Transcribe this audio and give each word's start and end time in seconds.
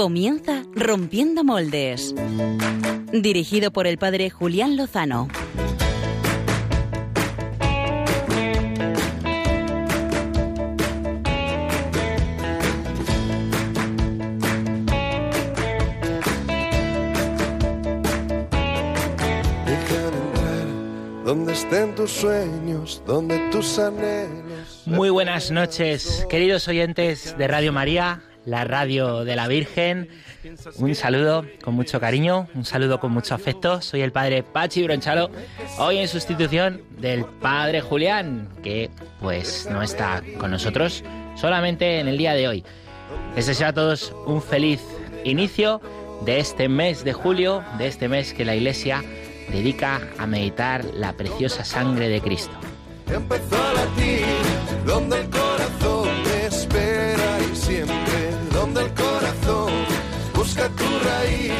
Comienza 0.00 0.64
Rompiendo 0.74 1.44
Moldes. 1.44 2.14
Dirigido 3.12 3.70
por 3.70 3.86
el 3.86 3.98
padre 3.98 4.30
Julián 4.30 4.74
Lozano. 4.74 5.28
donde 21.26 21.52
estén 21.52 21.94
tus 21.94 22.10
sueños, 22.10 23.02
donde 23.06 23.38
tus 23.50 23.78
anhelos. 23.78 24.82
Muy 24.86 25.10
buenas 25.10 25.50
noches, 25.50 26.26
queridos 26.30 26.66
oyentes 26.68 27.36
de 27.38 27.46
Radio 27.46 27.72
María, 27.72 28.22
la 28.44 28.64
radio 28.64 29.24
de 29.24 29.36
la 29.36 29.48
Virgen. 29.48 30.08
Un 30.76 30.94
saludo 30.94 31.44
con 31.62 31.74
mucho 31.74 32.00
cariño, 32.00 32.48
un 32.54 32.64
saludo 32.64 33.00
con 33.00 33.12
mucho 33.12 33.34
afecto. 33.34 33.80
Soy 33.82 34.00
el 34.00 34.12
padre 34.12 34.42
Pachi 34.42 34.82
Bronchalo, 34.82 35.30
hoy 35.78 35.98
en 35.98 36.08
sustitución 36.08 36.82
del 36.98 37.24
padre 37.24 37.80
Julián, 37.80 38.48
que 38.62 38.90
pues 39.20 39.68
no 39.70 39.82
está 39.82 40.22
con 40.38 40.50
nosotros 40.50 41.04
solamente 41.36 42.00
en 42.00 42.08
el 42.08 42.18
día 42.18 42.34
de 42.34 42.48
hoy. 42.48 42.64
Les 43.36 43.46
deseo 43.46 43.68
a 43.68 43.72
todos 43.72 44.14
un 44.26 44.42
feliz 44.42 44.80
inicio 45.24 45.80
de 46.24 46.38
este 46.38 46.68
mes 46.68 47.04
de 47.04 47.12
julio, 47.12 47.62
de 47.78 47.86
este 47.86 48.08
mes 48.08 48.34
que 48.34 48.44
la 48.44 48.54
Iglesia 48.54 49.02
dedica 49.50 50.00
a 50.18 50.26
meditar 50.26 50.84
la 50.94 51.12
preciosa 51.12 51.64
sangre 51.64 52.08
de 52.08 52.20
Cristo. 52.20 52.52
Donde 58.60 58.84
el 58.84 58.92
corazón 58.92 59.72
busca 60.34 60.68
tu 60.68 60.84
raíz, 60.84 61.52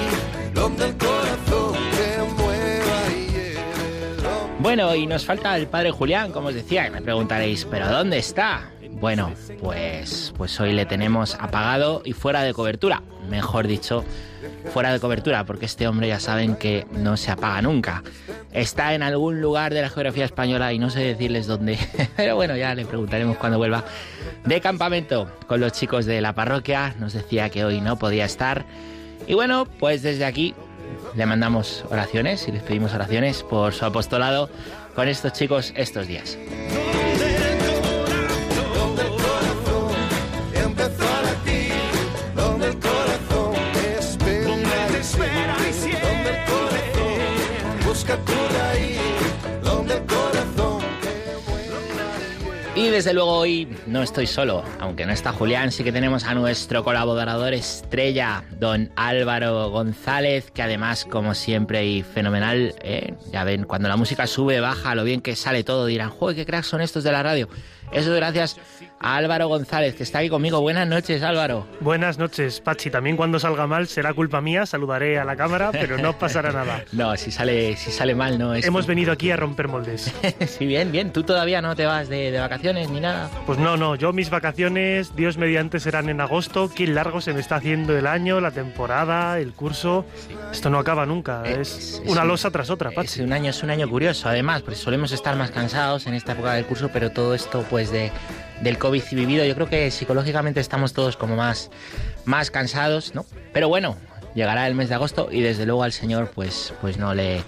donde 0.53 0.85
el 0.89 0.97
corazón 0.99 1.75
te 1.97 2.43
mueva 2.43 2.99
y 3.11 4.63
Bueno, 4.63 4.95
y 4.95 5.07
nos 5.07 5.25
falta 5.25 5.57
el 5.57 5.67
padre 5.67 5.93
Julián, 5.93 6.31
como 6.31 6.49
os 6.49 6.55
decía, 6.55 6.87
y 6.87 6.91
me 6.91 7.01
preguntaréis, 7.01 7.65
¿pero 7.65 7.89
dónde 7.89 8.19
está? 8.19 8.71
Bueno, 8.91 9.33
pues, 9.63 10.35
pues 10.37 10.61
hoy 10.61 10.75
le 10.75 10.85
tenemos 10.85 11.37
apagado 11.37 12.03
y 12.05 12.13
fuera 12.13 12.43
de 12.43 12.53
cobertura. 12.53 13.03
Mejor 13.31 13.67
dicho, 13.67 14.05
fuera 14.73 14.93
de 14.93 15.01
cobertura, 15.01 15.45
porque 15.45 15.67
este 15.67 15.87
hombre 15.87 16.09
ya 16.09 16.21
saben 16.21 16.57
que 16.57 16.87
no 16.93 17.17
se 17.17 17.31
apaga 17.31 17.63
nunca. 17.63 18.03
Está 18.53 18.95
en 18.95 19.03
algún 19.03 19.41
lugar 19.41 19.73
de 19.75 19.83
la 19.83 19.91
geografía 19.91 20.25
española 20.25 20.73
y 20.73 20.79
no 20.79 20.91
sé 20.91 21.01
decirles 21.01 21.47
dónde, 21.47 21.79
pero 22.17 22.37
bueno, 22.37 22.57
ya 22.57 22.75
le 22.75 22.85
preguntaremos 22.85 23.37
cuando 23.37 23.59
vuelva 23.59 23.85
de 24.45 24.61
campamento 24.61 25.31
con 25.47 25.61
los 25.61 25.73
chicos 25.73 26.07
de 26.07 26.21
la 26.21 26.35
parroquia. 26.35 26.95
Nos 26.99 27.13
decía 27.13 27.49
que 27.51 27.65
hoy 27.65 27.81
no 27.81 27.99
podía 27.99 28.25
estar. 28.25 28.65
Y 29.27 29.35
bueno, 29.35 29.67
pues 29.79 30.03
desde 30.03 30.25
aquí 30.25 30.55
le 31.15 31.27
mandamos 31.27 31.85
oraciones 31.91 32.47
y 32.49 32.53
les 32.53 32.63
pedimos 32.63 32.95
oraciones 32.95 33.43
por 33.43 33.73
su 33.73 33.85
apostolado 33.85 34.49
con 34.95 35.09
estos 35.09 35.33
chicos 35.33 35.73
estos 35.77 36.07
días. 36.07 36.37
Desde 52.91 53.15
luego 53.15 53.33
hoy 53.33 53.69
no 53.87 54.03
estoy 54.03 54.27
solo, 54.27 54.65
aunque 54.81 55.07
no 55.07 55.13
está 55.13 55.33
Julián, 55.33 55.71
sí 55.71 55.85
que 55.85 55.93
tenemos 55.93 56.25
a 56.25 56.35
nuestro 56.35 56.83
colaborador 56.83 57.55
estrella, 57.55 58.45
don 58.59 58.91
Álvaro 58.97 59.71
González, 59.71 60.51
que 60.51 60.63
además, 60.63 61.05
como 61.05 61.35
siempre 61.35 61.87
y 61.87 62.03
fenomenal, 62.03 62.75
¿eh? 62.83 63.15
ya 63.33 63.45
ven, 63.45 63.65
cuando 63.65 63.89
la 63.89 63.97
música 63.97 64.27
sube, 64.27 64.61
baja, 64.61 64.95
lo 64.95 65.05
bien 65.05 65.21
que 65.21 65.37
sale 65.37 65.63
todo, 65.63 65.87
dirán, 65.87 66.11
joder, 66.11 66.37
qué 66.37 66.47
cracks 66.47 66.67
son 66.67 66.81
estos 66.81 67.05
de 67.05 67.13
la 67.13 67.23
radio. 67.23 67.49
Eso 67.93 68.13
es 68.13 68.17
gracias 68.17 68.57
a 69.03 69.17
Álvaro 69.17 69.49
González, 69.49 69.95
que 69.95 70.03
está 70.03 70.19
aquí 70.19 70.29
conmigo. 70.29 70.61
Buenas 70.61 70.87
noches, 70.87 71.23
Álvaro. 71.23 71.67
Buenas 71.81 72.19
noches, 72.19 72.61
Pachi. 72.61 72.91
También 72.91 73.17
cuando 73.17 73.39
salga 73.39 73.67
mal 73.67 73.89
será 73.89 74.13
culpa 74.13 74.43
mía, 74.43 74.67
saludaré 74.67 75.19
a 75.19 75.25
la 75.25 75.37
cámara, 75.37 75.71
pero 75.73 75.97
no 75.97 76.19
pasará 76.19 76.53
nada. 76.53 76.85
No, 76.93 77.17
si 77.17 77.31
sale, 77.31 77.77
si 77.79 77.91
sale 77.93 78.15
mal, 78.15 78.39
no 78.39 78.53
es. 78.55 78.67
Hemos 78.67 78.87
venido 78.87 79.11
aquí 79.11 79.31
a 79.31 79.37
romper 79.37 79.69
moldes. 79.69 80.13
sí, 80.47 80.67
bien, 80.67 80.93
bien. 80.93 81.13
Tú 81.13 81.23
todavía 81.23 81.63
no 81.63 81.75
te 81.77 81.87
vas 81.87 82.11
de, 82.11 82.31
de 82.31 82.39
vacaciones 82.41 82.91
ni 82.91 83.01
nada. 83.01 83.31
Pues 83.47 83.59
no, 83.59 83.79
no, 83.79 83.95
yo 83.95 84.13
mis 84.13 84.29
vacaciones, 84.29 85.17
Dios 85.17 85.39
mediante, 85.39 85.81
serán 85.81 86.11
en 86.11 86.21
agosto. 86.21 86.71
Qué 86.75 86.87
largo 86.87 87.23
se 87.23 87.33
me 87.33 87.41
está 87.41 87.57
haciendo 87.57 87.97
el 87.97 88.07
año, 88.07 88.39
la 88.41 88.51
temporada, 88.51 89.39
el 89.39 89.55
curso. 89.55 90.05
Esto 90.53 90.69
no 90.69 90.79
acaba 90.79 91.07
nunca, 91.07 91.43
Es- 91.47 91.59
es 91.71 92.01
es 92.05 92.11
una 92.11 92.23
un- 92.23 92.29
losa 92.29 92.51
tras 92.51 92.69
otra, 92.69 92.91
Es 92.91 92.97
Pachi. 92.97 93.23
un 93.23 93.33
año, 93.33 93.49
es 93.51 93.63
un 93.63 93.71
año 93.71 93.89
curioso, 93.89 94.29
además, 94.29 94.61
porque 94.61 94.77
solemos 94.79 95.11
estar 95.13 95.37
más 95.37 95.51
cansados 95.53 96.07
en 96.07 96.13
esta 96.15 96.33
época 96.33 96.53
del 96.55 96.67
curso, 96.67 96.91
pero 96.93 97.11
todo 97.11 97.35
esto, 97.35 97.65
pues, 97.71 97.91
de, 97.91 98.11
del 98.61 98.79
COVID 98.79 99.03
vivido, 99.13 99.45
yo 99.45 99.55
creo 99.55 99.69
que 99.69 99.91
psicológicamente 99.91 100.61
estamos 100.61 100.93
todos 100.93 101.17
como 101.17 101.37
más, 101.37 101.71
más 102.25 102.51
cansados, 102.51 103.15
¿no? 103.15 103.25
Pero 103.53 103.69
bueno, 103.69 103.97
llegará 104.35 104.67
el 104.67 104.75
mes 104.75 104.89
de 104.89 104.95
agosto 104.97 105.29
y 105.31 105.41
desde 105.41 105.67
luego 105.67 105.83
al 105.83 105.93
Señor, 105.93 106.31
pues, 106.35 106.73
pues 106.81 106.99
no 106.99 107.15
le, 107.15 107.43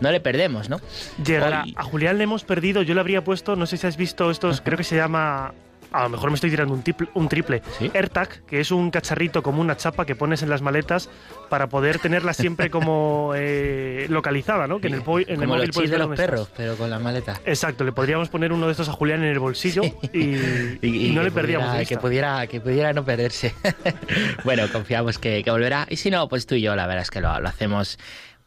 no 0.00 0.10
le 0.10 0.20
perdemos, 0.20 0.68
¿no? 0.68 0.80
Llegará. 1.24 1.62
Hoy- 1.64 1.74
A 1.76 1.82
Julián 1.84 2.18
le 2.18 2.24
hemos 2.24 2.44
perdido, 2.44 2.82
yo 2.82 2.94
le 2.94 3.00
habría 3.00 3.24
puesto, 3.24 3.56
no 3.56 3.66
sé 3.66 3.76
si 3.76 3.86
has 3.86 3.96
visto 3.96 4.30
estos, 4.30 4.60
creo 4.60 4.76
que 4.78 4.84
se 4.84 4.96
llama. 4.96 5.52
A 5.92 6.02
lo 6.02 6.08
mejor 6.10 6.30
me 6.30 6.34
estoy 6.34 6.50
tirando 6.50 6.74
un, 6.74 6.82
un 7.14 7.28
triple. 7.28 7.62
¿Sí? 7.78 7.90
AirTag, 7.94 8.44
que 8.46 8.60
es 8.60 8.70
un 8.70 8.90
cacharrito 8.90 9.42
como 9.42 9.60
una 9.60 9.76
chapa 9.76 10.04
que 10.04 10.14
pones 10.14 10.42
en 10.42 10.50
las 10.50 10.60
maletas 10.62 11.08
para 11.48 11.68
poder 11.68 11.98
tenerla 11.98 12.34
siempre 12.34 12.68
como 12.70 13.32
eh, 13.34 14.06
localizada, 14.10 14.66
¿no? 14.66 14.80
Que 14.80 14.88
en 14.88 14.94
el, 14.94 15.02
en 15.28 15.40
el 15.42 15.48
móvil 15.48 15.66
los 15.66 15.74
puedes 15.74 15.90
de 15.90 15.98
los 15.98 16.10
estás. 16.10 16.26
perros, 16.26 16.50
pero 16.56 16.76
con 16.76 16.90
la 16.90 16.98
maleta. 16.98 17.40
Exacto, 17.46 17.84
le 17.84 17.92
podríamos 17.92 18.28
poner 18.28 18.52
uno 18.52 18.66
de 18.66 18.72
estos 18.72 18.88
a 18.88 18.92
Julián 18.92 19.22
en 19.22 19.30
el 19.30 19.38
bolsillo 19.38 19.82
y, 20.12 20.36
y 20.82 21.12
no 21.14 21.22
le 21.22 21.30
perdíamos 21.30 21.68
pudiera- 21.68 21.78
de 21.78 21.86
que 21.86 21.96
pudiera 21.98 22.46
que 22.46 22.60
pudiera 22.60 22.92
no 22.92 23.04
perderse 23.04 23.54
bueno 24.44 24.64
confiamos 24.72 25.18
que, 25.18 25.42
que 25.42 25.50
volverá 25.50 25.86
y 25.88 25.96
si 25.96 26.10
no 26.10 26.28
pues 26.28 26.46
tú 26.46 26.54
y 26.54 26.60
yo 26.62 26.76
la 26.76 26.86
verdad 26.86 27.02
es 27.02 27.10
que 27.10 27.20
lo, 27.20 27.40
lo 27.40 27.48
hacemos 27.48 27.98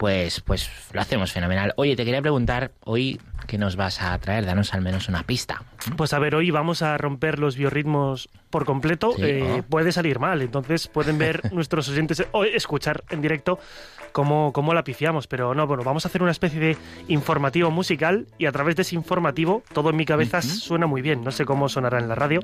pues 0.01 0.41
pues 0.41 0.67
lo 0.93 0.99
hacemos 0.99 1.31
fenomenal 1.31 1.73
oye 1.75 1.95
te 1.95 2.03
quería 2.03 2.23
preguntar 2.23 2.71
hoy 2.85 3.21
qué 3.45 3.59
nos 3.59 3.75
vas 3.75 4.01
a 4.01 4.17
traer 4.17 4.47
danos 4.47 4.73
al 4.73 4.81
menos 4.81 5.07
una 5.07 5.21
pista 5.21 5.61
Pues 5.95 6.13
a 6.13 6.19
ver, 6.19 6.33
hoy 6.33 6.49
vamos 6.49 6.81
a 6.81 6.97
romper 6.97 7.37
los 7.39 7.55
biorritmos 7.55 8.29
por 8.49 8.65
completo. 8.65 9.13
Sí, 9.15 9.23
Eh, 9.23 9.57
ah. 9.59 9.63
Puede 9.67 9.91
salir 9.91 10.19
mal, 10.19 10.41
entonces 10.41 10.87
pueden 10.87 11.17
ver 11.17 11.41
nuestros 11.53 11.89
oyentes 11.89 12.23
o 12.31 12.43
escuchar 12.43 13.03
en 13.09 13.21
directo 13.21 13.59
cómo, 14.11 14.53
cómo 14.53 14.73
la 14.73 14.83
pifiamos. 14.83 15.25
Pero 15.27 15.55
no, 15.55 15.65
bueno, 15.65 15.83
vamos 15.83 16.05
a 16.05 16.09
hacer 16.09 16.21
una 16.21 16.31
especie 16.31 16.59
de 16.59 16.77
informativo 17.07 17.71
musical 17.71 18.27
y 18.37 18.45
a 18.45 18.51
través 18.51 18.75
de 18.75 18.83
ese 18.83 18.95
informativo 18.95 19.63
todo 19.73 19.89
en 19.89 19.95
mi 19.95 20.05
cabeza 20.05 20.41
suena 20.41 20.85
muy 20.85 21.01
bien. 21.01 21.23
No 21.23 21.31
sé 21.31 21.45
cómo 21.45 21.67
sonará 21.69 21.99
en 21.99 22.09
la 22.09 22.15
radio. 22.15 22.41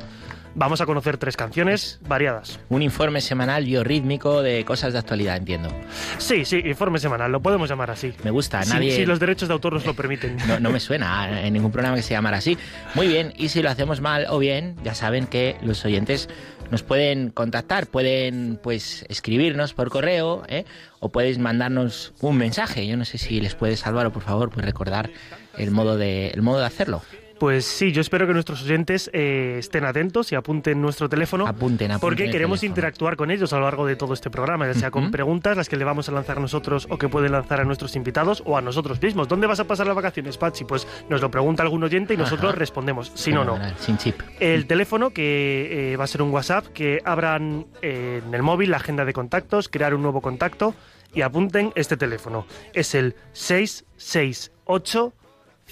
Vamos 0.60 0.82
a 0.82 0.88
conocer 0.88 1.18
tres 1.18 1.38
canciones 1.38 2.00
variadas. 2.08 2.60
un 2.70 2.82
informe 2.82 3.22
semanal 3.22 3.64
biorrítmico 3.64 4.42
de 4.42 4.66
cosas 4.66 4.92
de 4.92 4.98
actualidad 4.98 5.38
entiendo 5.38 5.70
Sí, 6.18 6.46
sí, 6.46 6.64
informe 6.66 6.98
semanal, 6.98 7.32
lo 7.32 7.44
podemos 7.44 7.70
llamar 7.70 7.92
así. 7.92 8.12
me 8.24 8.32
gusta 8.32 8.66
nadie 8.66 8.96
si 8.96 9.06
los 9.06 9.20
derechos 9.20 9.50
de 9.50 9.54
autor 9.54 9.74
nos 9.74 9.86
lo 9.86 9.94
permiten. 9.94 10.36
No, 10.48 10.60
no 10.60 10.72
me 10.72 10.80
suena 10.80 11.46
en 11.46 11.54
ningún 11.54 11.72
programa 11.72 11.98
que 11.98 12.02
se 12.02 12.14
llamara 12.16 12.38
así. 12.38 12.58
Muy 12.96 13.08
bien, 13.08 13.34
y 13.38 13.50
si 13.50 13.62
lo 13.62 13.70
hacemos 13.70 14.02
mal 14.02 14.26
o 14.30 14.40
bien, 14.40 14.78
ya 14.84 14.96
saben 14.96 15.28
que 15.28 15.58
los 15.62 15.86
oyentes 15.86 16.28
nos 16.72 16.82
pueden 16.82 17.30
contactar, 17.30 17.86
pueden 17.86 18.60
pues 18.64 19.06
escribirnos 19.10 19.74
por 19.74 19.90
correo, 19.90 20.44
¿eh? 20.48 20.66
o 21.00 21.10
podéis 21.10 21.38
mandarnos 21.38 22.14
un 22.22 22.38
mensaje. 22.38 22.88
Yo 22.88 22.98
no 22.98 23.06
sé 23.06 23.20
si 23.20 23.40
les 23.42 23.54
puedes, 23.54 23.86
Álvaro, 23.86 24.12
por 24.12 24.24
favor, 24.24 24.50
pues 24.50 24.66
recordar 24.66 25.12
el 25.58 25.70
modo 25.70 25.98
de, 25.98 26.30
el 26.30 26.42
modo 26.42 26.60
de 26.60 26.66
hacerlo. 26.66 27.04
Pues 27.40 27.66
sí, 27.66 27.92
yo 27.92 28.02
espero 28.02 28.26
que 28.26 28.34
nuestros 28.34 28.64
oyentes 28.64 29.10
eh, 29.14 29.56
estén 29.60 29.86
atentos 29.86 30.32
y 30.32 30.36
apunten 30.36 30.82
nuestro 30.82 31.08
teléfono. 31.08 31.46
Apunten, 31.48 31.92
apunten 31.92 32.00
Porque 32.00 32.32
queremos 32.32 32.60
teléfono. 32.60 32.76
interactuar 32.76 33.16
con 33.16 33.32
ellos 33.32 33.54
a 33.54 33.58
lo 33.58 33.64
largo 33.64 33.86
de 33.86 33.96
todo 33.96 34.14
este 34.14 34.30
programa, 34.30 34.66
ya 34.68 34.74
sea 34.74 34.92
con 34.92 35.12
preguntas, 35.12 35.56
las 35.56 35.70
que 35.70 35.78
le 35.78 35.86
vamos 35.86 36.10
a 36.10 36.12
lanzar 36.12 36.40
nosotros 36.40 36.88
o 36.90 36.98
que 36.98 37.10
pueden 37.10 37.32
lanzar 37.32 37.62
a 37.62 37.64
nuestros 37.64 37.96
invitados 37.96 38.42
o 38.46 38.58
a 38.58 38.62
nosotros 38.62 39.02
mismos. 39.02 39.28
¿Dónde 39.28 39.48
vas 39.48 39.60
a 39.60 39.66
pasar 39.66 39.86
las 39.88 39.96
vacaciones, 39.96 40.38
Pachi? 40.38 40.66
Pues 40.66 40.88
nos 41.10 41.22
lo 41.22 41.30
pregunta 41.30 41.64
algún 41.64 41.84
oyente 41.84 42.14
y 42.14 42.18
nosotros 42.18 42.52
Ajá. 42.52 42.60
respondemos. 42.60 43.12
Si 43.14 43.32
no, 43.32 43.44
no. 43.44 43.58
Sin 43.78 43.98
chip. 43.98 44.20
El 44.40 44.66
teléfono, 44.66 45.12
que 45.12 45.94
eh, 45.94 45.98
va 45.98 46.06
a 46.06 46.08
ser 46.08 46.22
un 46.22 46.32
WhatsApp, 46.32 46.68
que 46.68 47.02
abran 47.06 47.68
eh, 47.82 48.22
en 48.26 48.34
el 48.34 48.44
móvil 48.44 48.72
la 48.72 48.78
agenda 48.78 49.06
de 49.06 49.14
contactos, 49.14 49.70
crear 49.70 49.94
un 49.94 50.02
nuevo 50.02 50.22
contacto 50.22 50.74
y 51.14 51.22
apunten 51.22 51.72
este 51.76 51.98
teléfono. 51.98 52.46
Es 52.74 52.96
el 52.96 53.16
668 53.34 55.14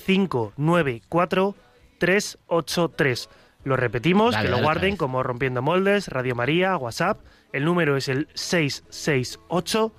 594 0.05 1.55
383. 1.97 3.29
Lo 3.63 3.77
repetimos, 3.77 4.33
Dale, 4.33 4.45
que 4.45 4.51
lo 4.51 4.57
dale 4.57 4.65
guarden 4.65 4.97
como 4.97 5.23
Rompiendo 5.23 5.61
Moldes, 5.61 6.07
Radio 6.07 6.35
María, 6.35 6.77
WhatsApp. 6.77 7.19
El 7.51 7.65
número 7.65 7.97
es 7.97 8.09
el 8.09 8.27
668 8.33 9.93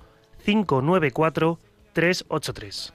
594 0.45 1.59
383. 1.93 2.93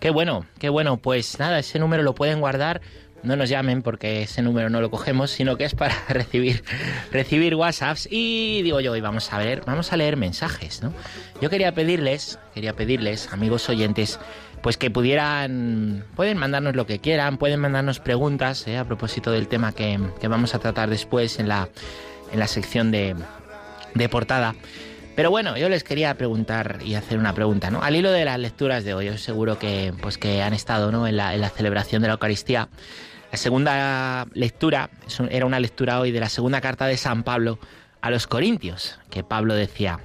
Qué 0.00 0.10
bueno, 0.10 0.44
qué 0.58 0.68
bueno. 0.68 0.98
Pues 0.98 1.38
nada, 1.38 1.58
ese 1.58 1.78
número 1.78 2.02
lo 2.02 2.14
pueden 2.14 2.40
guardar 2.40 2.82
no 3.24 3.36
nos 3.36 3.48
llamen 3.48 3.82
porque 3.82 4.22
ese 4.22 4.42
número 4.42 4.70
no 4.70 4.80
lo 4.80 4.90
cogemos, 4.90 5.30
sino 5.30 5.56
que 5.56 5.64
es 5.64 5.74
para 5.74 5.94
recibir, 6.08 6.62
recibir 7.10 7.54
WhatsApps. 7.54 8.06
Y 8.10 8.62
digo 8.62 8.80
yo, 8.80 8.92
hoy 8.92 9.00
vamos 9.00 9.32
a 9.32 9.38
ver, 9.38 9.62
vamos 9.66 9.92
a 9.92 9.96
leer 9.96 10.16
mensajes, 10.16 10.82
¿no? 10.82 10.92
Yo 11.40 11.50
quería 11.50 11.74
pedirles, 11.74 12.38
quería 12.54 12.74
pedirles, 12.74 13.32
amigos 13.32 13.68
oyentes, 13.68 14.20
pues 14.64 14.78
que 14.78 14.90
pudieran, 14.90 16.06
pueden 16.16 16.38
mandarnos 16.38 16.74
lo 16.74 16.86
que 16.86 16.98
quieran, 16.98 17.36
pueden 17.36 17.60
mandarnos 17.60 18.00
preguntas 18.00 18.66
¿eh? 18.66 18.78
a 18.78 18.86
propósito 18.86 19.30
del 19.30 19.46
tema 19.46 19.72
que, 19.72 20.00
que, 20.18 20.26
vamos 20.26 20.54
a 20.54 20.58
tratar 20.58 20.88
después 20.88 21.38
en 21.38 21.48
la, 21.48 21.68
en 22.32 22.38
la 22.38 22.46
sección 22.46 22.90
de, 22.90 23.14
de 23.92 24.08
portada. 24.08 24.54
Pero 25.16 25.30
bueno, 25.30 25.58
yo 25.58 25.68
les 25.68 25.84
quería 25.84 26.14
preguntar 26.14 26.78
y 26.82 26.94
hacer 26.94 27.18
una 27.18 27.34
pregunta, 27.34 27.70
¿no? 27.70 27.82
Al 27.82 27.94
hilo 27.94 28.10
de 28.10 28.24
las 28.24 28.38
lecturas 28.38 28.84
de 28.84 28.94
hoy, 28.94 29.04
yo 29.04 29.18
seguro 29.18 29.58
que, 29.58 29.92
pues 30.00 30.16
que 30.16 30.40
han 30.40 30.54
estado 30.54 30.90
¿no? 30.90 31.06
en, 31.06 31.18
la, 31.18 31.34
en 31.34 31.42
la 31.42 31.50
celebración 31.50 32.00
de 32.00 32.08
la 32.08 32.14
Eucaristía. 32.14 32.70
La 33.32 33.36
segunda 33.36 34.26
lectura 34.32 34.88
era 35.28 35.44
una 35.44 35.60
lectura 35.60 36.00
hoy 36.00 36.10
de 36.10 36.20
la 36.20 36.30
segunda 36.30 36.62
carta 36.62 36.86
de 36.86 36.96
San 36.96 37.22
Pablo 37.22 37.58
a 38.00 38.10
los 38.10 38.26
Corintios, 38.26 38.98
que 39.10 39.24
Pablo 39.24 39.54
decía, 39.54 40.00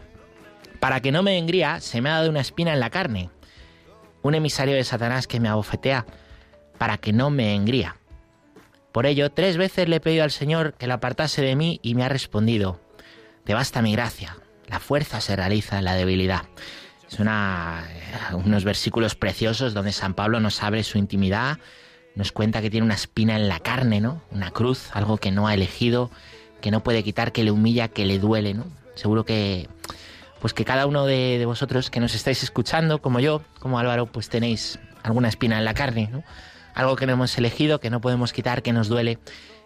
para 0.82 1.00
que 1.00 1.14
no 1.14 1.24
me 1.24 1.38
engría, 1.38 1.80
se 1.80 2.02
me 2.02 2.10
ha 2.10 2.16
dado 2.16 2.30
una 2.30 2.42
espina 2.42 2.74
en 2.74 2.82
la 2.82 2.90
carne, 2.90 3.30
un 4.22 4.36
emisario 4.36 4.76
de 4.76 4.84
Satanás 4.84 5.28
que 5.28 5.40
me 5.40 5.50
abofetea, 5.50 6.06
para 6.78 6.98
que 6.98 7.14
no 7.14 7.30
me 7.30 7.56
engría. 7.56 7.98
Por 8.92 9.06
ello, 9.06 9.30
tres 9.30 9.58
veces 9.58 9.88
le 9.88 9.98
he 9.98 10.00
pedido 10.00 10.24
al 10.24 10.32
Señor 10.32 10.74
que 10.74 10.88
la 10.88 10.96
apartase 10.96 11.42
de 11.42 11.56
mí 11.56 11.80
y 11.84 11.94
me 11.96 12.04
ha 12.04 12.10
respondido, 12.10 12.80
te 13.44 13.54
basta 13.54 13.82
mi 13.82 13.92
gracia, 13.94 14.38
la 14.68 14.80
fuerza 14.80 15.22
se 15.22 15.36
realiza 15.36 15.78
en 15.78 15.86
la 15.86 15.96
debilidad. 15.96 16.44
Es 17.10 17.20
una, 17.20 17.88
unos 18.34 18.64
versículos 18.64 19.16
preciosos 19.16 19.74
donde 19.74 19.92
San 19.92 20.14
Pablo 20.14 20.40
nos 20.40 20.62
abre 20.64 20.84
su 20.84 20.98
intimidad, 20.98 21.58
nos 22.16 22.32
cuenta 22.32 22.62
que 22.62 22.70
tiene 22.70 22.86
una 22.86 22.96
espina 22.96 23.36
en 23.36 23.48
la 23.48 23.60
carne, 23.60 24.02
¿no? 24.02 24.22
Una 24.32 24.52
cruz, 24.52 24.90
algo 24.94 25.18
que 25.18 25.32
no 25.32 25.48
ha 25.48 25.54
elegido, 25.54 26.12
que 26.62 26.72
no 26.72 26.84
puede 26.84 27.04
quitar, 27.04 27.32
que 27.32 27.44
le 27.44 27.52
humilla, 27.52 27.88
que 27.88 28.06
le 28.06 28.20
duele, 28.20 28.54
¿no? 28.54 28.66
Seguro 28.96 29.26
que, 29.26 29.70
pues 30.42 30.54
que 30.54 30.66
cada 30.66 30.86
uno 30.86 31.06
de, 31.06 31.44
vosotros 31.46 31.90
que 31.90 32.00
nos 32.00 32.16
estáis 32.16 32.44
escuchando, 32.44 33.02
como 33.02 33.20
yo, 33.20 33.42
como 33.60 33.80
Álvaro, 33.80 34.06
pues 34.06 34.30
tenéis 34.30 34.80
alguna 35.04 35.28
espina 35.28 35.58
en 35.58 35.66
la 35.66 35.74
carne, 35.74 36.10
¿no? 36.12 36.24
Algo 36.76 36.96
que 36.96 37.06
no 37.06 37.14
hemos 37.14 37.38
elegido, 37.38 37.80
que 37.80 37.90
no 37.90 38.00
podemos 38.00 38.32
quitar, 38.32 38.62
que 38.62 38.74
nos 38.74 38.88
duele, 38.88 39.20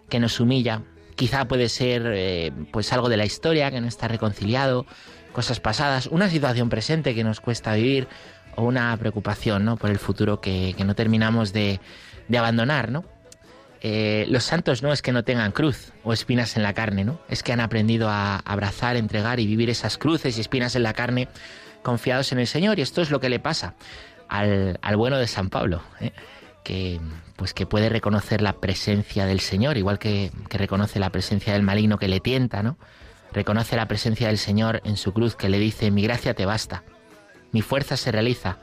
que 0.08 0.18
nos 0.18 0.40
humilla, 0.40 0.82
Quizá 1.16 1.46
puede 1.46 1.68
ser 1.68 2.02
eh, 2.06 2.52
pues 2.72 2.92
algo 2.92 3.08
de 3.08 3.16
la 3.16 3.24
historia 3.24 3.70
que 3.70 3.80
no 3.80 3.86
está 3.86 4.08
reconciliado, 4.08 4.84
cosas 5.32 5.60
pasadas, 5.60 6.08
una 6.08 6.28
situación 6.28 6.68
presente 6.68 7.14
que 7.14 7.22
nos 7.22 7.40
cuesta 7.40 7.74
vivir 7.74 8.08
o 8.56 8.64
una 8.64 8.96
preocupación 8.96 9.64
¿no? 9.64 9.76
por 9.76 9.90
el 9.90 9.98
futuro 9.98 10.40
que, 10.40 10.74
que 10.76 10.84
no 10.84 10.94
terminamos 10.94 11.52
de, 11.52 11.80
de 12.28 12.38
abandonar. 12.38 12.90
¿no? 12.90 13.04
Eh, 13.86 14.24
los 14.30 14.44
santos 14.44 14.82
no 14.82 14.94
es 14.94 15.02
que 15.02 15.12
no 15.12 15.24
tengan 15.24 15.52
cruz 15.52 15.92
o 16.04 16.14
espinas 16.14 16.56
en 16.56 16.62
la 16.62 16.72
carne, 16.72 17.04
¿no? 17.04 17.20
es 17.28 17.42
que 17.42 17.52
han 17.52 17.60
aprendido 17.60 18.08
a 18.08 18.38
abrazar, 18.38 18.96
entregar 18.96 19.40
y 19.40 19.46
vivir 19.46 19.68
esas 19.68 19.98
cruces 19.98 20.38
y 20.38 20.40
espinas 20.40 20.74
en 20.74 20.84
la 20.84 20.94
carne 20.94 21.28
confiados 21.82 22.32
en 22.32 22.38
el 22.38 22.46
Señor 22.46 22.78
y 22.78 22.82
esto 22.82 23.02
es 23.02 23.10
lo 23.10 23.20
que 23.20 23.28
le 23.28 23.40
pasa 23.40 23.74
al, 24.26 24.78
al 24.80 24.96
bueno 24.96 25.18
de 25.18 25.26
San 25.26 25.50
Pablo. 25.50 25.82
¿eh? 26.00 26.12
que 26.62 26.98
pues 27.36 27.52
que 27.52 27.66
puede 27.66 27.90
reconocer 27.90 28.40
la 28.40 28.54
presencia 28.54 29.26
del 29.26 29.40
Señor, 29.40 29.76
igual 29.76 29.98
que, 29.98 30.30
que, 30.48 30.56
reconoce 30.56 30.98
la 30.98 31.10
presencia 31.10 31.52
del 31.52 31.62
maligno 31.62 31.98
que 31.98 32.08
le 32.08 32.20
tienta, 32.20 32.62
¿no? 32.62 32.78
Reconoce 33.34 33.76
la 33.76 33.86
presencia 33.86 34.28
del 34.28 34.38
Señor 34.38 34.80
en 34.84 34.96
su 34.96 35.12
cruz 35.12 35.36
que 35.36 35.50
le 35.50 35.58
dice, 35.58 35.90
mi 35.90 36.02
gracia 36.02 36.32
te 36.32 36.46
basta, 36.46 36.84
mi 37.52 37.60
fuerza 37.60 37.98
se 37.98 38.12
realiza 38.12 38.56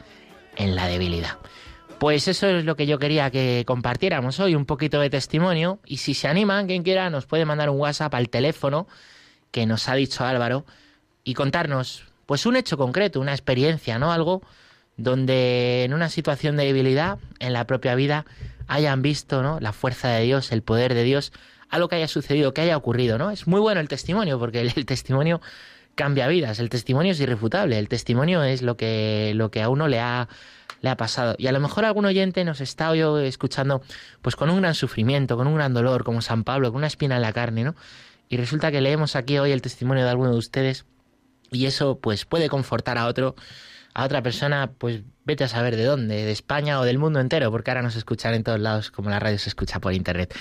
en 0.56 0.76
la 0.76 0.88
debilidad. 0.88 1.38
Pues 2.02 2.28
eso 2.28 2.48
es 2.48 2.66
lo 2.66 2.76
que 2.76 2.88
yo 2.88 2.98
quería 2.98 3.30
que 3.30 3.64
compartiéramos 3.68 4.40
hoy, 4.40 4.56
un 4.56 4.66
poquito 4.66 5.00
de 5.00 5.12
testimonio, 5.12 5.78
y 5.86 5.98
si 5.98 6.16
se 6.16 6.28
animan, 6.28 6.66
quien 6.66 6.82
quiera, 6.82 7.12
nos 7.12 7.28
puede 7.28 7.46
mandar 7.46 7.70
un 7.70 7.80
WhatsApp 7.80 8.16
al 8.16 8.28
teléfono 8.28 8.88
que 9.52 9.68
nos 9.68 9.88
ha 9.88 9.94
dicho 9.94 10.26
Álvaro 10.26 10.66
y 11.24 11.36
contarnos, 11.36 12.06
pues 12.26 12.48
un 12.48 12.56
hecho 12.56 12.76
concreto, 12.76 13.20
una 13.20 13.34
experiencia, 13.34 14.00
¿no? 14.00 14.12
Algo 14.12 14.42
donde 14.98 15.84
en 15.84 15.94
una 15.94 16.10
situación 16.10 16.58
de 16.58 16.66
debilidad 16.66 17.20
en 17.38 17.54
la 17.54 17.68
propia 17.68 17.94
vida 17.94 18.26
hayan 18.68 19.04
visto 19.04 19.44
¿no? 19.44 19.60
la 19.60 19.72
fuerza 19.72 20.10
de 20.10 20.24
Dios, 20.24 20.52
el 20.52 20.64
poder 20.64 20.96
de 20.96 21.04
Dios, 21.04 21.32
algo 21.70 21.88
que 21.88 21.98
haya 21.98 22.08
sucedido, 22.08 22.52
que 22.56 22.62
haya 22.62 22.78
ocurrido, 22.78 23.20
¿no? 23.20 23.30
Es 23.30 23.46
muy 23.46 23.60
bueno 23.60 23.80
el 23.80 23.88
testimonio, 23.88 24.40
porque 24.40 24.62
el, 24.62 24.86
testimonio 24.88 25.40
cambia 25.94 26.28
vidas, 26.28 26.58
el 26.58 26.70
testimonio 26.70 27.12
es 27.12 27.20
irrefutable, 27.20 27.78
el 27.78 27.90
testimonio 27.90 28.42
es 28.42 28.64
lo 28.64 28.76
que, 28.76 29.34
lo 29.36 29.52
que 29.52 29.62
a 29.62 29.70
uno 29.70 29.88
le 29.88 30.00
ha, 30.00 30.30
le 30.82 30.90
ha 30.90 30.98
pasado. 30.98 31.36
Y 31.38 31.48
a 31.48 31.52
lo 31.52 31.60
mejor 31.60 31.86
algún 31.86 32.06
oyente 32.06 32.44
nos 32.44 32.62
está 32.62 32.90
hoy 32.92 33.02
escuchando 33.26 33.82
pues 34.22 34.36
con 34.36 34.50
un 34.50 34.62
gran 34.62 34.76
sufrimiento, 34.76 35.38
con 35.38 35.48
un 35.48 35.56
gran 35.56 35.74
dolor, 35.74 36.04
como 36.04 36.22
San 36.22 36.44
Pablo, 36.44 36.72
con 36.72 36.80
una 36.80 36.88
espina 36.88 37.16
en 37.16 37.22
la 37.22 37.34
carne, 37.34 37.64
¿no? 37.64 37.76
Y 38.30 38.38
resulta 38.38 38.72
que 38.72 38.82
leemos 38.82 39.16
aquí 39.16 39.38
hoy 39.38 39.52
el 39.52 39.62
testimonio 39.62 40.04
de 40.04 40.10
alguno 40.10 40.32
de 40.32 40.38
ustedes 40.38 40.86
y 41.52 41.66
eso 41.66 42.00
pues 42.00 42.26
puede 42.26 42.50
confortar 42.50 42.98
a 42.98 43.08
otro 43.08 43.36
a 43.94 44.06
otra 44.06 44.22
persona, 44.22 44.72
pues 44.78 45.02
vete 45.26 45.44
a 45.44 45.48
saber 45.48 45.76
de 45.76 45.84
dónde, 45.84 46.26
de 46.26 46.32
España 46.32 46.80
o 46.80 46.86
del 46.86 46.98
mundo 46.98 47.20
entero, 47.20 47.52
porque 47.52 47.72
ahora 47.72 47.82
nos 47.82 47.96
escuchan 47.96 48.34
en 48.34 48.44
todos 48.44 48.60
lados 48.60 48.90
como 48.90 49.10
la 49.10 49.20
radio 49.20 49.38
se 49.38 49.50
escucha 49.50 49.80
por 49.80 49.94
internet. 49.94 50.34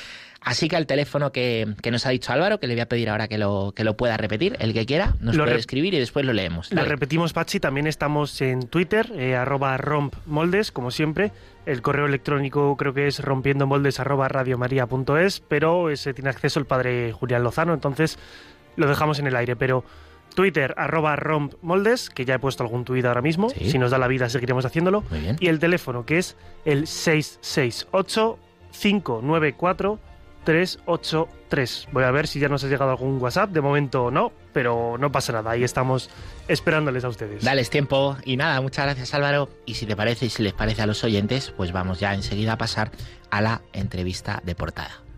Así 0.42 0.68
que 0.68 0.76
al 0.76 0.86
teléfono 0.86 1.32
que, 1.32 1.74
que, 1.82 1.90
nos 1.90 2.06
ha 2.06 2.10
dicho 2.10 2.32
Álvaro, 2.32 2.58
que 2.58 2.66
le 2.66 2.74
voy 2.74 2.80
a 2.80 2.88
pedir 2.88 3.10
ahora 3.10 3.28
que 3.28 3.36
lo, 3.36 3.72
que 3.76 3.84
lo 3.84 3.96
pueda 3.96 4.16
repetir, 4.16 4.56
el 4.58 4.72
que 4.72 4.86
quiera, 4.86 5.14
nos 5.20 5.36
lo 5.36 5.44
puede 5.44 5.58
escribir 5.58 5.92
y 5.92 5.98
después 5.98 6.24
lo 6.24 6.32
leemos. 6.32 6.72
Lo 6.72 6.84
repetimos, 6.84 7.32
Pachi, 7.34 7.60
también 7.60 7.86
estamos 7.86 8.40
en 8.40 8.66
Twitter, 8.66 9.12
eh, 9.16 9.36
arroba 9.36 9.76
rompmoldes, 9.76 10.72
como 10.72 10.90
siempre. 10.90 11.32
El 11.66 11.82
correo 11.82 12.06
electrónico 12.06 12.74
creo 12.78 12.94
que 12.94 13.06
es 13.06 13.20
rompiendomoldes 13.20 14.00
arroba 14.00 14.28
radiomaria.es, 14.28 15.40
pero 15.40 15.90
ese 15.90 16.14
tiene 16.14 16.30
acceso 16.30 16.58
el 16.58 16.64
padre 16.64 17.12
Julián 17.12 17.42
Lozano, 17.42 17.74
entonces 17.74 18.18
lo 18.76 18.88
dejamos 18.88 19.18
en 19.18 19.26
el 19.26 19.36
aire, 19.36 19.56
pero... 19.56 19.84
Twitter, 20.32 20.74
arroba 20.76 21.16
rompmoldes, 21.16 22.08
que 22.08 22.24
ya 22.24 22.36
he 22.36 22.38
puesto 22.38 22.62
algún 22.62 22.84
tuit 22.84 23.04
ahora 23.04 23.20
mismo. 23.20 23.50
Sí. 23.50 23.68
Si 23.68 23.78
nos 23.80 23.90
da 23.90 23.98
la 23.98 24.06
vida 24.06 24.28
seguiremos 24.28 24.64
haciéndolo. 24.64 25.02
Muy 25.10 25.18
bien. 25.18 25.36
Y 25.40 25.48
el 25.48 25.58
teléfono, 25.58 26.06
que 26.06 26.18
es 26.18 26.36
el 26.64 26.86
668-594-383. 30.46 31.88
Voy 31.92 32.04
a 32.04 32.10
ver 32.10 32.26
si 32.26 32.40
ya 32.40 32.48
nos 32.48 32.64
ha 32.64 32.68
llegado 32.68 32.90
algún 32.90 33.20
WhatsApp. 33.20 33.50
De 33.50 33.60
momento 33.60 34.10
no, 34.10 34.32
pero 34.52 34.96
no 34.98 35.12
pasa 35.12 35.32
nada. 35.32 35.50
Ahí 35.50 35.64
estamos 35.64 36.10
esperándoles 36.48 37.04
a 37.04 37.08
ustedes. 37.08 37.44
Dales 37.44 37.70
tiempo. 37.70 38.16
Y 38.24 38.36
nada, 38.36 38.60
muchas 38.60 38.84
gracias 38.86 39.14
Álvaro. 39.14 39.48
Y 39.66 39.74
si 39.74 39.86
te 39.86 39.96
parece 39.96 40.26
y 40.26 40.30
si 40.30 40.42
les 40.42 40.52
parece 40.52 40.82
a 40.82 40.86
los 40.86 41.02
oyentes, 41.04 41.52
pues 41.56 41.72
vamos 41.72 42.00
ya 42.00 42.14
enseguida 42.14 42.54
a 42.54 42.58
pasar 42.58 42.90
a 43.30 43.40
la 43.40 43.62
entrevista 43.72 44.40
de 44.44 44.54
portada. 44.54 45.09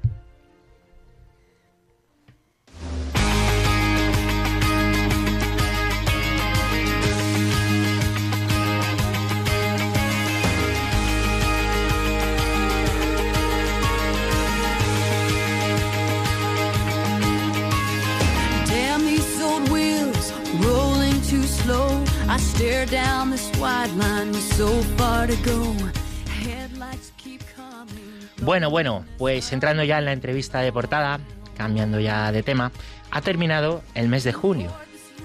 Bueno, 28.40 28.71
bueno, 28.71 29.04
pues 29.19 29.52
entrando 29.52 29.83
ya 29.83 29.99
en 29.99 30.04
la 30.04 30.12
entrevista 30.12 30.61
de 30.61 30.73
portada, 30.73 31.19
cambiando 31.57 31.99
ya 31.99 32.31
de 32.31 32.45
tema, 32.45 32.71
ha 33.11 33.21
terminado 33.21 33.83
el 33.95 34.07
mes 34.07 34.23
de 34.23 34.33
junio. 34.33 34.71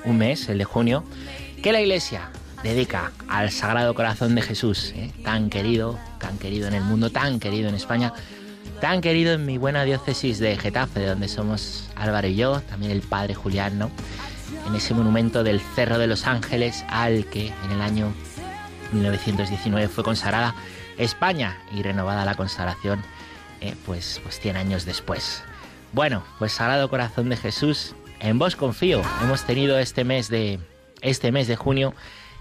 Un 0.03 0.17
mes, 0.17 0.49
el 0.49 0.57
de 0.57 0.63
junio, 0.63 1.03
que 1.61 1.71
la 1.71 1.79
Iglesia 1.79 2.31
dedica 2.63 3.11
al 3.27 3.51
Sagrado 3.51 3.93
Corazón 3.93 4.33
de 4.33 4.41
Jesús, 4.41 4.93
¿eh? 4.95 5.11
tan 5.23 5.51
querido, 5.51 5.99
tan 6.19 6.39
querido 6.39 6.67
en 6.67 6.73
el 6.73 6.83
mundo, 6.83 7.11
tan 7.11 7.39
querido 7.39 7.69
en 7.69 7.75
España, 7.75 8.13
tan 8.81 8.99
querido 8.99 9.33
en 9.33 9.45
mi 9.45 9.59
buena 9.59 9.83
diócesis 9.83 10.39
de 10.39 10.57
Getafe, 10.57 11.01
de 11.01 11.07
donde 11.09 11.27
somos 11.27 11.87
Álvaro 11.95 12.27
y 12.29 12.35
yo, 12.35 12.61
también 12.61 12.91
el 12.91 13.01
padre 13.01 13.35
Julián, 13.35 13.77
¿no? 13.77 13.91
En 14.67 14.75
ese 14.75 14.93
monumento 14.93 15.43
del 15.43 15.61
Cerro 15.61 15.97
de 15.97 16.07
los 16.07 16.27
Ángeles 16.27 16.85
al 16.89 17.25
que 17.25 17.47
en 17.65 17.71
el 17.71 17.81
año 17.81 18.13
1919 18.91 19.87
fue 19.87 20.03
consagrada 20.03 20.53
España 20.97 21.57
y 21.73 21.81
renovada 21.81 22.25
la 22.25 22.35
consagración 22.35 23.01
eh, 23.61 23.75
pues, 23.85 24.19
pues 24.23 24.39
100 24.39 24.57
años 24.57 24.85
después. 24.85 25.43
Bueno, 25.93 26.23
pues 26.37 26.51
Sagrado 26.51 26.89
Corazón 26.89 27.29
de 27.29 27.37
Jesús, 27.37 27.95
en 28.19 28.37
vos 28.37 28.55
confío. 28.55 29.01
Hemos 29.23 29.45
tenido 29.45 29.79
este 29.79 30.03
mes 30.03 30.29
de 30.29 30.59
este 31.01 31.31
mes 31.31 31.47
de 31.47 31.55
junio 31.55 31.93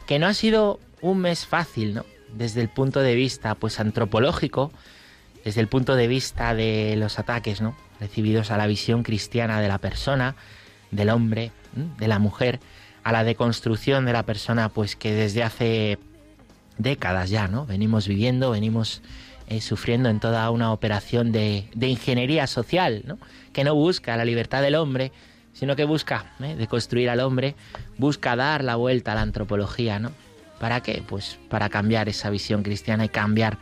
que 0.06 0.18
no 0.18 0.26
ha 0.26 0.34
sido 0.34 0.80
un 1.00 1.18
mes 1.18 1.46
fácil, 1.46 1.94
¿no? 1.94 2.04
Desde 2.34 2.60
el 2.60 2.68
punto 2.68 3.00
de 3.00 3.14
vista 3.14 3.54
pues 3.54 3.78
antropológico, 3.78 4.72
desde 5.44 5.60
el 5.60 5.68
punto 5.68 5.94
de 5.94 6.08
vista 6.08 6.54
de 6.54 6.96
los 6.96 7.18
ataques, 7.18 7.60
¿no? 7.60 7.76
recibidos 8.00 8.50
a 8.50 8.56
la 8.56 8.66
visión 8.66 9.02
cristiana 9.02 9.60
de 9.60 9.68
la 9.68 9.78
persona, 9.78 10.36
del 10.90 11.10
hombre, 11.10 11.52
de 11.76 12.08
la 12.08 12.18
mujer, 12.18 12.60
a 13.04 13.12
la 13.12 13.24
deconstrucción 13.24 14.04
de 14.04 14.12
la 14.12 14.24
persona, 14.24 14.68
pues 14.68 14.96
que 14.96 15.14
desde 15.14 15.42
hace 15.42 15.98
décadas 16.78 17.30
ya, 17.30 17.48
¿no? 17.48 17.66
Venimos 17.66 18.08
viviendo, 18.08 18.50
venimos 18.50 19.02
eh, 19.48 19.60
sufriendo 19.60 20.08
en 20.08 20.18
toda 20.18 20.50
una 20.50 20.72
operación 20.72 21.30
de, 21.30 21.68
de 21.72 21.86
ingeniería 21.86 22.48
social, 22.48 23.02
¿no? 23.06 23.18
que 23.52 23.62
no 23.62 23.76
busca 23.76 24.16
la 24.16 24.24
libertad 24.24 24.60
del 24.60 24.74
hombre, 24.74 25.12
sino 25.52 25.76
que 25.76 25.84
busca 25.84 26.32
¿eh? 26.40 26.56
de 26.56 26.66
construir 26.66 27.08
al 27.10 27.20
hombre, 27.20 27.54
busca 27.96 28.34
dar 28.34 28.64
la 28.64 28.74
vuelta 28.74 29.12
a 29.12 29.14
la 29.14 29.22
antropología, 29.22 30.00
¿no? 30.00 30.10
¿Para 30.58 30.80
qué? 30.82 31.02
Pues 31.06 31.38
para 31.48 31.68
cambiar 31.68 32.08
esa 32.08 32.28
visión 32.28 32.64
cristiana 32.64 33.04
y 33.04 33.08
cambiar 33.08 33.58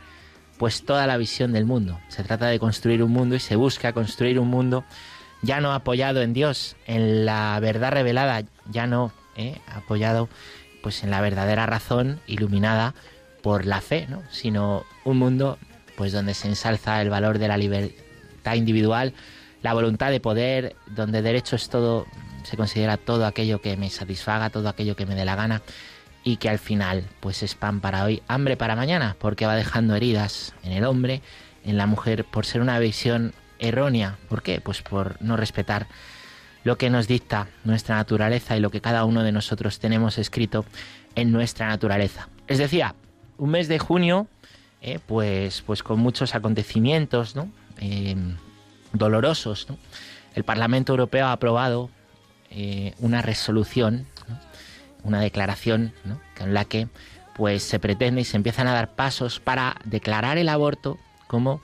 pues 0.57 0.83
toda 0.85 1.05
la 1.05 1.17
visión 1.17 1.53
del 1.53 1.65
mundo. 1.65 1.99
Se 2.07 2.23
trata 2.23 2.47
de 2.47 2.57
construir 2.57 3.03
un 3.03 3.11
mundo 3.11 3.35
y 3.35 3.39
se 3.39 3.55
busca 3.55 3.93
construir 3.93 4.39
un 4.39 4.47
mundo 4.47 4.83
ya 5.45 5.61
no 5.61 5.73
apoyado 5.73 6.21
en 6.21 6.33
Dios, 6.33 6.75
en 6.87 7.25
la 7.25 7.59
verdad 7.59 7.91
revelada, 7.91 8.43
ya 8.69 8.87
no 8.87 9.13
¿eh? 9.35 9.59
apoyado 9.73 10.27
pues 10.81 11.03
en 11.03 11.11
la 11.11 11.21
verdadera 11.21 11.65
razón 11.65 12.19
iluminada 12.27 12.93
por 13.41 13.65
la 13.65 13.81
fe, 13.81 14.07
¿no? 14.09 14.23
sino 14.31 14.85
un 15.03 15.17
mundo 15.17 15.57
pues 15.95 16.11
donde 16.11 16.33
se 16.33 16.47
ensalza 16.47 17.01
el 17.01 17.09
valor 17.09 17.37
de 17.39 17.47
la 17.47 17.57
libertad 17.57 18.55
individual, 18.55 19.13
la 19.61 19.73
voluntad 19.73 20.11
de 20.11 20.19
poder, 20.19 20.75
donde 20.87 21.21
derecho 21.21 21.55
es 21.55 21.69
todo, 21.69 22.05
se 22.43 22.57
considera 22.57 22.97
todo 22.97 23.25
aquello 23.25 23.61
que 23.61 23.77
me 23.77 23.89
satisfaga, 23.89 24.49
todo 24.49 24.67
aquello 24.67 24.95
que 24.95 25.05
me 25.05 25.15
dé 25.15 25.25
la 25.25 25.35
gana 25.35 25.61
y 26.23 26.37
que 26.37 26.49
al 26.49 26.59
final 26.59 27.03
pues 27.19 27.43
es 27.43 27.55
pan 27.55 27.81
para 27.81 28.03
hoy, 28.03 28.21
hambre 28.27 28.57
para 28.57 28.75
mañana, 28.75 29.15
porque 29.19 29.45
va 29.45 29.55
dejando 29.55 29.95
heridas 29.95 30.53
en 30.63 30.71
el 30.71 30.83
hombre, 30.83 31.21
en 31.63 31.77
la 31.77 31.85
mujer, 31.85 32.25
por 32.25 32.45
ser 32.45 32.61
una 32.61 32.77
visión 32.79 33.33
errónea. 33.59 34.17
¿Por 34.29 34.41
qué? 34.41 34.61
Pues 34.61 34.81
por 34.81 35.21
no 35.21 35.37
respetar 35.37 35.87
lo 36.63 36.77
que 36.77 36.89
nos 36.89 37.07
dicta 37.07 37.47
nuestra 37.63 37.95
naturaleza 37.95 38.57
y 38.57 38.59
lo 38.59 38.71
que 38.71 38.81
cada 38.81 39.05
uno 39.05 39.23
de 39.23 39.31
nosotros 39.31 39.79
tenemos 39.79 40.17
escrito 40.17 40.65
en 41.15 41.31
nuestra 41.31 41.67
naturaleza. 41.67 42.29
Es 42.47 42.57
decía, 42.57 42.95
un 43.37 43.51
mes 43.51 43.67
de 43.67 43.79
junio, 43.79 44.27
eh, 44.81 44.99
pues, 45.05 45.61
pues 45.61 45.83
con 45.83 45.99
muchos 45.99 46.35
acontecimientos. 46.35 47.35
Eh, 47.79 48.15
dolorosos. 48.93 49.67
El 50.35 50.45
Parlamento 50.45 50.93
Europeo 50.93 51.27
ha 51.27 51.33
aprobado 51.33 51.89
eh, 52.49 52.93
una 52.99 53.21
resolución 53.21 54.07
una 55.05 55.21
declaración 55.21 55.93
¿no? 56.03 56.19
en 56.39 56.53
la 56.53 56.65
que 56.65 56.89
pues 57.35 57.63
se 57.63 57.79
pretende 57.79 58.21
y 58.21 58.25
se 58.25 58.37
empiezan 58.37 58.67
a 58.67 58.73
dar 58.73 58.95
pasos 58.95 59.39
para 59.39 59.75
declarar 59.85 60.37
el 60.37 60.49
aborto 60.49 60.97
como 61.27 61.61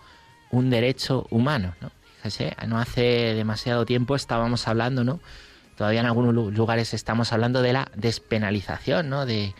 un 0.51 0.69
derecho 0.69 1.27
humano. 1.29 1.73
¿no? 1.81 1.91
Fíjese, 2.17 2.55
no 2.67 2.79
hace 2.79 3.33
demasiado 3.33 3.85
tiempo 3.85 4.15
estábamos 4.15 4.67
hablando, 4.67 5.03
¿no? 5.03 5.19
Todavía 5.75 6.01
en 6.01 6.05
algunos 6.05 6.35
lugares 6.53 6.93
estamos 6.93 7.33
hablando 7.33 7.63
de 7.63 7.73
la 7.73 7.89
despenalización, 7.95 9.09
¿no? 9.09 9.25
De, 9.25 9.55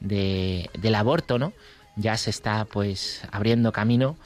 del 0.00 0.94
aborto, 0.94 1.38
¿no? 1.38 1.52
Ya 1.96 2.16
se 2.16 2.30
está 2.30 2.64
pues 2.64 3.22
abriendo 3.30 3.72
camino. 3.72 4.16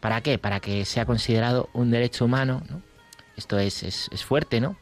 ¿Para 0.00 0.20
qué? 0.20 0.36
Para 0.36 0.60
que 0.60 0.84
sea 0.84 1.06
considerado 1.06 1.70
un 1.72 1.90
derecho 1.90 2.26
humano, 2.26 2.62
¿no? 2.68 2.82
Esto 3.36 3.58
es, 3.58 3.82
es, 3.82 4.10
es 4.12 4.24
fuerte, 4.24 4.60
¿no? 4.60 4.76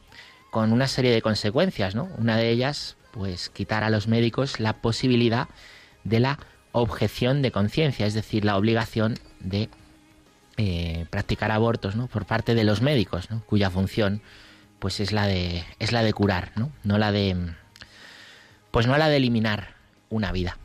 Con 0.50 0.73
una 0.73 0.88
serie 0.88 1.12
de 1.12 1.23
consecuencias, 1.23 1.95
¿no? 1.95 2.09
Una 2.18 2.37
de 2.37 2.50
ellas, 2.50 2.97
pues 3.12 3.50
quitar 3.50 3.85
a 3.85 3.90
los 3.90 4.09
médicos 4.09 4.59
la 4.59 4.80
posibilidad 4.80 5.49
de 6.02 6.18
la 6.18 6.38
objeción 6.73 7.42
de 7.42 7.52
conciencia, 7.52 8.07
es 8.07 8.14
decir, 8.14 8.45
la 8.45 8.57
obligación 8.57 9.18
de 9.40 9.68
eh, 10.59 11.07
practicar 11.09 11.50
abortos 11.50 11.97
¿no? 11.97 12.09
por 12.09 12.27
parte 12.27 12.55
de 12.55 12.65
los 12.65 12.83
médicos, 12.83 13.31
¿no? 13.31 13.43
cuya 13.47 13.71
función 13.71 14.21
pues 14.79 15.00
es 15.00 15.12
la 15.12 15.27
de 15.27 15.65
es 15.79 15.93
la 15.93 16.03
de 16.03 16.12
curar, 16.12 16.53
¿no? 16.57 16.71
no 16.85 16.99
la 16.99 17.12
de 17.12 17.37
pues 18.71 18.87
no 18.87 18.99
la 18.99 19.09
de 19.09 19.17
eliminar 19.17 19.75
una 20.11 20.33
vida. 20.33 20.59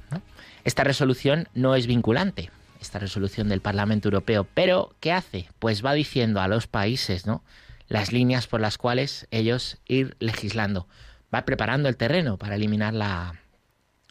Esta 0.64 0.84
resolución 0.84 1.48
no 1.54 1.76
es 1.76 1.88
vinculante, 1.88 2.50
esta 2.82 3.00
resolución 3.00 3.50
del 3.50 3.62
Parlamento 3.62 4.08
Europeo, 4.08 4.48
pero 4.54 4.96
¿qué 5.00 5.12
hace? 5.12 5.48
Pues 5.60 5.86
va 5.86 5.94
diciendo 5.94 6.42
a 6.42 6.48
los 6.48 6.68
países, 6.68 7.26
¿no? 7.26 7.44
las 7.88 8.12
líneas 8.12 8.48
por 8.48 8.62
las 8.62 8.78
cuales 8.78 9.28
ellos 9.30 9.78
ir 9.88 10.16
legislando 10.20 10.88
va 11.34 11.46
preparando 11.46 11.88
el 11.88 11.98
terreno 11.98 12.38
para 12.38 12.56
eliminar 12.56 12.94
la, 12.94 13.36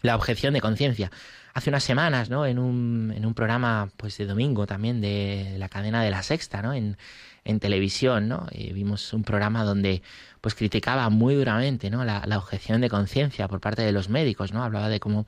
la 0.03 0.17
objeción 0.17 0.55
de 0.55 0.61
conciencia. 0.61 1.11
Hace 1.55 1.71
unas 1.71 1.85
semanas, 1.85 2.31
¿no? 2.31 2.47
En 2.47 2.59
un, 2.59 3.13
en 3.15 3.27
un 3.27 3.35
programa 3.35 3.91
pues 3.97 4.17
de 4.19 4.27
domingo 4.27 4.67
también 4.67 5.01
de 5.01 5.57
la 5.59 5.69
cadena 5.69 6.03
de 6.03 6.11
la 6.11 6.23
Sexta, 6.23 6.63
¿no? 6.63 6.73
En, 6.73 6.97
en 7.45 7.61
televisión, 7.61 8.29
¿no? 8.29 8.47
Vimos 8.53 9.13
un 9.13 9.23
programa 9.23 9.65
donde 9.65 10.03
pues 10.41 10.55
criticaba 10.55 11.09
muy 11.11 11.35
duramente, 11.35 11.91
¿no? 11.91 12.05
La, 12.05 12.23
la 12.27 12.39
objeción 12.39 12.81
de 12.81 12.89
conciencia 12.89 13.49
por 13.49 13.61
parte 13.61 13.83
de 13.83 13.93
los 13.93 14.09
médicos, 14.09 14.53
¿no? 14.53 14.65
Hablaba 14.65 14.89
de 14.89 15.01
cómo 15.01 15.27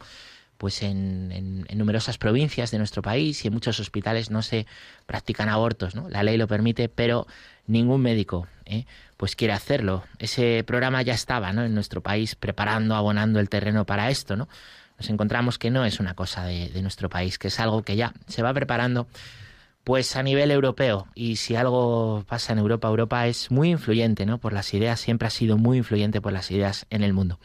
pues 0.56 0.82
en, 0.82 1.32
en, 1.32 1.66
en, 1.68 1.78
numerosas 1.78 2.16
provincias 2.16 2.70
de 2.70 2.78
nuestro 2.78 3.02
país 3.02 3.44
y 3.44 3.48
en 3.48 3.54
muchos 3.54 3.80
hospitales 3.80 4.30
no 4.30 4.40
se 4.40 4.66
practican 5.04 5.48
abortos, 5.48 5.94
¿no? 5.94 6.08
La 6.08 6.22
ley 6.22 6.36
lo 6.36 6.46
permite, 6.46 6.88
pero 6.88 7.26
ningún 7.66 8.02
médico 8.02 8.46
¿eh? 8.66 8.86
pues 9.16 9.36
quiere 9.36 9.52
hacerlo. 9.52 10.04
Ese 10.18 10.64
programa 10.66 11.02
ya 11.02 11.14
estaba 11.14 11.52
¿no? 11.52 11.64
en 11.64 11.74
nuestro 11.74 12.02
país 12.02 12.34
preparando, 12.34 12.94
abonando 12.94 13.40
el 13.40 13.48
terreno 13.48 13.84
para 13.84 14.10
esto, 14.10 14.36
¿no? 14.36 14.48
Encontramos 15.10 15.58
que 15.58 15.70
no 15.70 15.84
es 15.84 16.00
una 16.00 16.14
cosa 16.14 16.44
de, 16.44 16.68
de 16.68 16.82
nuestro 16.82 17.08
país, 17.08 17.38
que 17.38 17.48
es 17.48 17.60
algo 17.60 17.82
que 17.82 17.96
ya 17.96 18.12
se 18.26 18.42
va 18.42 18.52
preparando 18.52 19.06
pues 19.84 20.16
a 20.16 20.22
nivel 20.22 20.50
europeo. 20.50 21.06
Y 21.14 21.36
si 21.36 21.54
algo 21.54 22.24
pasa 22.26 22.54
en 22.54 22.58
Europa, 22.58 22.88
Europa 22.88 23.26
es 23.26 23.50
muy 23.50 23.70
influyente, 23.70 24.26
¿no? 24.26 24.38
Por 24.38 24.54
las 24.54 24.72
ideas, 24.72 24.98
siempre 24.98 25.28
ha 25.28 25.30
sido 25.30 25.58
muy 25.58 25.78
influyente 25.78 26.20
por 26.20 26.32
las 26.32 26.50
ideas 26.50 26.86
en 26.90 27.04
el 27.04 27.12
mundo. 27.12 27.38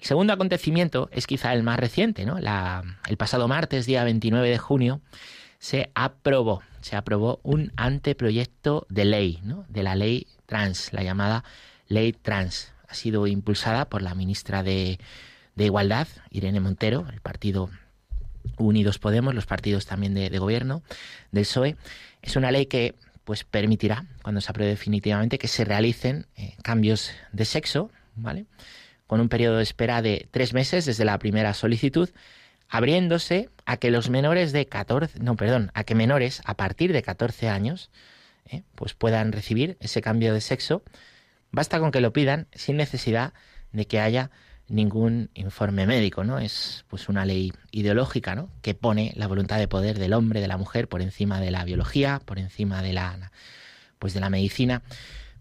El 0.00 0.06
segundo 0.06 0.32
acontecimiento 0.32 1.08
es 1.12 1.26
quizá 1.26 1.52
el 1.54 1.62
más 1.62 1.78
reciente, 1.78 2.26
¿no? 2.26 2.38
La, 2.40 2.82
el 3.08 3.16
pasado 3.16 3.48
martes, 3.48 3.86
día 3.86 4.04
29 4.04 4.48
de 4.48 4.58
junio, 4.58 5.00
se 5.58 5.90
aprobó, 5.94 6.62
se 6.80 6.96
aprobó 6.96 7.40
un 7.42 7.72
anteproyecto 7.76 8.86
de 8.88 9.04
ley, 9.04 9.40
¿no? 9.42 9.64
De 9.68 9.82
la 9.82 9.94
ley 9.94 10.26
trans, 10.46 10.92
la 10.92 11.02
llamada 11.02 11.44
ley 11.86 12.12
trans. 12.12 12.72
Ha 12.88 12.94
sido 12.94 13.26
impulsada 13.26 13.88
por 13.88 14.02
la 14.02 14.14
ministra 14.14 14.62
de, 14.62 14.98
de 15.58 15.64
Igualdad, 15.64 16.06
Irene 16.30 16.60
Montero, 16.60 17.06
el 17.12 17.20
partido 17.20 17.68
Unidos 18.58 19.00
Podemos, 19.00 19.34
los 19.34 19.44
partidos 19.44 19.86
también 19.86 20.14
de, 20.14 20.38
gobierno 20.38 20.82
del 21.32 21.42
PSOE. 21.42 21.76
Es 22.22 22.36
una 22.36 22.52
ley 22.52 22.66
que 22.66 22.94
pues 23.24 23.42
permitirá, 23.42 24.06
cuando 24.22 24.40
se 24.40 24.50
apruebe 24.50 24.70
definitivamente, 24.70 25.36
que 25.36 25.48
se 25.48 25.64
realicen 25.64 26.26
eh, 26.36 26.54
cambios 26.62 27.10
de 27.32 27.44
sexo, 27.44 27.90
¿vale? 28.14 28.46
Con 29.08 29.20
un 29.20 29.28
periodo 29.28 29.56
de 29.56 29.64
espera 29.64 30.00
de 30.00 30.28
tres 30.30 30.54
meses 30.54 30.86
desde 30.86 31.04
la 31.04 31.18
primera 31.18 31.52
solicitud, 31.54 32.08
abriéndose 32.68 33.50
a 33.66 33.78
que 33.78 33.90
los 33.90 34.10
menores 34.10 34.52
de 34.52 34.66
14, 34.66 35.18
no, 35.18 35.34
perdón, 35.34 35.72
a 35.74 35.82
que 35.82 35.96
menores 35.96 36.40
a 36.44 36.54
partir 36.54 36.92
de 36.92 37.02
14 37.02 37.48
años, 37.48 37.90
eh, 38.46 38.62
pues 38.76 38.94
puedan 38.94 39.32
recibir 39.32 39.76
ese 39.80 40.02
cambio 40.02 40.32
de 40.32 40.40
sexo. 40.40 40.84
Basta 41.50 41.80
con 41.80 41.90
que 41.90 42.00
lo 42.00 42.12
pidan 42.12 42.46
sin 42.52 42.76
necesidad 42.76 43.32
de 43.72 43.86
que 43.88 43.98
haya 43.98 44.30
ningún 44.68 45.30
informe 45.34 45.86
médico, 45.86 46.24
¿no? 46.24 46.38
Es 46.38 46.84
pues 46.88 47.08
una 47.08 47.24
ley 47.24 47.52
ideológica, 47.70 48.34
¿no? 48.34 48.50
Que 48.62 48.74
pone 48.74 49.12
la 49.16 49.26
voluntad 49.26 49.58
de 49.58 49.68
poder 49.68 49.98
del 49.98 50.12
hombre, 50.12 50.40
de 50.40 50.48
la 50.48 50.56
mujer 50.56 50.88
por 50.88 51.02
encima 51.02 51.40
de 51.40 51.50
la 51.50 51.64
biología, 51.64 52.20
por 52.24 52.38
encima 52.38 52.82
de 52.82 52.92
la 52.92 53.32
pues 53.98 54.14
de 54.14 54.20
la 54.20 54.30
medicina, 54.30 54.82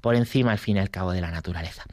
por 0.02 0.16
encima 0.16 0.52
al 0.52 0.58
fin 0.58 0.78
y 0.78 0.80
al 0.80 0.90
cabo 0.90 1.12
de 1.12 1.22
la 1.22 1.32
naturaleza. 1.32 1.84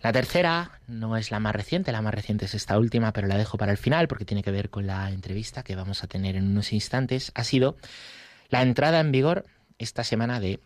La 0.00 0.12
tercera 0.12 0.80
no 0.86 1.16
es 1.16 1.30
la 1.30 1.40
más 1.40 1.54
reciente, 1.54 1.92
la 1.92 2.02
más 2.02 2.14
reciente 2.14 2.46
es 2.46 2.54
esta 2.54 2.78
última, 2.78 3.12
pero 3.12 3.26
la 3.26 3.36
dejo 3.36 3.58
para 3.58 3.72
el 3.72 3.78
final 3.78 4.08
porque 4.08 4.24
tiene 4.24 4.42
que 4.42 4.50
ver 4.50 4.70
con 4.70 4.86
la 4.86 5.10
entrevista 5.10 5.62
que 5.62 5.76
vamos 5.76 6.04
a 6.04 6.06
tener 6.06 6.36
en 6.36 6.46
unos 6.46 6.72
instantes, 6.72 7.32
ha 7.34 7.44
sido 7.44 7.76
la 8.48 8.62
entrada 8.62 9.00
en 9.00 9.12
vigor 9.12 9.46
esta 9.78 10.04
semana 10.04 10.40
de 10.40 10.60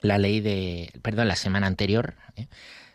la 0.00 0.18
ley 0.18 0.40
de, 0.40 0.92
perdón, 1.02 1.28
la 1.28 1.36
semana 1.36 1.66
anterior, 1.66 2.14
¿eh? 2.36 2.48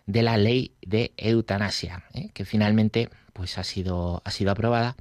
De 0.10 0.24
la 0.24 0.38
ley 0.38 0.74
de 0.82 1.14
eutanasia, 1.18 2.04
¿eh? 2.16 2.30
que 2.34 2.44
finalmente 2.44 3.10
pues 3.32 3.60
ha 3.60 3.64
sido, 3.64 4.24
ha 4.26 4.32
sido 4.32 4.50
aprobada 4.50 4.96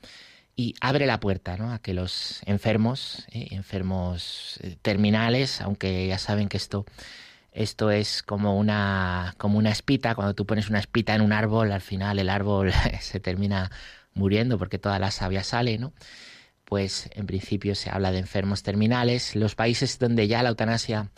y 0.55 0.75
abre 0.83 1.07
la 1.07 1.19
puerta 1.19 1.57
¿no? 1.57 1.73
a 1.73 1.79
que 1.79 1.95
los 1.95 2.43
enfermos, 2.45 3.25
¿eh? 3.31 3.49
enfermos 3.53 4.61
terminales, 4.83 5.62
aunque 5.62 6.07
ya 6.07 6.19
saben 6.19 6.50
que 6.50 6.59
esto, 6.59 6.85
esto 7.53 7.91
es 7.91 8.23
como 8.23 8.59
una, 8.59 9.35
como 9.38 9.57
una 9.57 9.71
espita, 9.71 10.15
cuando 10.15 10.35
tú 10.35 10.45
pones 10.45 10.69
una 10.69 10.79
espita 10.79 11.15
en 11.15 11.23
un 11.23 11.33
árbol, 11.33 11.73
al 11.73 11.81
final 11.81 12.19
el 12.19 12.29
árbol 12.29 12.71
se 13.00 13.19
termina 13.19 13.71
muriendo 14.12 14.59
porque 14.59 14.79
toda 14.79 14.99
la 14.99 15.11
savia 15.11 15.43
sale, 15.43 15.79
¿no? 15.79 15.95
Pues 16.67 17.09
en 17.15 17.25
principio 17.25 17.75
se 17.75 17.88
habla 17.88 18.12
de 18.12 18.19
enfermos 18.19 18.62
terminales. 18.62 19.35
Los 19.35 19.55
países 19.55 19.99
donde 19.99 20.29
ya 20.29 20.43
la 20.43 20.50
eutanasia 20.50 21.11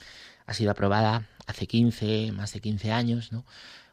ha 0.46 0.54
sido 0.54 0.70
aprobada 0.70 1.26
hace 1.48 1.66
15, 1.66 2.30
más 2.30 2.52
de 2.52 2.60
15 2.60 2.92
años, 2.92 3.32
¿no? 3.32 3.44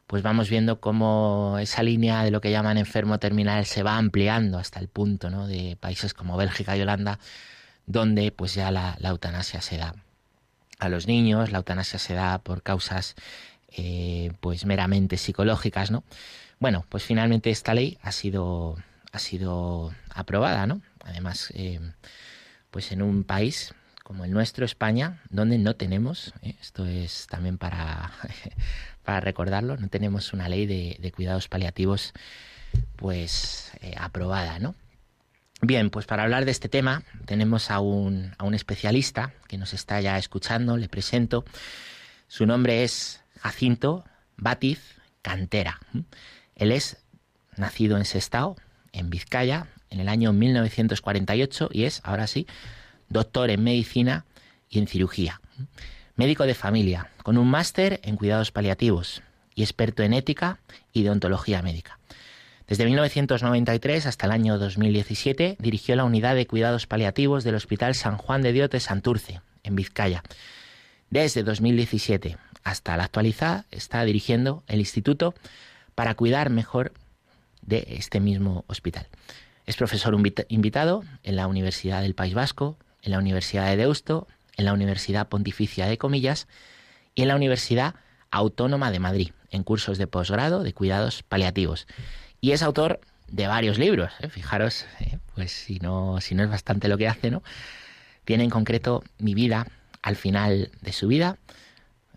Pues 0.08 0.22
vamos 0.22 0.48
viendo 0.48 0.80
cómo 0.80 1.58
esa 1.60 1.82
línea 1.82 2.24
de 2.24 2.30
lo 2.30 2.40
que 2.40 2.50
llaman 2.50 2.78
enfermo 2.78 3.18
terminal 3.18 3.66
se 3.66 3.82
va 3.82 3.98
ampliando 3.98 4.58
hasta 4.58 4.80
el 4.80 4.88
punto 4.88 5.28
¿no? 5.28 5.46
de 5.46 5.76
países 5.78 6.14
como 6.14 6.38
Bélgica 6.38 6.76
y 6.76 6.80
Holanda, 6.80 7.18
donde 7.84 8.32
pues 8.32 8.54
ya 8.54 8.70
la, 8.70 8.96
la, 9.00 9.10
eutanasia 9.10 9.60
se 9.60 9.76
da 9.76 9.94
a 10.78 10.88
los 10.88 11.06
niños, 11.06 11.52
la 11.52 11.58
eutanasia 11.58 11.98
se 11.98 12.14
da 12.14 12.38
por 12.38 12.62
causas 12.62 13.16
eh, 13.76 14.32
pues 14.40 14.64
meramente 14.64 15.18
psicológicas, 15.18 15.90
¿no? 15.90 16.04
Bueno, 16.58 16.86
pues 16.88 17.04
finalmente 17.04 17.50
esta 17.50 17.74
ley 17.74 17.98
ha 18.02 18.10
sido 18.10 18.76
ha 19.12 19.18
sido 19.18 19.92
aprobada, 20.14 20.66
¿no? 20.66 20.80
Además, 21.04 21.52
eh, 21.54 21.80
pues 22.70 22.92
en 22.92 23.02
un 23.02 23.24
país 23.24 23.74
como 24.08 24.24
el 24.24 24.32
nuestro, 24.32 24.64
España, 24.64 25.20
donde 25.28 25.58
no 25.58 25.76
tenemos, 25.76 26.32
¿eh? 26.40 26.56
esto 26.62 26.86
es 26.86 27.26
también 27.26 27.58
para, 27.58 28.10
para 29.08 29.20
recordarlo, 29.20 29.78
no 29.78 29.88
tenemos 29.88 30.34
una 30.34 30.50
ley 30.50 30.66
de, 30.66 31.12
cuidados 31.16 31.48
paliativos 31.48 32.12
pues 32.94 33.72
eh, 33.80 33.94
aprobada, 33.96 34.58
¿no? 34.58 34.74
Bien, 35.62 35.88
pues 35.88 36.04
para 36.04 36.24
hablar 36.24 36.44
de 36.44 36.50
este 36.50 36.68
tema 36.68 37.02
tenemos 37.24 37.70
a 37.70 37.80
un, 37.80 38.34
a 38.36 38.44
un 38.44 38.52
especialista 38.52 39.32
que 39.48 39.56
nos 39.56 39.72
está 39.72 39.98
ya 40.02 40.18
escuchando, 40.18 40.76
le 40.76 40.90
presento. 40.90 41.46
Su 42.26 42.44
nombre 42.44 42.84
es 42.84 43.22
Jacinto 43.40 44.04
Batiz 44.36 44.98
Cantera. 45.22 45.80
Él 46.54 46.70
es 46.70 46.98
nacido 47.56 47.96
en 47.96 48.04
Sestao, 48.04 48.56
en 48.92 49.08
Vizcaya, 49.08 49.68
en 49.88 50.00
el 50.00 50.10
año 50.10 50.34
1948 50.34 51.70
y 51.72 51.84
es, 51.84 52.02
ahora 52.04 52.26
sí, 52.26 52.46
doctor 53.08 53.48
en 53.48 53.64
medicina 53.64 54.26
y 54.68 54.80
en 54.80 54.86
cirugía. 54.86 55.40
Médico 56.18 56.46
de 56.46 56.54
familia, 56.54 57.12
con 57.22 57.38
un 57.38 57.46
máster 57.48 58.00
en 58.02 58.16
cuidados 58.16 58.50
paliativos 58.50 59.22
y 59.54 59.62
experto 59.62 60.02
en 60.02 60.12
ética 60.12 60.58
y 60.92 61.04
deontología 61.04 61.62
médica. 61.62 62.00
Desde 62.66 62.86
1993 62.86 64.04
hasta 64.04 64.26
el 64.26 64.32
año 64.32 64.58
2017 64.58 65.58
dirigió 65.60 65.94
la 65.94 66.02
unidad 66.02 66.34
de 66.34 66.48
cuidados 66.48 66.88
paliativos 66.88 67.44
del 67.44 67.54
Hospital 67.54 67.94
San 67.94 68.16
Juan 68.16 68.42
de 68.42 68.52
Dios 68.52 68.68
de 68.68 68.80
Santurce, 68.80 69.42
en 69.62 69.76
Vizcaya. 69.76 70.24
Desde 71.08 71.44
2017 71.44 72.36
hasta 72.64 72.96
la 72.96 73.04
actualidad 73.04 73.66
está 73.70 74.04
dirigiendo 74.04 74.64
el 74.66 74.80
Instituto 74.80 75.36
para 75.94 76.16
cuidar 76.16 76.50
mejor 76.50 76.92
de 77.62 77.86
este 77.90 78.18
mismo 78.18 78.64
hospital. 78.66 79.06
Es 79.66 79.76
profesor 79.76 80.20
invitado 80.48 81.04
en 81.22 81.36
la 81.36 81.46
Universidad 81.46 82.02
del 82.02 82.16
País 82.16 82.34
Vasco, 82.34 82.76
en 83.02 83.12
la 83.12 83.20
Universidad 83.20 83.68
de 83.68 83.76
Deusto, 83.76 84.26
en 84.58 84.66
la 84.66 84.74
Universidad 84.74 85.28
Pontificia 85.28 85.86
de 85.86 85.96
Comillas 85.96 86.46
y 87.14 87.22
en 87.22 87.28
la 87.28 87.36
Universidad 87.36 87.94
Autónoma 88.30 88.90
de 88.90 88.98
Madrid, 88.98 89.30
en 89.50 89.62
cursos 89.62 89.96
de 89.96 90.06
posgrado 90.06 90.62
de 90.62 90.74
cuidados 90.74 91.22
paliativos 91.22 91.86
y 92.40 92.52
es 92.52 92.62
autor 92.62 93.00
de 93.28 93.46
varios 93.46 93.78
libros. 93.78 94.12
¿eh? 94.20 94.28
Fijaros, 94.28 94.86
¿eh? 95.00 95.18
pues 95.34 95.52
si 95.52 95.78
no, 95.78 96.20
si 96.20 96.34
no 96.34 96.44
es 96.44 96.50
bastante 96.50 96.88
lo 96.88 96.98
que 96.98 97.08
hace, 97.08 97.30
¿no? 97.30 97.42
Tiene 98.24 98.44
en 98.44 98.50
concreto 98.50 99.02
Mi 99.18 99.34
vida 99.34 99.66
al 100.02 100.16
final 100.16 100.70
de 100.80 100.92
su 100.92 101.08
vida, 101.08 101.38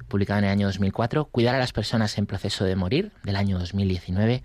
publicado 0.07 0.39
en 0.39 0.45
el 0.45 0.51
año 0.51 0.67
2004, 0.67 1.25
Cuidar 1.25 1.55
a 1.55 1.60
las 1.60 1.74
personas 1.74 2.17
en 2.17 2.25
proceso 2.25 2.63
de 2.65 2.75
morir, 2.75 3.12
del 3.24 3.36
año 3.36 3.57
2019, 3.60 4.43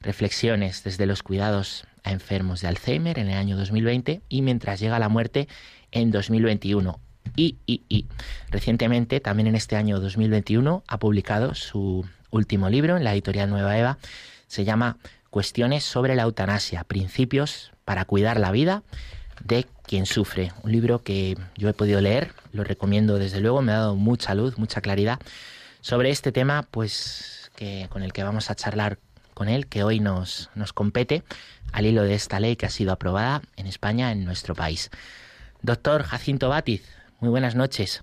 Reflexiones 0.00 0.82
desde 0.82 1.06
los 1.06 1.22
cuidados 1.22 1.84
a 2.02 2.10
enfermos 2.10 2.60
de 2.60 2.68
Alzheimer 2.68 3.18
en 3.18 3.28
el 3.28 3.36
año 3.36 3.56
2020 3.56 4.22
y 4.28 4.42
Mientras 4.42 4.80
llega 4.80 4.98
la 4.98 5.08
muerte 5.08 5.48
en 5.92 6.10
2021. 6.10 6.98
Y, 7.36 8.06
recientemente, 8.50 9.20
también 9.20 9.46
en 9.46 9.54
este 9.54 9.76
año 9.76 10.00
2021, 10.00 10.84
ha 10.86 10.98
publicado 10.98 11.54
su 11.54 12.04
último 12.30 12.68
libro 12.68 12.96
en 12.96 13.04
la 13.04 13.12
editorial 13.12 13.50
Nueva 13.50 13.78
Eva, 13.78 13.98
se 14.46 14.64
llama 14.64 14.98
Cuestiones 15.30 15.84
sobre 15.84 16.14
la 16.14 16.24
eutanasia, 16.24 16.84
principios 16.84 17.72
para 17.84 18.04
cuidar 18.04 18.38
la 18.38 18.50
vida 18.52 18.82
de 19.44 19.66
quien 19.82 20.06
sufre. 20.06 20.52
Un 20.62 20.72
libro 20.72 21.02
que 21.02 21.36
yo 21.56 21.68
he 21.68 21.72
podido 21.72 22.00
leer, 22.00 22.32
lo 22.52 22.64
recomiendo 22.64 23.18
desde 23.18 23.40
luego, 23.40 23.62
me 23.62 23.72
ha 23.72 23.78
dado 23.78 23.96
mucha 23.96 24.34
luz, 24.34 24.58
mucha 24.58 24.80
claridad 24.80 25.18
sobre 25.80 26.10
este 26.10 26.32
tema, 26.32 26.66
pues 26.70 27.50
que 27.56 27.86
con 27.90 28.02
el 28.02 28.12
que 28.12 28.22
vamos 28.22 28.50
a 28.50 28.54
charlar 28.54 28.98
con 29.34 29.48
él, 29.48 29.66
que 29.66 29.82
hoy 29.82 30.00
nos, 30.00 30.50
nos 30.54 30.72
compete 30.72 31.22
al 31.72 31.86
hilo 31.86 32.02
de 32.02 32.14
esta 32.14 32.40
ley 32.40 32.56
que 32.56 32.66
ha 32.66 32.70
sido 32.70 32.92
aprobada 32.92 33.42
en 33.56 33.66
España, 33.66 34.12
en 34.12 34.24
nuestro 34.24 34.54
país. 34.54 34.90
Doctor 35.62 36.02
Jacinto 36.02 36.48
Batiz, 36.48 36.82
muy 37.22 37.30
buenas 37.30 37.54
noches. 37.54 38.02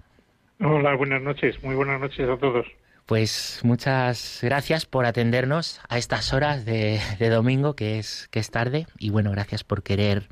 Hola, 0.61 0.95
buenas 0.95 1.21
noches, 1.21 1.61
muy 1.61 1.75
buenas 1.75 1.99
noches 1.99 2.27
a 2.27 2.37
todos. 2.37 2.65
Pues 3.05 3.59
muchas 3.63 4.39
gracias 4.41 4.85
por 4.85 5.05
atendernos 5.05 5.81
a 5.89 5.97
estas 5.97 6.33
horas 6.33 6.63
de, 6.63 7.01
domingo, 7.29 7.75
que 7.75 7.99
es, 7.99 8.29
que 8.31 8.39
es 8.39 8.49
tarde, 8.49 8.87
y 8.97 9.09
bueno, 9.09 9.31
gracias 9.31 9.65
por 9.65 9.83
querer 9.83 10.29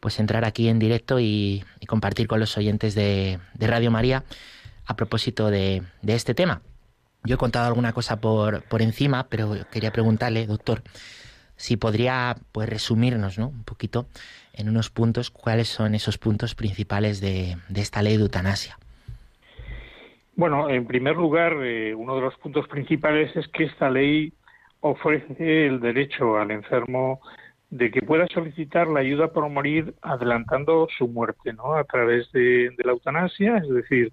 pues 0.00 0.20
entrar 0.20 0.44
aquí 0.44 0.68
en 0.68 0.78
directo 0.78 1.18
y, 1.18 1.64
compartir 1.86 2.28
con 2.28 2.38
los 2.38 2.56
oyentes 2.58 2.94
de, 2.94 3.38
Radio 3.58 3.90
María 3.90 4.24
a 4.84 4.94
propósito 4.94 5.50
de, 5.50 5.82
este 6.06 6.34
tema. 6.34 6.60
Yo 7.24 7.36
he 7.36 7.38
contado 7.38 7.66
alguna 7.66 7.94
cosa 7.94 8.20
por, 8.20 8.62
por 8.64 8.82
encima, 8.82 9.28
pero 9.28 9.56
quería 9.72 9.90
preguntarle, 9.90 10.46
doctor, 10.46 10.82
si 11.56 11.78
podría 11.78 12.36
pues 12.52 12.68
resumirnos 12.68 13.38
¿no? 13.38 13.48
un 13.48 13.64
poquito 13.64 14.06
en 14.58 14.68
unos 14.68 14.90
puntos 14.90 15.30
cuáles 15.30 15.68
son 15.68 15.94
esos 15.94 16.18
puntos 16.18 16.54
principales 16.54 17.20
de, 17.20 17.56
de 17.68 17.80
esta 17.80 18.02
ley 18.02 18.16
de 18.16 18.24
eutanasia. 18.24 18.76
Bueno, 20.36 20.68
en 20.68 20.86
primer 20.86 21.16
lugar, 21.16 21.56
eh, 21.62 21.94
uno 21.94 22.14
de 22.14 22.20
los 22.20 22.36
puntos 22.36 22.68
principales 22.68 23.34
es 23.34 23.48
que 23.48 23.64
esta 23.64 23.90
ley 23.90 24.32
ofrece 24.80 25.66
el 25.66 25.80
derecho 25.80 26.36
al 26.36 26.52
enfermo 26.52 27.20
de 27.70 27.90
que 27.90 28.02
pueda 28.02 28.26
solicitar 28.28 28.86
la 28.86 29.00
ayuda 29.00 29.32
por 29.32 29.48
morir 29.48 29.94
adelantando 30.00 30.88
su 30.96 31.08
muerte, 31.08 31.52
¿no? 31.52 31.74
A 31.74 31.84
través 31.84 32.30
de, 32.32 32.70
la 32.84 32.92
eutanasia, 32.92 33.58
es 33.58 33.68
decir, 33.68 34.12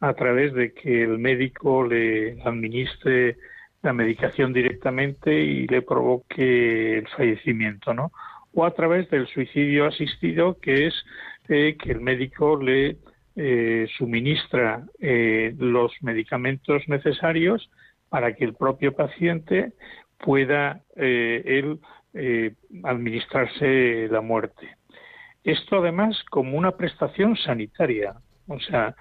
a 0.00 0.14
través 0.14 0.54
de 0.54 0.72
que 0.72 1.02
el 1.02 1.18
médico 1.18 1.86
le 1.86 2.42
administre 2.42 3.36
la 3.82 3.92
medicación 3.92 4.52
directamente 4.52 5.32
y 5.38 5.66
le 5.66 5.82
provoque 5.82 6.98
el 6.98 7.08
fallecimiento, 7.08 7.94
¿no? 7.94 8.12
O 8.58 8.64
a 8.64 8.70
través 8.70 9.10
del 9.10 9.26
suicidio 9.26 9.84
asistido, 9.84 10.58
que 10.58 10.86
es 10.86 10.94
eh, 11.50 11.76
que 11.78 11.92
el 11.92 12.00
médico 12.00 12.56
le 12.56 12.96
eh, 13.36 13.86
suministra 13.98 14.82
eh, 14.98 15.54
los 15.58 15.92
medicamentos 16.00 16.82
necesarios 16.88 17.70
para 18.08 18.34
que 18.34 18.46
el 18.46 18.54
propio 18.54 18.94
paciente 18.96 19.74
pueda 20.16 20.80
él 20.96 21.78
administrarse 22.84 24.08
la 24.10 24.22
muerte. 24.22 24.70
Esto 25.44 25.80
además 25.80 26.24
como 26.30 26.56
una 26.56 26.78
prestación 26.78 27.36
sanitaria, 27.36 28.14
o 28.48 28.58
sea, 28.60 28.96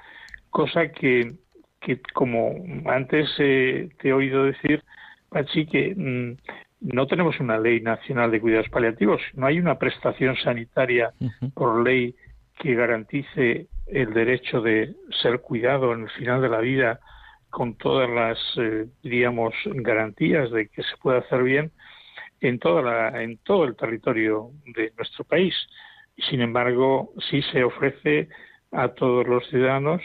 cosa 0.50 0.92
que, 0.92 1.32
que 1.80 2.02
como 2.14 2.56
antes 2.88 3.34
te 3.38 3.90
he 4.04 4.12
oído 4.12 4.44
decir, 4.44 4.84
Pachi, 5.30 5.66
que 5.66 5.96
mm, 5.96 6.36
no 6.82 7.08
tenemos 7.08 7.40
una 7.40 7.58
ley 7.58 7.82
nacional 7.82 8.32
de 8.32 8.42
cuidados 8.42 8.70
paliativos, 8.70 9.22
no 9.34 9.48
hay 9.48 9.60
una 9.60 9.80
prestación 9.80 10.36
sanitaria 10.38 11.14
por 11.54 11.84
ley 11.84 12.16
que 12.60 12.76
garantice 12.76 13.68
el 13.88 14.14
derecho 14.14 14.62
de 14.62 14.94
ser 15.22 15.42
cuidado 15.42 15.94
en 15.94 16.04
el 16.04 16.10
final 16.10 16.42
de 16.42 16.50
la 16.50 16.60
vida 16.60 17.00
con 17.50 17.76
todas 17.76 18.10
las, 18.10 18.38
eh, 18.58 18.88
diríamos, 19.02 19.54
garantías 19.66 20.52
de 20.52 20.68
que 20.68 20.84
se 20.84 20.98
puede 20.98 21.20
hacer 21.20 21.44
bien 21.44 21.72
en, 22.42 22.60
toda 22.60 22.82
la, 22.82 23.24
en 23.24 23.38
todo 23.38 23.64
el 23.64 23.76
territorio 23.76 24.52
de 24.66 24.92
nuestro 24.98 25.24
país. 25.24 25.56
Sin 26.18 26.42
embargo, 26.42 27.14
sí 27.30 27.42
se 27.54 27.64
ofrece 27.64 28.30
a 28.72 28.90
todos 28.90 29.28
los 29.28 29.48
ciudadanos 29.48 30.02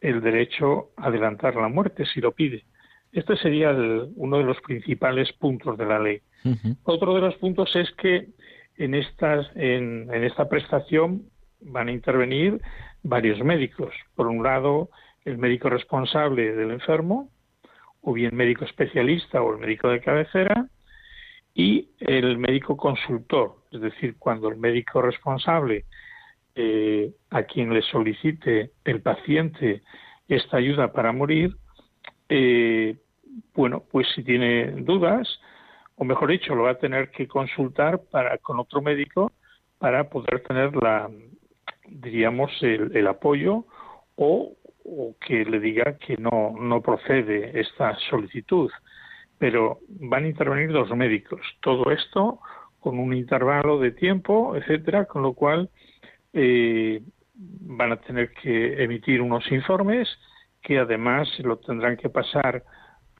el 0.00 0.20
derecho 0.20 0.90
a 0.96 1.06
adelantar 1.06 1.56
la 1.56 1.68
muerte 1.68 2.06
si 2.06 2.20
lo 2.20 2.32
pide. 2.32 2.64
Este 3.12 3.36
sería 3.36 3.70
uno 4.16 4.38
de 4.38 4.44
los 4.44 4.60
principales 4.62 5.32
puntos 5.34 5.76
de 5.76 5.86
la 5.86 5.98
ley. 5.98 6.20
Otro 6.84 7.14
de 7.14 7.20
los 7.20 7.34
puntos 7.36 7.74
es 7.76 7.90
que 7.92 8.28
en, 8.76 8.94
estas, 8.94 9.50
en, 9.54 10.08
en 10.12 10.24
esta 10.24 10.48
prestación 10.48 11.24
van 11.60 11.88
a 11.88 11.92
intervenir 11.92 12.60
varios 13.02 13.38
médicos. 13.44 13.94
Por 14.14 14.26
un 14.26 14.42
lado, 14.42 14.88
el 15.24 15.38
médico 15.38 15.68
responsable 15.68 16.52
del 16.52 16.70
enfermo, 16.70 17.30
o 18.00 18.12
bien 18.12 18.34
médico 18.34 18.64
especialista 18.64 19.42
o 19.42 19.52
el 19.52 19.60
médico 19.60 19.88
de 19.88 20.00
cabecera, 20.00 20.68
y 21.54 21.90
el 22.00 22.38
médico 22.38 22.76
consultor, 22.76 23.56
es 23.70 23.80
decir, 23.80 24.16
cuando 24.18 24.48
el 24.48 24.56
médico 24.56 25.02
responsable 25.02 25.84
eh, 26.54 27.12
a 27.30 27.42
quien 27.44 27.72
le 27.72 27.82
solicite 27.82 28.72
el 28.84 29.02
paciente 29.02 29.82
esta 30.28 30.56
ayuda 30.56 30.92
para 30.92 31.12
morir, 31.12 31.56
eh, 32.28 32.96
bueno, 33.54 33.82
pues 33.90 34.06
si 34.14 34.22
tiene 34.22 34.72
dudas, 34.82 35.40
o 35.96 36.04
mejor 36.04 36.30
dicho, 36.30 36.54
lo 36.54 36.64
va 36.64 36.72
a 36.72 36.78
tener 36.78 37.10
que 37.10 37.28
consultar 37.28 38.00
para 38.10 38.38
con 38.38 38.58
otro 38.58 38.80
médico 38.80 39.30
para 39.78 40.08
poder 40.08 40.42
tener 40.42 40.74
la, 40.76 41.10
diríamos, 41.88 42.50
el, 42.62 43.06
apoyo 43.06 43.64
o, 44.16 44.54
que 45.20 45.44
le 45.44 45.60
diga 45.60 45.96
que 45.98 46.16
no, 46.16 46.54
no 46.58 46.80
procede 46.80 47.58
esta 47.60 47.96
solicitud. 48.10 48.70
Pero 49.38 49.80
van 49.88 50.24
a 50.24 50.28
intervenir 50.28 50.72
dos 50.72 50.90
médicos. 50.96 51.40
Todo 51.60 51.90
esto 51.90 52.40
con 52.80 52.98
un 52.98 53.14
intervalo 53.14 53.78
de 53.78 53.92
tiempo, 53.92 54.56
etcétera, 54.56 55.06
con 55.06 55.22
lo 55.22 55.34
cual 55.34 55.70
eh, 56.32 57.02
van 57.34 57.92
a 57.92 58.00
tener 58.00 58.32
que 58.32 58.82
emitir 58.82 59.20
unos 59.20 59.50
informes 59.50 60.08
que 60.62 60.78
además 60.78 61.28
lo 61.40 61.58
tendrán 61.58 61.96
que 61.96 62.08
pasar 62.08 62.64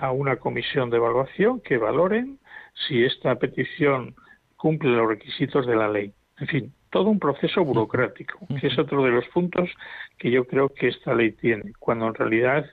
a 0.03 0.11
una 0.11 0.35
comisión 0.37 0.91
de 0.91 0.97
evaluación 0.97 1.61
que 1.61 1.79
valoren 1.79 2.41
si 2.75 3.05
esta 3.05 3.37
petición 3.37 4.17
cumple 4.57 4.91
los 4.91 5.07
requisitos 5.07 5.65
de 5.65 5.77
la 5.77 5.88
ley. 5.88 6.12
En 6.41 6.49
fin, 6.49 6.75
todo 6.91 7.09
un 7.09 7.21
proceso 7.21 7.65
burocrático, 7.65 8.41
que 8.61 8.67
es 8.67 8.77
otro 8.81 9.05
de 9.05 9.12
los 9.12 9.29
puntos 9.29 9.71
que 10.19 10.33
yo 10.33 10.45
creo 10.45 10.71
que 10.71 10.88
esta 10.88 11.15
ley 11.15 11.31
tiene, 11.31 11.73
cuando 11.79 12.09
en 12.09 12.15
realidad 12.15 12.67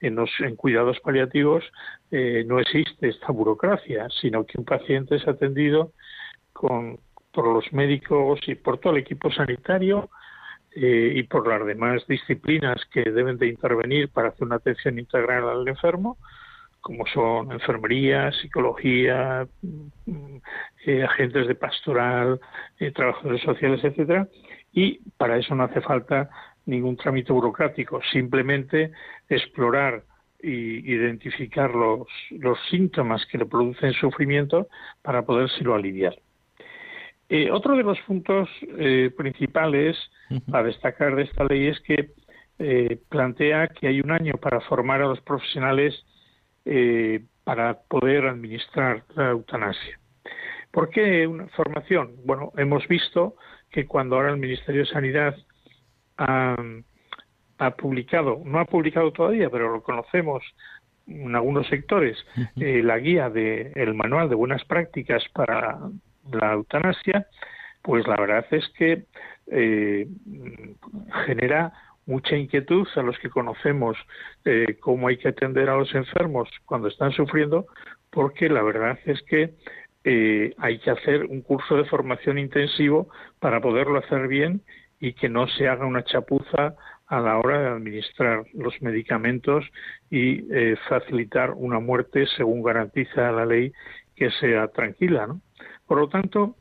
en, 0.00 0.14
los, 0.14 0.30
en 0.40 0.56
cuidados 0.56 0.98
paliativos 1.00 1.62
eh, 2.10 2.44
no 2.46 2.58
existe 2.58 3.10
esta 3.10 3.30
burocracia, 3.30 4.08
sino 4.18 4.46
que 4.46 4.56
un 4.56 4.64
paciente 4.64 5.16
es 5.16 5.28
atendido 5.28 5.92
con, 6.54 6.98
por 7.30 7.46
los 7.46 7.70
médicos 7.74 8.40
y 8.46 8.54
por 8.54 8.78
todo 8.78 8.94
el 8.94 9.00
equipo 9.00 9.30
sanitario 9.30 10.08
eh, 10.74 11.12
y 11.14 11.24
por 11.24 11.46
las 11.46 11.66
demás 11.66 12.06
disciplinas 12.06 12.80
que 12.90 13.02
deben 13.02 13.36
de 13.36 13.48
intervenir 13.48 14.08
para 14.08 14.28
hacer 14.28 14.44
una 14.44 14.56
atención 14.56 14.98
integral 14.98 15.46
al 15.46 15.68
enfermo, 15.68 16.16
como 16.80 17.06
son 17.06 17.52
enfermería, 17.52 18.32
psicología, 18.32 19.46
mm, 19.62 20.36
eh, 20.86 21.04
agentes 21.04 21.46
de 21.46 21.54
pastoral, 21.54 22.40
eh, 22.78 22.90
trabajadores 22.90 23.42
sociales, 23.42 23.84
etcétera, 23.84 24.28
y 24.72 25.00
para 25.16 25.36
eso 25.36 25.54
no 25.54 25.64
hace 25.64 25.80
falta 25.80 26.30
ningún 26.66 26.96
trámite 26.96 27.32
burocrático, 27.32 28.00
simplemente 28.12 28.92
explorar 29.28 30.04
y 30.42 30.90
identificar 30.90 31.74
los, 31.74 32.06
los 32.30 32.58
síntomas 32.70 33.26
que 33.26 33.38
le 33.38 33.46
producen 33.46 33.92
sufrimiento 33.92 34.68
para 35.02 35.22
podérselo 35.22 35.74
aliviar. 35.74 36.16
Eh, 37.28 37.50
otro 37.50 37.76
de 37.76 37.82
los 37.82 38.00
puntos 38.00 38.48
principales 39.16 39.96
a 40.52 40.62
destacar 40.62 41.14
de 41.14 41.22
esta 41.24 41.44
ley 41.44 41.68
es 41.68 41.80
que 41.80 42.10
plantea 43.08 43.68
que 43.68 43.86
hay 43.86 44.00
un 44.00 44.10
año 44.10 44.34
para 44.34 44.60
formar 44.62 45.02
a 45.02 45.06
los 45.06 45.20
profesionales 45.20 46.04
eh, 46.64 47.22
para 47.44 47.80
poder 47.82 48.26
administrar 48.26 49.04
la 49.14 49.30
eutanasia. 49.30 49.98
¿Por 50.70 50.90
qué 50.90 51.26
una 51.26 51.48
formación? 51.48 52.12
Bueno, 52.24 52.52
hemos 52.56 52.86
visto 52.86 53.34
que 53.70 53.86
cuando 53.86 54.16
ahora 54.16 54.30
el 54.30 54.36
Ministerio 54.36 54.82
de 54.82 54.86
Sanidad 54.86 55.36
ha, 56.16 56.56
publicado, 57.78 58.42
no 58.44 58.60
ha 58.60 58.64
publicado 58.66 59.12
todavía, 59.12 59.48
pero 59.50 59.72
lo 59.72 59.82
conocemos 59.82 60.42
en 61.06 61.34
algunos 61.34 61.66
sectores, 61.68 62.16
eh, 62.56 62.82
la 62.82 62.98
guía 62.98 63.30
del 63.30 63.72
el 63.74 63.94
manual 63.94 64.28
de 64.28 64.34
buenas 64.34 64.64
prácticas 64.64 65.24
para 65.32 65.78
la 66.30 66.52
eutanasia, 66.52 67.26
pues 67.82 68.06
la 68.06 68.16
verdad 68.16 68.46
es 68.50 68.68
que 68.76 69.04
eh, 69.50 70.06
genera 71.26 71.72
mucha 72.10 72.36
inquietud 72.36 72.88
a 72.96 73.02
los 73.02 73.16
que 73.20 73.30
conocemos 73.30 73.96
eh, 74.44 74.76
cómo 74.80 75.06
hay 75.06 75.16
que 75.16 75.28
atender 75.28 75.70
a 75.70 75.76
los 75.76 75.94
enfermos 75.94 76.48
cuando 76.66 76.88
están 76.88 77.12
sufriendo, 77.12 77.66
porque 78.10 78.48
la 78.48 78.62
verdad 78.62 78.98
es 79.06 79.22
que 79.22 79.54
eh, 80.02 80.52
hay 80.58 80.80
que 80.80 80.90
hacer 80.90 81.26
un 81.26 81.40
curso 81.42 81.76
de 81.76 81.84
formación 81.84 82.36
intensivo 82.38 83.08
para 83.38 83.60
poderlo 83.60 84.00
hacer 84.00 84.26
bien 84.26 84.62
y 84.98 85.12
que 85.12 85.28
no 85.28 85.46
se 85.46 85.68
haga 85.68 85.86
una 85.86 86.02
chapuza 86.02 86.74
a 87.06 87.20
la 87.20 87.38
hora 87.38 87.60
de 87.60 87.68
administrar 87.68 88.44
los 88.54 88.82
medicamentos 88.82 89.64
y 90.10 90.52
eh, 90.52 90.76
facilitar 90.88 91.52
una 91.52 91.78
muerte 91.78 92.26
según 92.36 92.62
garantiza 92.62 93.30
la 93.30 93.46
ley 93.46 93.72
que 94.16 94.30
sea 94.32 94.66
tranquila. 94.68 95.28
¿no? 95.28 95.40
Por 95.86 95.98
lo 95.98 96.08
tanto, 96.08 96.56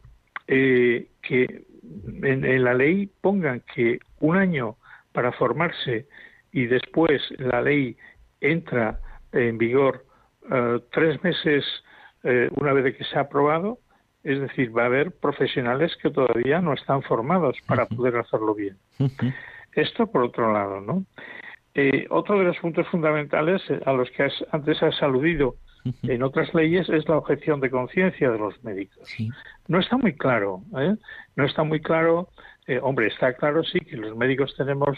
que 0.48 1.66
en, 2.24 2.64
la 2.64 2.74
ley 2.74 3.10
pongan 3.22 3.62
que 3.74 4.00
un 4.20 4.38
año 4.38 4.78
para 5.12 5.32
formarse 5.32 6.08
y 6.52 6.66
después 6.66 7.22
la 7.38 7.62
ley 7.62 7.98
entra 8.42 9.00
en 9.32 9.58
vigor 9.58 10.06
eh, 10.52 10.80
tres 10.92 11.22
meses 11.24 11.66
eh, 12.24 12.50
una 12.56 12.74
vez 12.74 12.96
que 12.98 13.04
se 13.04 13.18
ha 13.18 13.22
aprobado, 13.22 13.80
es 14.24 14.40
decir, 14.40 14.76
va 14.76 14.84
a 14.84 14.88
haber 14.88 15.12
profesionales 15.12 15.96
que 16.02 16.10
todavía 16.10 16.60
no 16.62 16.74
están 16.74 17.02
formados 17.04 17.58
para 17.68 17.86
poder 17.86 18.18
hacerlo 18.18 18.54
bien. 18.54 18.78
Esto 19.74 20.08
por 20.08 20.24
otro 20.24 20.52
lado, 20.52 20.82
¿no? 20.82 21.06
Eh, 21.76 22.08
otro 22.10 22.38
de 22.40 22.46
los 22.46 22.58
puntos 22.58 22.88
fundamentales 22.88 23.62
a 23.86 23.94
los 23.94 24.10
que 24.12 24.28
antes 24.52 24.84
has 24.84 25.02
aludido 25.02 25.56
en 26.04 26.24
otras 26.24 26.54
leyes 26.54 26.90
es 26.90 27.08
la 27.08 27.18
objeción 27.18 27.62
de 27.62 27.70
conciencia 27.70 28.30
de 28.32 28.38
los 28.38 28.62
médicos. 28.64 29.08
No 29.68 29.80
está 29.80 29.96
muy 29.96 30.14
claro, 30.14 30.62
no 31.36 31.46
está 31.46 31.64
muy 31.64 31.80
claro 31.80 32.30
eh, 32.70 32.80
hombre, 32.84 33.08
está 33.08 33.34
claro 33.34 33.64
sí 33.64 33.80
que 33.80 33.98
los 33.98 34.16
médicos 34.16 34.54
tenemos 34.56 34.96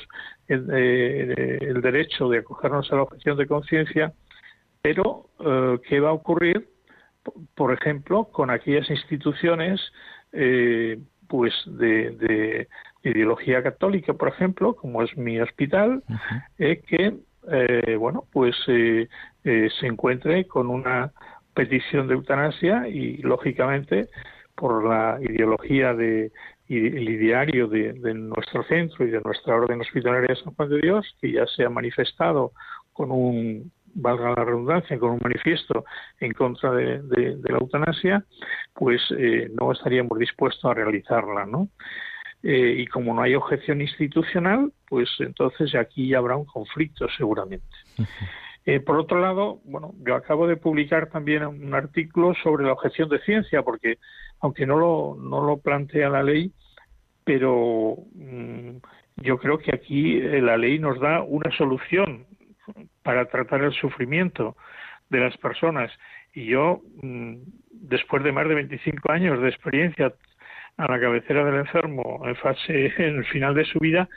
el, 0.49 0.67
eh, 0.73 1.73
derecho 1.81 2.27
de 2.27 2.39
acogernos 2.39 2.91
a 2.91 2.97
la 2.97 3.03
objeción 3.03 3.37
de 3.37 3.47
conciencia, 3.47 4.11
pero 4.81 5.29
eh, 5.39 5.79
¿qué 5.87 6.01
va 6.01 6.09
a 6.09 6.13
ocurrir, 6.13 6.67
por 7.55 7.71
ejemplo, 7.71 8.25
con 8.25 8.49
aquellas 8.49 8.89
instituciones 8.89 9.79
pues 11.29 11.53
de, 11.65 12.67
ideología 13.03 13.63
católica, 13.63 14.15
por 14.15 14.27
ejemplo, 14.27 14.75
como 14.75 15.01
es 15.01 15.15
mi 15.15 15.39
hospital, 15.39 16.03
que 16.57 17.15
bueno, 17.97 18.25
pues 18.33 18.55
se 18.65 19.87
encuentre 19.87 20.45
con 20.45 20.67
una 20.67 21.13
petición 21.53 22.07
de 22.09 22.15
eutanasia 22.15 22.89
y 22.89 23.17
lógicamente 23.17 24.09
por 24.55 24.85
la 24.85 25.17
ideología 25.21 25.93
de 25.93 26.31
el 26.77 27.09
ideario 27.09 27.67
de, 27.67 27.93
nuestro 28.13 28.63
centro 28.63 29.05
y 29.05 29.11
de 29.11 29.21
nuestra 29.21 29.55
orden 29.55 29.81
hospitalaria 29.81 30.35
San 30.35 30.53
Juan 30.53 30.69
de 30.69 30.79
Dios, 30.79 31.15
que 31.19 31.31
ya 31.31 31.45
se 31.47 31.65
ha 31.65 31.69
manifestado 31.69 32.53
con 32.93 33.11
un, 33.11 33.71
valga 33.93 34.33
la 34.35 34.45
redundancia, 34.45 34.97
con 34.99 35.11
un 35.11 35.19
manifiesto 35.23 35.85
en 36.19 36.33
contra 36.33 36.71
de, 36.71 37.37
la 37.43 37.57
eutanasia, 37.57 38.23
pues 38.73 39.01
eh, 39.17 39.49
no 39.59 39.71
estaríamos 39.71 40.17
dispuestos 40.17 40.63
a 40.65 40.73
realizarla, 40.73 41.45
¿no? 41.45 41.69
Eh, 42.43 42.75
y 42.79 42.87
como 42.87 43.13
no 43.13 43.21
hay 43.21 43.35
objeción 43.35 43.81
institucional, 43.81 44.71
pues 44.87 45.09
entonces 45.19 45.75
aquí 45.75 46.09
ya 46.09 46.17
habrá 46.17 46.35
un 46.35 46.45
conflicto 46.45 47.07
seguramente. 47.17 47.67
Eh, 48.65 48.79
por 48.79 48.97
otro 48.97 49.19
lado, 49.19 49.59
bueno, 49.63 49.93
yo 50.05 50.15
acabo 50.15 50.47
de 50.47 50.55
publicar 50.55 51.09
también 51.09 51.43
un 51.45 51.73
artículo 51.73 52.33
sobre 52.43 52.65
la 52.65 52.73
objeción 52.73 53.09
de 53.09 53.19
ciencia, 53.21 53.63
porque 53.63 53.97
aunque 54.41 54.65
no 54.65 54.77
lo, 54.77 55.17
no 55.19 55.41
lo 55.41 55.57
plantea 55.57 56.09
la 56.09 56.23
ley, 56.23 56.51
pero 57.23 57.95
mm, 58.13 58.77
yo 59.17 59.37
creo 59.37 59.59
que 59.59 59.73
aquí 59.73 60.17
eh, 60.17 60.41
la 60.41 60.57
ley 60.57 60.79
nos 60.79 60.99
da 60.99 61.21
una 61.21 61.51
solución 61.55 62.25
para 63.03 63.25
tratar 63.25 63.63
el 63.63 63.73
sufrimiento 63.73 64.55
de 65.09 65.19
las 65.19 65.37
personas. 65.37 65.91
Y 66.33 66.45
yo, 66.45 66.81
mm, 67.01 67.35
después 67.71 68.23
de 68.23 68.31
más 68.31 68.47
de 68.47 68.55
25 68.55 69.11
años 69.11 69.41
de 69.41 69.49
experiencia 69.49 70.13
a 70.77 70.91
la 70.91 70.99
cabecera 70.99 71.45
del 71.45 71.55
enfermo 71.55 72.21
en 72.25 72.35
fase, 72.37 72.93
en 72.97 73.17
el 73.17 73.25
final 73.25 73.53
de 73.53 73.65
su 73.65 73.79
vida, 73.79 74.09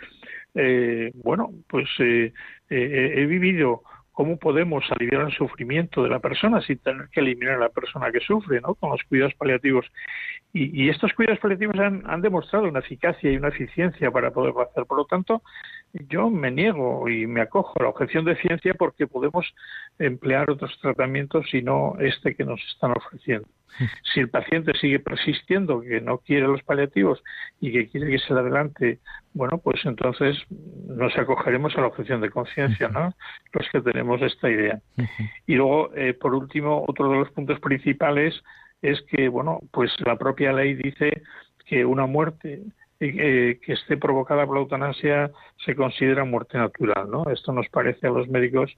eh, 0.54 1.10
bueno, 1.22 1.50
pues 1.68 1.88
eh, 1.98 2.32
he 2.70 3.26
vivido 3.26 3.82
cómo 4.14 4.38
podemos 4.38 4.84
aliviar 4.92 5.22
el 5.22 5.32
sufrimiento 5.32 6.02
de 6.02 6.08
la 6.08 6.20
persona 6.20 6.62
sin 6.62 6.78
tener 6.78 7.08
que 7.10 7.20
eliminar 7.20 7.56
a 7.56 7.58
la 7.58 7.68
persona 7.68 8.10
que 8.12 8.20
sufre, 8.20 8.60
¿no? 8.60 8.74
Con 8.76 8.90
los 8.90 9.02
cuidados 9.04 9.34
paliativos. 9.34 9.84
Y, 10.52 10.88
estos 10.88 11.12
cuidados 11.14 11.40
paliativos 11.40 11.76
han, 11.80 12.04
han, 12.06 12.22
demostrado 12.22 12.68
una 12.68 12.78
eficacia 12.78 13.30
y 13.30 13.36
una 13.36 13.48
eficiencia 13.48 14.12
para 14.12 14.30
poderlo 14.30 14.62
hacer. 14.62 14.86
Por 14.86 14.98
lo 14.98 15.04
tanto, 15.04 15.42
yo 16.08 16.30
me 16.30 16.52
niego 16.52 17.08
y 17.08 17.26
me 17.26 17.40
acojo 17.40 17.72
a 17.80 17.82
la 17.82 17.88
objeción 17.88 18.24
de 18.24 18.36
ciencia 18.36 18.72
porque 18.74 19.08
podemos 19.08 19.52
emplear 19.98 20.48
otros 20.48 20.78
tratamientos 20.80 21.52
y 21.52 21.62
no 21.62 21.96
este 21.98 22.36
que 22.36 22.44
nos 22.44 22.60
están 22.72 22.92
ofreciendo. 22.92 23.48
Si 24.12 24.20
el 24.20 24.28
paciente 24.28 24.72
sigue 24.80 25.00
persistiendo 25.00 25.80
que 25.80 26.00
no 26.00 26.18
quiere 26.18 26.46
los 26.46 26.62
paliativos 26.62 27.22
y 27.60 27.72
que 27.72 27.88
quiere 27.88 28.10
que 28.10 28.18
se 28.18 28.34
le 28.34 28.40
adelante, 28.40 28.98
bueno, 29.32 29.58
pues 29.58 29.84
entonces 29.84 30.36
nos 30.86 31.16
acogeremos 31.16 31.76
a 31.76 31.80
la 31.80 31.88
objeción 31.88 32.20
de 32.20 32.30
conciencia, 32.30 32.88
¿no? 32.88 33.14
Los 33.52 33.68
que 33.70 33.80
tenemos 33.80 34.22
esta 34.22 34.50
idea. 34.50 34.80
Y 35.46 35.54
luego, 35.54 35.92
eh, 35.94 36.14
por 36.14 36.34
último, 36.34 36.84
otro 36.86 37.10
de 37.10 37.18
los 37.18 37.30
puntos 37.32 37.58
principales 37.60 38.40
es 38.82 39.00
que, 39.02 39.28
bueno, 39.28 39.60
pues 39.72 39.92
la 40.04 40.16
propia 40.16 40.52
ley 40.52 40.74
dice 40.74 41.22
que 41.66 41.84
una 41.84 42.06
muerte 42.06 42.62
eh, 43.00 43.58
que 43.60 43.72
esté 43.72 43.96
provocada 43.96 44.46
por 44.46 44.56
la 44.56 44.62
eutanasia 44.62 45.30
se 45.64 45.74
considera 45.74 46.24
muerte 46.24 46.58
natural, 46.58 47.10
¿no? 47.10 47.24
Esto 47.30 47.52
nos 47.52 47.68
parece 47.68 48.06
a 48.06 48.10
los 48.10 48.28
médicos 48.28 48.70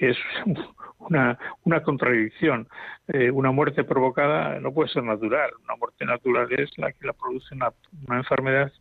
que 0.00 0.10
es 0.10 0.16
una, 0.98 1.38
una 1.64 1.82
contradicción. 1.82 2.66
Eh, 3.08 3.30
una 3.30 3.50
muerte 3.50 3.84
provocada 3.84 4.58
no 4.58 4.72
puede 4.72 4.88
ser 4.88 5.04
natural. 5.04 5.50
Una 5.64 5.76
muerte 5.76 6.04
natural 6.06 6.48
es 6.52 6.70
la 6.78 6.90
que 6.92 7.06
la 7.06 7.12
produce 7.12 7.54
una, 7.54 7.70
enfermedad, 8.16 8.72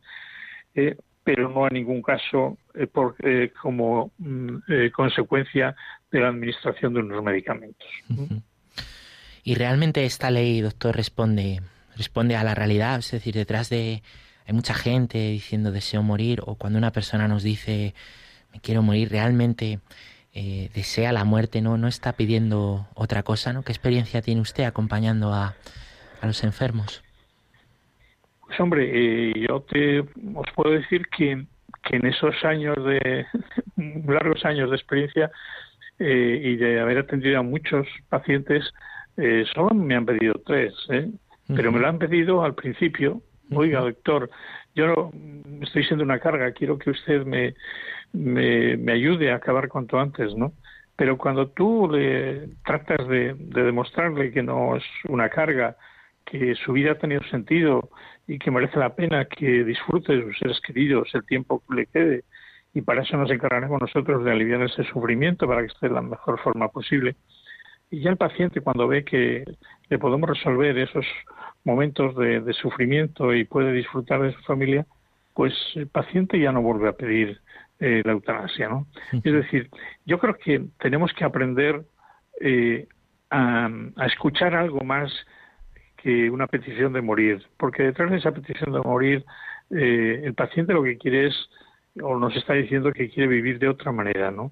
eh, 0.75 0.95
pero 1.23 1.49
no 1.49 1.67
en 1.67 1.73
ningún 1.73 2.01
caso 2.01 2.57
por, 2.93 3.15
como 3.61 4.11
mm, 4.17 4.57
consecuencia 4.95 5.75
de 6.09 6.19
la 6.21 6.29
administración 6.29 6.93
de 6.93 7.01
unos 7.01 7.23
medicamentos. 7.23 7.87
Y 9.43 9.55
realmente 9.55 10.05
esta 10.05 10.31
ley, 10.31 10.61
doctor, 10.61 10.95
responde 10.95 11.59
responde 11.99 12.37
a 12.37 12.45
la 12.45 12.55
realidad, 12.55 12.99
es 12.99 13.11
decir, 13.11 13.35
detrás 13.35 13.69
de 13.69 14.01
hay 14.47 14.53
mucha 14.53 14.73
gente 14.73 15.17
diciendo 15.17 15.71
deseo 15.71 16.01
morir 16.01 16.41
o 16.45 16.55
cuando 16.55 16.79
una 16.79 16.91
persona 16.91 17.27
nos 17.27 17.43
dice 17.43 17.93
me 18.53 18.61
quiero 18.61 18.81
morir, 18.81 19.09
realmente 19.09 19.79
eh, 20.33 20.69
desea 20.73 21.11
la 21.11 21.25
muerte, 21.25 21.61
¿no? 21.61 21.77
No 21.77 21.87
está 21.87 22.13
pidiendo 22.13 22.87
otra 22.93 23.23
cosa, 23.23 23.53
¿no? 23.53 23.63
¿Qué 23.63 23.71
experiencia 23.71 24.21
tiene 24.21 24.41
usted 24.41 24.63
acompañando 24.63 25.33
a, 25.33 25.55
a 26.21 26.27
los 26.27 26.43
enfermos? 26.43 27.03
Pues 28.45 28.59
hombre, 28.59 28.89
eh, 28.91 29.33
yo 29.47 29.61
te 29.61 29.99
os 29.99 30.51
puedo 30.55 30.71
decir 30.71 31.07
que, 31.15 31.45
que 31.83 31.95
en 31.97 32.07
esos 32.07 32.35
años 32.43 32.75
de 32.83 33.25
largos 34.07 34.43
años 34.45 34.69
de 34.69 34.75
experiencia 34.75 35.31
eh, 35.99 36.41
y 36.43 36.55
de 36.55 36.79
haber 36.79 36.99
atendido 36.99 37.39
a 37.39 37.43
muchos 37.43 37.85
pacientes, 38.07 38.73
eh, 39.17 39.43
solo 39.53 39.75
me 39.75 39.95
han 39.95 40.05
pedido 40.05 40.41
tres, 40.45 40.73
¿eh? 40.89 41.09
pero 41.47 41.71
me 41.71 41.79
lo 41.79 41.87
han 41.87 41.99
pedido 41.99 42.43
al 42.43 42.55
principio. 42.55 43.21
Oiga, 43.51 43.81
doctor, 43.81 44.29
yo 44.75 44.87
no, 44.87 45.11
estoy 45.61 45.83
siendo 45.83 46.05
una 46.05 46.19
carga, 46.19 46.53
quiero 46.53 46.77
que 46.77 46.91
usted 46.91 47.25
me, 47.25 47.53
me, 48.13 48.77
me 48.77 48.93
ayude 48.93 49.31
a 49.31 49.35
acabar 49.35 49.69
cuanto 49.69 49.99
antes, 49.99 50.35
¿no? 50.35 50.53
Pero 50.95 51.17
cuando 51.17 51.47
tú 51.49 51.89
le 51.91 52.49
tratas 52.65 53.07
de, 53.07 53.33
de 53.35 53.63
demostrarle 53.63 54.31
que 54.31 54.43
no 54.43 54.75
es 54.75 54.83
una 55.07 55.29
carga, 55.29 55.77
que 56.25 56.55
su 56.55 56.73
vida 56.73 56.91
ha 56.91 56.97
tenido 56.97 57.23
sentido 57.23 57.89
y 58.27 58.37
que 58.37 58.51
merece 58.51 58.77
la 58.77 58.95
pena 58.95 59.25
que 59.25 59.63
disfrute 59.63 60.15
de 60.15 60.23
sus 60.23 60.37
seres 60.37 60.61
queridos 60.61 61.09
el 61.13 61.25
tiempo 61.25 61.63
que 61.67 61.75
le 61.75 61.85
quede, 61.87 62.23
y 62.73 62.81
para 62.81 63.01
eso 63.01 63.17
nos 63.17 63.31
encargaremos 63.31 63.81
nosotros 63.81 64.23
de 64.23 64.31
aliviar 64.31 64.61
ese 64.61 64.83
sufrimiento 64.83 65.47
para 65.47 65.61
que 65.61 65.67
esté 65.67 65.87
de 65.87 65.95
la 65.95 66.01
mejor 66.01 66.39
forma 66.39 66.67
posible. 66.67 67.15
Y 67.89 68.01
ya 68.01 68.11
el 68.11 68.17
paciente 68.17 68.61
cuando 68.61 68.87
ve 68.87 69.03
que 69.03 69.43
le 69.89 69.97
podemos 69.97 70.29
resolver 70.29 70.77
esos 70.77 71.05
momentos 71.63 72.15
de 72.15 72.53
sufrimiento 72.53 73.33
y 73.33 73.45
puede 73.45 73.73
disfrutar 73.73 74.21
de 74.21 74.33
su 74.33 74.41
familia, 74.43 74.85
pues 75.33 75.53
el 75.75 75.87
paciente 75.87 76.39
ya 76.39 76.51
no 76.51 76.61
vuelve 76.61 76.89
a 76.89 76.93
pedir 76.93 77.39
eh, 77.79 78.01
la 78.05 78.11
eutanasia, 78.11 78.69
¿no? 78.69 78.87
Es 79.11 79.33
decir, 79.33 79.69
yo 80.05 80.19
creo 80.19 80.35
que 80.35 80.65
tenemos 80.79 81.13
que 81.13 81.23
aprender 81.23 81.81
eh, 82.41 82.87
a, 83.29 83.69
a 83.95 84.05
escuchar 84.05 84.55
algo 84.55 84.81
más 84.81 85.11
que 86.01 86.29
una 86.29 86.47
petición 86.47 86.93
de 86.93 87.01
morir, 87.01 87.45
porque 87.57 87.83
detrás 87.83 88.11
de 88.11 88.17
esa 88.17 88.31
petición 88.31 88.71
de 88.71 88.79
morir, 88.79 89.25
eh, 89.71 90.21
el 90.23 90.33
paciente 90.33 90.73
lo 90.73 90.83
que 90.83 90.97
quiere 90.97 91.27
es, 91.27 91.49
o 92.01 92.17
nos 92.17 92.35
está 92.35 92.53
diciendo 92.53 92.91
que 92.93 93.09
quiere 93.09 93.27
vivir 93.27 93.59
de 93.59 93.67
otra 93.67 93.91
manera, 93.91 94.31
¿no? 94.31 94.51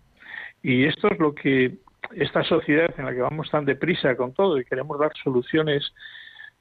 Y 0.62 0.86
esto 0.86 1.08
es 1.10 1.20
lo 1.20 1.34
que 1.34 1.78
esta 2.16 2.44
sociedad 2.44 2.94
en 2.98 3.06
la 3.06 3.14
que 3.14 3.22
vamos 3.22 3.50
tan 3.50 3.66
deprisa 3.66 4.16
con 4.16 4.34
todo 4.34 4.60
y 4.60 4.66
queremos 4.66 5.00
dar 5.00 5.12
soluciones 5.24 5.94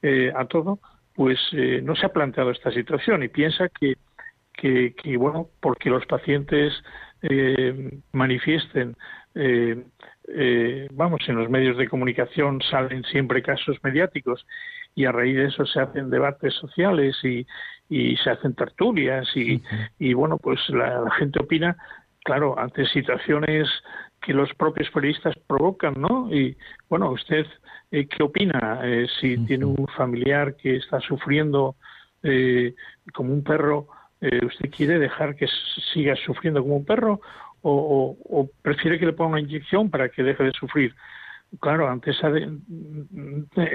eh, 0.03 0.33
a 0.35 0.45
todo, 0.45 0.79
pues 1.15 1.39
eh, 1.53 1.81
no 1.83 1.97
se 1.97 2.07
ha 2.07 2.11
planteado 2.11 2.51
esta 2.51 2.71
situación 2.71 3.23
y 3.23 3.29
piensa 3.29 3.69
que, 3.69 3.97
que, 4.57 4.95
que 4.95 5.17
bueno, 5.17 5.49
porque 5.61 5.91
los 5.91 6.07
pacientes 6.07 6.73
eh, 7.23 7.99
manifiesten, 8.13 8.97
eh, 9.35 9.85
eh, 10.29 10.89
vamos, 10.93 11.21
en 11.29 11.37
los 11.37 11.51
medios 11.51 11.77
de 11.77 11.89
comunicación 11.89 12.61
salen 12.63 13.05
siempre 13.05 13.43
casos 13.43 13.77
mediáticos 13.83 14.47
y 14.95 15.05
a 15.05 15.13
raíz 15.13 15.37
de 15.37 15.47
eso 15.47 15.67
se 15.67 15.81
hacen 15.81 16.11
debates 16.11 16.55
sociales 16.55 17.17
y, 17.23 17.47
y 17.89 18.17
se 18.17 18.31
hacen 18.31 18.55
tertulias 18.55 19.29
y, 19.37 19.63
y 19.99 20.15
bueno, 20.15 20.39
pues 20.39 20.59
la, 20.71 21.01
la 21.01 21.11
gente 21.13 21.41
opina, 21.41 21.77
claro, 22.25 22.59
ante 22.59 22.87
situaciones 22.87 23.69
que 24.23 24.33
los 24.33 24.53
propios 24.55 24.91
periodistas 24.91 25.35
provocan, 25.47 25.95
¿no? 25.99 26.33
Y 26.35 26.57
bueno, 26.89 27.11
usted 27.11 27.47
eh, 27.91 28.09
qué 28.09 28.23
opina 28.23 28.81
eh, 28.83 29.07
si 29.21 29.39
tiene 29.47 29.65
un 29.67 29.87
familiar 29.97 30.57
que 30.57 30.77
está 30.77 31.01
sufriendo 31.01 31.77
eh, 32.23 32.75
como 33.15 33.33
un 33.33 33.45
perro, 33.45 33.89
eh, 34.21 34.45
usted 34.45 34.71
quiere 34.71 34.99
dejar 34.99 35.37
que 35.37 35.47
siga 35.93 36.15
sufriendo 36.17 36.63
como 36.63 36.77
un 36.77 36.85
perro 36.85 37.21
o, 37.63 37.71
o- 37.73 38.41
o 38.41 38.51
prefiere 38.63 38.99
que 38.99 39.07
le 39.07 39.13
ponga 39.13 39.31
una 39.33 39.41
inyección 39.41 39.91
para 39.91 40.09
que 40.09 40.23
deje 40.23 40.45
de 40.45 40.53
sufrir. 40.53 40.95
Claro, 41.61 41.89
ante 41.89 42.11
esa 42.11 42.31
de- 42.31 42.59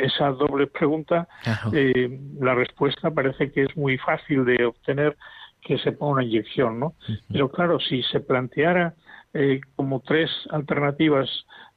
esa 0.04 0.30
doble 0.32 0.67
pregunta, 0.67 1.27
Claro. 1.43 1.71
eh, 1.73 2.19
la 2.39 2.54
respuesta 2.56 3.12
parece 3.12 3.51
que 3.51 3.63
es 3.63 3.77
muy 3.77 3.97
fácil 3.97 4.45
de 4.45 4.65
obtener 4.65 5.15
que 5.62 5.77
se 5.77 5.91
ponga 5.91 6.13
una 6.13 6.23
inyección, 6.23 6.80
¿no? 6.80 6.95
Pero 7.32 7.49
claro, 7.49 7.80
si 7.80 8.01
se 8.04 8.19
planteara 8.19 8.95
eh, 9.34 9.62
como 9.75 10.01
tres 10.01 10.30
alternativas 10.49 11.30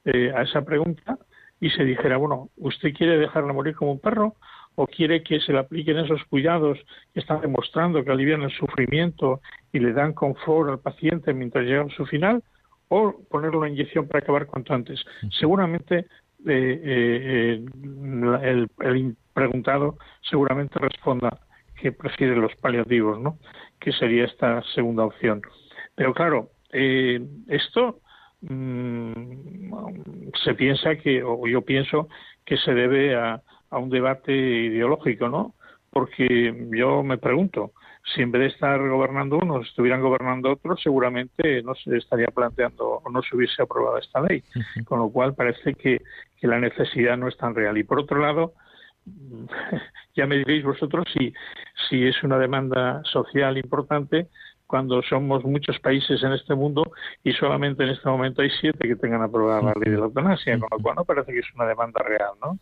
eh, 0.05 0.33
a 0.35 0.43
esa 0.43 0.65
pregunta 0.65 1.19
y 1.61 1.71
se 1.71 1.85
dijera, 1.85 2.17
bueno, 2.17 2.51
¿usted 2.57 2.93
quiere 2.95 3.17
dejarla 3.19 3.53
morir 3.53 3.77
como 3.77 3.93
un 3.93 4.01
perro 4.01 4.35
o 4.77 4.87
quiere 4.87 5.23
que 5.23 5.41
se 5.41 5.53
le 5.53 5.59
apliquen 5.59 5.99
esos 5.99 6.25
cuidados 6.25 6.79
que 7.13 7.21
están 7.21 7.41
demostrando 7.41 8.05
que 8.05 8.11
alivian 8.11 8.43
el 8.43 8.51
sufrimiento 8.51 9.41
y 9.73 9.79
le 9.79 9.93
dan 9.93 10.13
confort 10.13 10.71
al 10.71 10.81
paciente 10.81 11.33
mientras 11.33 11.65
llega 11.65 11.83
a 11.83 11.89
su 11.91 12.07
final? 12.07 12.43
o 12.89 13.15
ponerle 13.31 13.57
una 13.57 13.69
inyección 13.69 14.07
para 14.07 14.21
acabar 14.21 14.47
cuanto 14.47 14.75
antes. 14.75 15.05
Seguramente 15.41 16.07
eh, 16.47 16.81
eh, 16.85 17.65
el 18.83 19.17
preguntado 19.33 19.97
seguramente 20.23 20.79
responda 20.79 21.41
que 21.81 21.93
prefiere 21.93 22.37
los 22.37 22.55
paliativos, 22.57 23.21
¿no? 23.21 23.39
Que 23.81 23.93
sería 23.93 24.25
esta 24.25 24.63
segunda 24.75 25.05
opción. 25.05 25.43
Pero 25.95 26.15
claro, 26.15 26.51
eh, 26.73 27.21
esto 27.49 28.01
mm, 28.43 29.13
se 30.45 30.55
piensa 30.55 30.97
que, 30.97 31.23
o 31.23 31.47
yo 31.47 31.63
pienso 31.63 32.09
que 32.45 32.57
se 32.59 32.75
debe 32.75 33.17
a, 33.17 33.43
a 33.71 33.79
un 33.79 33.91
debate 33.91 34.33
ideológico, 34.33 35.29
¿no? 35.29 35.55
Porque 35.91 36.69
yo 36.73 37.03
me 37.03 37.19
pregunto, 37.19 37.73
si 38.15 38.23
en 38.23 38.33
vez 38.33 38.41
de 38.41 38.49
estar 38.49 38.81
gobernando 38.89 39.39
unos 39.39 39.67
estuvieran 39.67 40.03
gobernando 40.03 40.53
otros, 40.53 40.81
seguramente 40.83 41.63
no 41.63 41.75
se 41.75 41.97
estaría 41.97 42.29
planteando 42.29 43.01
o 43.05 43.11
no 43.11 43.23
se 43.23 43.37
hubiese 43.37 43.63
aprobado 43.63 43.99
esta 43.99 44.21
ley. 44.21 44.43
Con 44.85 44.99
lo 44.99 45.09
cual 45.11 45.35
parece 45.35 45.75
que, 45.75 46.03
que 46.39 46.47
la 46.47 46.59
necesidad 46.59 47.17
no 47.17 47.29
es 47.29 47.37
tan 47.37 47.55
real. 47.55 47.79
Y 47.79 47.85
por 47.85 48.01
otro 48.01 48.21
lado, 48.21 48.55
ya 50.17 50.27
me 50.27 50.39
diréis 50.39 50.65
vosotros 50.65 51.07
si, 51.13 51.33
si 51.89 52.07
es 52.07 52.23
una 52.23 52.39
demanda 52.39 53.03
social 53.05 53.57
importante 53.57 54.29
cuando 54.67 55.03
somos 55.03 55.45
muchos 55.45 55.79
países 55.79 56.23
en 56.23 56.33
este 56.33 56.55
mundo 56.55 56.91
y 57.23 57.33
solamente 57.33 57.85
en 57.85 57.91
este 57.91 58.09
momento 58.09 58.43
hay 58.43 58.51
siete 58.61 58.89
que 58.89 58.97
tengan 58.97 59.23
aprobada 59.23 59.61
la 59.63 59.73
ley 59.75 59.91
de 59.93 59.99
la 59.99 60.05
eutanasia, 60.07 60.59
con 60.59 60.69
lo 60.71 60.79
cual 60.79 60.97
no 60.97 61.05
parece 61.05 61.33
que 61.33 61.41
es 61.41 61.47
una 61.55 61.67
demanda 61.67 62.01
real, 62.03 62.33
¿no? 62.43 62.59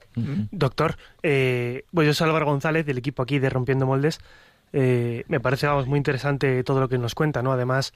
Doctor, 0.51 0.97
eh, 1.23 1.85
pues 1.93 2.07
yo 2.07 2.15
soy 2.15 2.27
Álvaro 2.29 2.47
González, 2.47 2.85
del 2.87 2.99
equipo 2.99 3.23
aquí 3.23 3.39
de 3.39 3.51
Rompiendo 3.51 3.87
Moldes. 3.87 4.21
Eh, 4.73 5.25
me 5.29 5.39
parece 5.41 5.67
vamos, 5.67 5.87
muy 5.87 5.97
interesante 5.99 6.65
todo 6.65 6.81
lo 6.81 6.89
que 6.89 6.99
nos 6.99 7.15
cuenta, 7.15 7.43
¿no? 7.43 7.53
Además, 7.53 7.93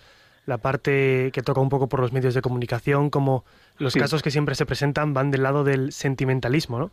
la 0.46 0.58
parte 0.58 1.30
que 1.32 1.42
toca 1.42 1.60
un 1.60 1.68
poco 1.68 1.88
por 1.88 2.00
los 2.00 2.12
medios 2.12 2.34
de 2.34 2.42
comunicación, 2.42 3.10
como 3.10 3.44
los 3.78 3.92
Sí. 3.92 3.98
casos 3.98 4.22
que 4.22 4.30
siempre 4.30 4.54
se 4.54 4.66
presentan 4.66 5.12
van 5.14 5.30
del 5.30 5.42
lado 5.42 5.64
del 5.64 5.90
sentimentalismo, 5.92 6.78
¿no? 6.78 6.90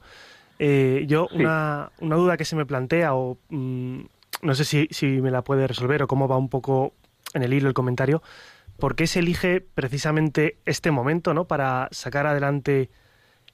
Eh, 0.59 1.05
yo, 1.07 1.27
Sí. 1.31 1.37
una, 1.39 1.91
una 1.99 2.15
duda 2.15 2.37
que 2.37 2.45
se 2.45 2.55
me 2.55 2.65
plantea, 2.65 3.13
o 3.13 3.37
mm, 3.49 3.99
no 4.41 4.55
sé 4.55 4.65
si, 4.65 4.87
si 4.89 5.05
me 5.21 5.31
la 5.31 5.43
puede 5.43 5.67
resolver, 5.67 6.01
o 6.03 6.07
cómo 6.07 6.27
va 6.27 6.37
un 6.37 6.49
poco 6.49 6.93
en 7.33 7.43
el 7.43 7.53
hilo 7.53 7.67
el 7.67 7.73
comentario, 7.73 8.21
¿por 8.77 8.95
qué 8.95 9.07
se 9.07 9.19
elige 9.19 9.61
precisamente 9.61 10.57
este 10.65 10.91
momento, 10.91 11.33
¿no? 11.33 11.45
Para 11.45 11.89
sacar 11.91 12.27
adelante 12.27 12.89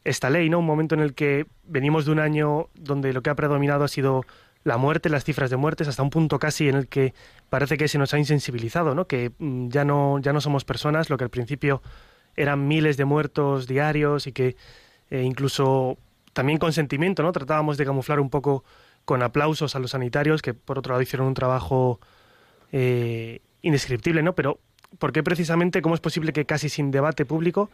esta 0.03 0.29
ley, 0.29 0.49
¿no? 0.49 0.59
Un 0.59 0.65
momento 0.65 0.95
en 0.95 1.01
el 1.01 1.13
que 1.13 1.45
venimos 1.63 2.05
de 2.05 2.11
un 2.11 2.19
año 2.19 2.69
donde 2.75 3.13
lo 3.13 3.21
que 3.21 3.29
ha 3.29 3.35
predominado 3.35 3.83
ha 3.83 3.87
sido 3.87 4.25
la 4.63 4.77
muerte, 4.77 5.09
las 5.09 5.23
cifras 5.23 5.49
de 5.49 5.57
muertes, 5.57 5.87
hasta 5.87 6.03
un 6.03 6.09
punto 6.09 6.39
casi 6.39 6.67
en 6.67 6.75
el 6.75 6.87
que 6.87 7.13
parece 7.49 7.77
que 7.77 7.87
se 7.87 7.97
nos 7.97 8.13
ha 8.13 8.19
insensibilizado, 8.19 8.95
¿no? 8.95 9.07
Que 9.07 9.31
mm, 9.37 9.69
ya 9.69 9.85
no, 9.85 10.19
ya 10.19 10.33
no 10.33 10.41
somos 10.41 10.65
personas, 10.65 11.09
lo 11.09 11.17
que 11.17 11.23
al 11.23 11.29
principio 11.29 11.81
eran 12.35 12.67
miles 12.67 12.97
de 12.97 13.05
muertos 13.05 13.67
diarios 13.67 14.27
y 14.27 14.31
que 14.31 14.55
eh, 15.09 15.23
incluso 15.23 15.97
también 16.33 16.59
con 16.59 16.73
sentimiento, 16.73 17.23
¿no? 17.23 17.31
Tratábamos 17.31 17.77
de 17.77 17.85
camuflar 17.85 18.19
un 18.19 18.29
poco 18.29 18.63
con 19.05 19.23
aplausos 19.23 19.75
a 19.75 19.79
los 19.79 19.91
sanitarios, 19.91 20.41
que 20.41 20.53
por 20.53 20.77
otro 20.77 20.93
lado 20.93 21.01
hicieron 21.01 21.27
un 21.27 21.33
trabajo 21.33 21.99
eh, 22.71 23.41
indescriptible, 23.61 24.23
¿no? 24.23 24.33
Pero 24.33 24.59
¿por 24.97 25.11
qué 25.11 25.23
precisamente, 25.23 25.81
cómo 25.81 25.95
es 25.95 26.01
posible 26.01 26.33
que 26.33 26.45
casi 26.45 26.69
sin 26.69 26.91
debate 26.91 27.25
público 27.25 27.69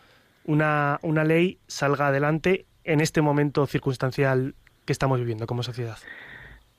una, 0.45 0.99
una 1.01 1.23
ley 1.23 1.59
salga 1.67 2.07
adelante 2.07 2.65
en 2.83 3.01
este 3.01 3.21
momento 3.21 3.65
circunstancial 3.65 4.55
que 4.85 4.93
estamos 4.93 5.19
viviendo 5.19 5.47
como 5.47 5.63
sociedad? 5.63 5.97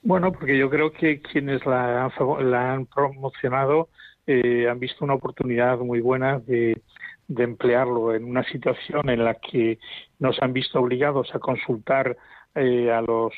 Bueno, 0.03 0.31
porque 0.33 0.57
yo 0.57 0.71
creo 0.71 0.93
que 0.93 1.21
quienes 1.21 1.67
la 1.67 2.13
la 2.41 2.73
han 2.73 2.87
promocionado 2.87 3.89
eh, 4.27 4.69
han 4.69 4.79
visto 4.79 5.05
una 5.05 5.15
oportunidad 5.15 5.79
muy 5.79 6.01
buena 6.01 6.39
de, 6.39 6.81
de 7.29 7.45
emplearlo 7.45 8.15
en 8.15 8.25
una 8.25 8.45
situación 8.45 9.09
en 9.09 9.25
la 9.25 9.35
que 9.35 9.79
nos 10.19 10.41
han 10.43 10.53
visto 10.53 10.79
obligados 10.81 11.35
a 11.35 11.39
consultar 11.39 12.17
eh, 12.55 12.91
a, 12.91 13.01
los, 13.03 13.33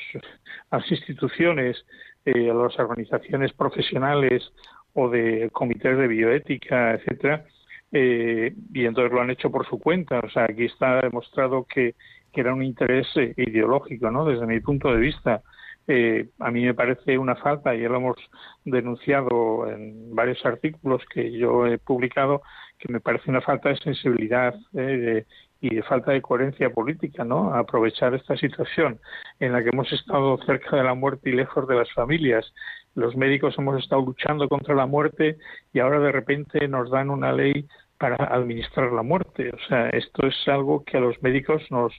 a 0.69 0.77
las 0.77 0.91
instituciones, 0.91 1.85
eh, 2.25 2.49
a 2.49 2.53
las 2.53 2.77
organizaciones 2.79 3.51
profesionales 3.53 4.51
o 4.99 5.09
de 5.09 5.49
comités 5.51 5.97
de 5.97 6.07
bioética, 6.07 6.93
etcétera, 6.93 7.45
eh, 7.91 8.53
y 8.73 8.85
entonces 8.85 9.11
lo 9.11 9.21
han 9.21 9.31
hecho 9.31 9.51
por 9.51 9.67
su 9.67 9.79
cuenta. 9.79 10.19
O 10.19 10.29
sea, 10.29 10.45
aquí 10.45 10.65
está 10.65 11.01
demostrado 11.01 11.65
que, 11.65 11.95
era 12.33 12.53
un 12.53 12.63
interés 12.63 13.05
eh, 13.17 13.33
ideológico, 13.35 14.09
¿no? 14.11 14.23
Desde 14.23 14.47
mi 14.47 14.61
punto 14.61 14.93
de 14.93 14.99
vista. 14.99 15.41
Eh, 15.87 16.29
a 16.39 16.51
mí 16.51 16.63
me 16.63 16.73
parece 16.75 17.17
una 17.17 17.35
falta, 17.35 17.75
y 17.75 17.81
ya 17.81 17.89
lo 17.89 17.97
hemos 17.97 18.17
denunciado 18.63 19.67
en 19.69 20.15
varios 20.15 20.45
artículos 20.45 21.01
que 21.11 21.31
yo 21.31 21.65
he 21.65 21.79
publicado, 21.79 22.43
que 22.77 22.93
me 22.93 22.99
parece 22.99 23.29
una 23.29 23.41
falta 23.41 23.69
de 23.69 23.77
sensibilidad 23.77 24.53
eh, 24.73 25.25
y 25.59 25.75
de 25.75 25.83
falta 25.83 26.11
de 26.11 26.21
coherencia 26.21 26.69
política, 26.69 27.25
¿no? 27.25 27.53
Aprovechar 27.55 28.13
esta 28.13 28.37
situación 28.37 28.99
en 29.39 29.51
la 29.51 29.63
que 29.63 29.69
hemos 29.73 29.91
estado 29.91 30.37
cerca 30.45 30.77
de 30.77 30.83
la 30.83 30.93
muerte 30.93 31.31
y 31.31 31.33
lejos 31.33 31.67
de 31.67 31.75
las 31.75 31.91
familias 31.93 32.53
los 32.99 33.15
médicos 33.15 33.55
hemos 33.57 33.81
estado 33.81 34.01
luchando 34.05 34.47
contra 34.47 34.75
la 34.75 34.85
muerte 34.85 35.37
y 35.73 35.79
ahora 35.79 35.99
de 35.99 36.11
repente 36.11 36.67
nos 36.67 36.89
dan 36.91 37.09
una 37.09 37.31
ley 37.31 37.67
para 37.97 38.15
administrar 38.15 38.91
la 38.91 39.03
muerte. 39.03 39.51
O 39.51 39.67
sea, 39.67 39.89
esto 39.89 40.27
es 40.27 40.35
algo 40.47 40.83
que 40.83 40.97
a 40.97 41.01
los 41.01 41.21
médicos 41.21 41.63
nos, 41.69 41.93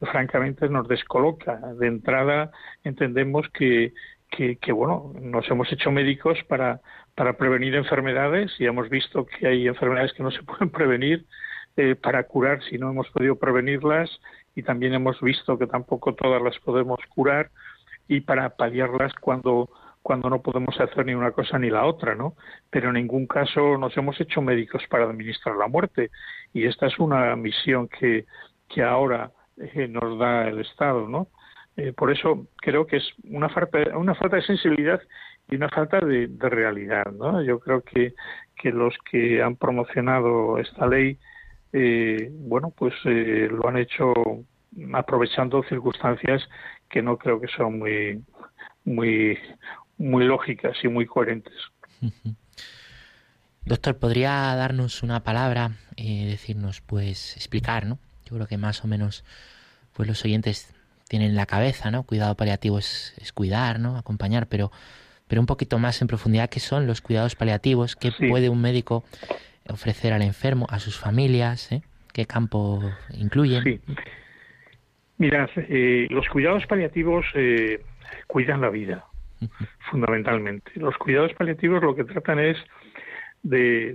francamente, 0.00 0.68
nos 0.68 0.88
descoloca. 0.88 1.56
De 1.78 1.86
entrada 1.86 2.50
entendemos 2.84 3.48
que, 3.50 3.92
que, 4.30 4.56
que 4.56 4.72
bueno, 4.72 5.12
nos 5.20 5.48
hemos 5.50 5.72
hecho 5.72 5.90
médicos 5.90 6.38
para, 6.48 6.80
para 7.14 7.36
prevenir 7.36 7.74
enfermedades 7.74 8.52
y 8.58 8.66
hemos 8.66 8.88
visto 8.88 9.26
que 9.26 9.46
hay 9.46 9.66
enfermedades 9.66 10.12
que 10.12 10.22
no 10.22 10.30
se 10.30 10.42
pueden 10.44 10.70
prevenir 10.70 11.26
eh, 11.76 11.94
para 11.94 12.24
curar 12.24 12.62
si 12.64 12.78
no 12.78 12.90
hemos 12.90 13.08
podido 13.10 13.36
prevenirlas 13.36 14.10
y 14.54 14.62
también 14.62 14.94
hemos 14.94 15.20
visto 15.20 15.58
que 15.58 15.66
tampoco 15.66 16.14
todas 16.14 16.42
las 16.42 16.58
podemos 16.60 16.98
curar 17.14 17.50
y 18.08 18.20
para 18.20 18.50
paliarlas 18.50 19.12
cuando 19.20 19.68
cuando 20.06 20.30
no 20.30 20.40
podemos 20.40 20.78
hacer 20.80 21.04
ni 21.04 21.14
una 21.14 21.32
cosa 21.32 21.58
ni 21.58 21.68
la 21.68 21.84
otra, 21.84 22.14
¿no? 22.14 22.36
Pero 22.70 22.90
en 22.90 22.94
ningún 22.94 23.26
caso 23.26 23.76
nos 23.76 23.96
hemos 23.96 24.20
hecho 24.20 24.40
médicos 24.40 24.84
para 24.88 25.02
administrar 25.02 25.56
la 25.56 25.66
muerte 25.66 26.12
y 26.52 26.64
esta 26.64 26.86
es 26.86 26.96
una 27.00 27.34
misión 27.34 27.88
que, 27.88 28.24
que 28.68 28.84
ahora 28.84 29.32
eh, 29.56 29.88
nos 29.88 30.16
da 30.16 30.46
el 30.46 30.60
Estado, 30.60 31.08
¿no? 31.08 31.26
Eh, 31.76 31.92
por 31.92 32.12
eso 32.12 32.46
creo 32.58 32.86
que 32.86 32.98
es 32.98 33.14
una 33.24 33.48
falta, 33.48 33.98
una 33.98 34.14
falta 34.14 34.36
de 34.36 34.42
sensibilidad 34.42 35.02
y 35.48 35.56
una 35.56 35.70
falta 35.70 35.98
de, 35.98 36.28
realidad, 36.38 37.06
¿no? 37.12 37.42
Yo 37.42 37.58
creo 37.58 37.82
que, 37.82 38.14
que 38.54 38.70
los 38.70 38.94
que 39.10 39.42
han 39.42 39.56
promocionado 39.56 40.58
esta 40.58 40.86
ley 40.86 41.18
eh, 41.72 42.30
bueno, 42.30 42.72
pues 42.76 42.94
eh, 43.06 43.48
lo 43.50 43.68
han 43.68 43.76
hecho 43.76 44.14
aprovechando 44.94 45.64
circunstancias 45.64 46.48
que 46.88 47.02
no 47.02 47.18
creo 47.18 47.40
que 47.40 47.48
son 47.48 47.80
muy, 47.80 48.24
muy, 48.84 49.36
muy 49.98 50.24
lógicas 50.24 50.76
y 50.82 50.88
muy 50.88 51.06
coherentes. 51.06 51.54
Doctor, 53.64 53.98
¿podría 53.98 54.54
darnos 54.54 55.02
una 55.02 55.24
palabra, 55.24 55.72
y 55.96 56.26
decirnos, 56.26 56.80
pues, 56.82 57.36
explicar, 57.36 57.86
¿no? 57.86 57.98
Yo 58.24 58.36
creo 58.36 58.46
que 58.46 58.58
más 58.58 58.84
o 58.84 58.88
menos, 58.88 59.24
pues 59.92 60.08
los 60.08 60.24
oyentes 60.24 60.74
tienen 61.08 61.34
la 61.34 61.46
cabeza, 61.46 61.90
¿no? 61.90 62.02
Cuidado 62.02 62.36
paliativo 62.36 62.78
es, 62.78 63.14
es 63.20 63.32
cuidar, 63.32 63.80
¿no? 63.80 63.96
Acompañar, 63.96 64.46
pero, 64.46 64.70
pero 65.26 65.40
un 65.40 65.46
poquito 65.46 65.78
más 65.78 66.00
en 66.02 66.08
profundidad, 66.08 66.50
¿qué 66.50 66.60
son 66.60 66.86
los 66.86 67.00
cuidados 67.00 67.34
paliativos? 67.34 67.96
¿Qué 67.96 68.12
puede 68.28 68.48
un 68.48 68.60
médico 68.60 69.04
ofrecer 69.68 70.12
al 70.12 70.22
enfermo, 70.22 70.66
a 70.70 70.78
sus 70.78 70.98
familias? 70.98 71.72
¿eh? 71.72 71.82
¿Qué 72.12 72.26
campo 72.26 72.82
incluyen? 73.10 73.64
Sí. 73.64 73.80
Mirad, 75.18 75.48
eh, 75.56 76.08
los 76.10 76.28
cuidados 76.28 76.66
paliativos 76.66 77.24
eh, 77.34 77.82
cuidan 78.26 78.60
la 78.60 78.68
vida, 78.68 79.06
fundamentalmente. 79.90 80.72
Los 80.76 80.96
cuidados 80.96 81.32
paliativos 81.34 81.82
lo 81.82 81.94
que 81.94 82.04
tratan 82.04 82.38
es 82.38 82.56
de, 83.42 83.94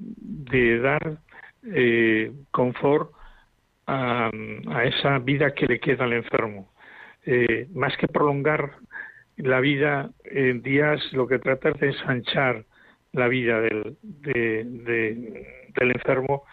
dar 0.82 1.18
eh, 1.64 2.32
confort 2.52 3.12
a, 3.88 4.30
a, 4.68 4.84
esa 4.86 5.20
vida 5.20 5.54
que 5.54 5.68
le 5.68 5.80
queda 5.80 6.06
al 6.06 6.14
enfermo. 6.14 6.72
Eh, 7.26 7.68
más 7.74 7.96
que 7.98 8.08
prolongar 8.08 8.72
la 9.38 9.60
vida 9.60 10.10
en 10.24 10.62
días, 10.62 11.02
lo 11.14 11.28
que 11.28 11.40
trata 11.40 11.70
es 11.70 11.80
de 11.80 11.88
ensanchar 11.88 12.66
la 13.14 13.28
vida 13.28 13.60
del, 13.60 13.98
de, 14.02 14.64
de, 14.66 15.68
del 15.76 15.92
enfermo 15.92 16.44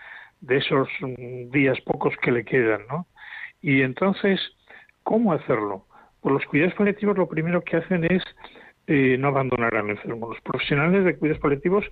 de 0.40 0.59
esos 0.59 0.88
días 1.51 1.81
pocos 1.83 2.14
que 2.22 2.33
le 2.33 2.44
quedan, 2.44 2.83
¿no? 2.88 3.07
Y 3.61 3.83
entonces, 3.83 4.40
¿cómo 5.03 5.33
hacerlo? 5.33 5.87
Pues 6.20 6.33
los 6.33 6.44
cuidados 6.46 6.74
paliativos 6.74 7.16
lo 7.16 7.29
primero 7.29 7.62
que 7.62 7.77
hacen 7.77 8.05
es 8.05 8.22
eh, 8.88 9.18
no 9.18 9.29
abandonar 9.29 9.74
al 9.77 9.90
enfermo. 9.90 10.31
Los 10.31 10.40
profesionales 10.40 11.05
de 11.05 11.16
cuidados 11.16 11.42
paliativos 11.42 11.85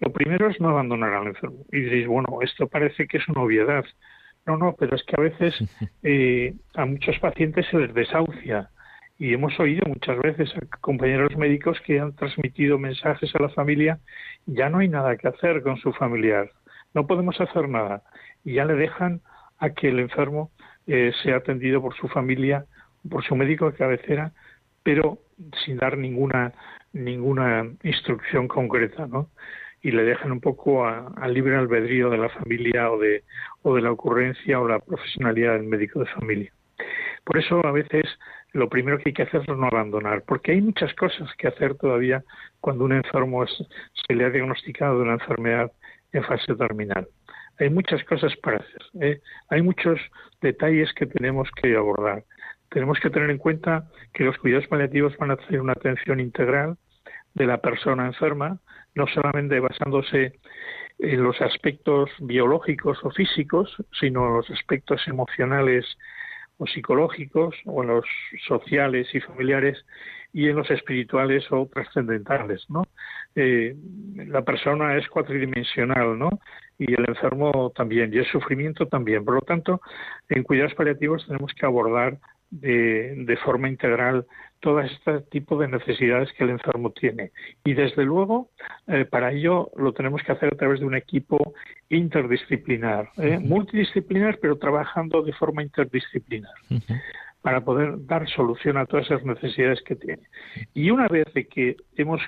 lo 0.00 0.12
primero 0.12 0.50
es 0.50 0.60
no 0.60 0.70
abandonar 0.70 1.14
al 1.14 1.28
enfermo. 1.28 1.64
Y 1.70 1.80
diréis, 1.80 2.08
bueno, 2.08 2.38
esto 2.42 2.66
parece 2.66 3.06
que 3.06 3.18
es 3.18 3.28
una 3.28 3.42
obviedad. 3.42 3.84
No, 4.46 4.56
no, 4.56 4.74
pero 4.76 4.96
es 4.96 5.04
que 5.04 5.14
a 5.16 5.20
veces 5.20 5.54
eh, 6.02 6.54
a 6.74 6.84
muchos 6.86 7.18
pacientes 7.20 7.66
se 7.70 7.78
les 7.78 7.94
desahucia 7.94 8.68
y 9.16 9.32
hemos 9.32 9.60
oído 9.60 9.86
muchas 9.86 10.18
veces 10.18 10.52
a 10.56 10.78
compañeros 10.78 11.36
médicos 11.36 11.78
que 11.86 12.00
han 12.00 12.16
transmitido 12.16 12.78
mensajes 12.78 13.32
a 13.36 13.42
la 13.42 13.50
familia, 13.50 14.00
ya 14.46 14.70
no 14.70 14.78
hay 14.78 14.88
nada 14.88 15.16
que 15.18 15.28
hacer 15.28 15.62
con 15.62 15.76
su 15.76 15.92
familiar, 15.92 16.50
no 16.94 17.06
podemos 17.06 17.38
hacer 17.40 17.68
nada, 17.68 18.02
y 18.44 18.54
ya 18.54 18.64
le 18.64 18.74
dejan 18.74 19.20
a 19.58 19.70
que 19.70 19.90
el 19.90 20.00
enfermo 20.00 20.50
eh, 20.86 21.12
sea 21.22 21.36
atendido 21.36 21.82
por 21.82 21.94
su 21.94 22.08
familia, 22.08 22.64
por 23.08 23.22
su 23.22 23.36
médico 23.36 23.70
de 23.70 23.76
cabecera, 23.76 24.32
pero 24.82 25.18
sin 25.64 25.76
dar 25.76 25.96
ninguna 25.98 26.52
ninguna 26.92 27.70
instrucción 27.82 28.48
concreta, 28.48 29.06
¿no? 29.06 29.30
Y 29.82 29.92
le 29.92 30.02
dejan 30.02 30.32
un 30.32 30.40
poco 30.40 30.86
al 30.86 31.32
libre 31.32 31.56
albedrío 31.56 32.10
de 32.10 32.18
la 32.18 32.28
familia 32.28 32.90
o 32.90 32.98
de 32.98 33.24
o 33.62 33.74
de 33.74 33.82
la 33.82 33.92
ocurrencia 33.92 34.60
o 34.60 34.68
la 34.68 34.80
profesionalidad 34.80 35.54
del 35.54 35.64
médico 35.64 36.00
de 36.00 36.06
familia. 36.06 36.52
Por 37.24 37.38
eso 37.38 37.64
a 37.64 37.72
veces 37.72 38.04
lo 38.52 38.68
primero 38.68 38.98
que 38.98 39.10
hay 39.10 39.12
que 39.12 39.22
hacer 39.22 39.42
es 39.42 39.48
no 39.48 39.66
abandonar, 39.66 40.22
porque 40.26 40.52
hay 40.52 40.60
muchas 40.60 40.92
cosas 40.94 41.28
que 41.36 41.48
hacer 41.48 41.76
todavía 41.76 42.24
cuando 42.60 42.84
un 42.84 42.92
enfermo 42.92 43.46
se 43.46 44.14
le 44.14 44.24
ha 44.24 44.30
diagnosticado 44.30 45.00
una 45.00 45.14
enfermedad 45.14 45.70
en 46.12 46.24
fase 46.24 46.54
terminal. 46.56 47.06
Hay 47.58 47.70
muchas 47.70 48.02
cosas 48.04 48.34
para 48.36 48.58
hacer, 48.58 48.82
¿eh? 49.00 49.20
hay 49.48 49.62
muchos 49.62 50.00
detalles 50.40 50.92
que 50.94 51.06
tenemos 51.06 51.48
que 51.62 51.76
abordar. 51.76 52.24
Tenemos 52.70 52.98
que 53.00 53.10
tener 53.10 53.30
en 53.30 53.38
cuenta 53.38 53.88
que 54.14 54.24
los 54.24 54.38
cuidados 54.38 54.66
paliativos 54.68 55.16
van 55.18 55.32
a 55.32 55.34
hacer 55.34 55.60
una 55.60 55.72
atención 55.72 56.20
integral 56.20 56.76
de 57.34 57.46
la 57.46 57.58
persona 57.58 58.06
enferma, 58.06 58.58
no 58.94 59.06
solamente 59.06 59.60
basándose 59.60 60.38
en 60.98 61.22
los 61.22 61.40
aspectos 61.40 62.10
biológicos 62.20 62.98
o 63.02 63.10
físicos, 63.10 63.74
sino 63.98 64.26
en 64.26 64.34
los 64.34 64.50
aspectos 64.50 65.06
emocionales 65.08 65.86
o 66.58 66.66
psicológicos, 66.66 67.54
o 67.64 67.82
en 67.82 67.88
los 67.88 68.04
sociales 68.46 69.08
y 69.14 69.20
familiares, 69.20 69.84
y 70.32 70.48
en 70.48 70.56
los 70.56 70.70
espirituales 70.70 71.44
o 71.50 71.66
trascendentales. 71.72 72.66
Eh, 73.34 73.74
la 74.14 74.42
persona 74.42 74.96
es 74.96 75.08
cuatridimensional, 75.08 76.18
¿no? 76.18 76.30
Y 76.78 76.92
el 76.92 77.08
enfermo 77.08 77.72
también, 77.74 78.12
y 78.12 78.18
el 78.18 78.26
sufrimiento 78.26 78.86
también. 78.86 79.24
Por 79.24 79.34
lo 79.34 79.40
tanto, 79.40 79.80
en 80.28 80.42
cuidados 80.42 80.74
paliativos 80.74 81.26
tenemos 81.26 81.52
que 81.54 81.66
abordar 81.66 82.18
de, 82.50 83.14
de 83.16 83.36
forma 83.38 83.68
integral 83.68 84.26
todo 84.60 84.80
este 84.80 85.20
tipo 85.30 85.58
de 85.58 85.68
necesidades 85.68 86.32
que 86.34 86.44
el 86.44 86.50
enfermo 86.50 86.90
tiene. 86.90 87.32
Y 87.64 87.74
desde 87.74 88.04
luego, 88.04 88.50
eh, 88.86 89.04
para 89.06 89.32
ello 89.32 89.70
lo 89.76 89.92
tenemos 89.92 90.22
que 90.22 90.32
hacer 90.32 90.52
a 90.52 90.56
través 90.56 90.80
de 90.80 90.86
un 90.86 90.94
equipo 90.94 91.54
interdisciplinar, 91.88 93.08
¿eh? 93.16 93.38
multidisciplinar, 93.38 94.38
pero 94.40 94.58
trabajando 94.58 95.22
de 95.22 95.32
forma 95.32 95.62
interdisciplinar. 95.62 96.52
para 97.42 97.62
poder 97.62 98.06
dar 98.06 98.28
solución 98.28 98.76
a 98.76 98.84
todas 98.84 99.06
esas 99.06 99.24
necesidades 99.24 99.80
que 99.82 99.96
tiene. 99.96 100.22
Y 100.74 100.90
una 100.90 101.08
vez 101.08 101.24
de 101.32 101.46
que 101.46 101.76
hemos 101.96 102.20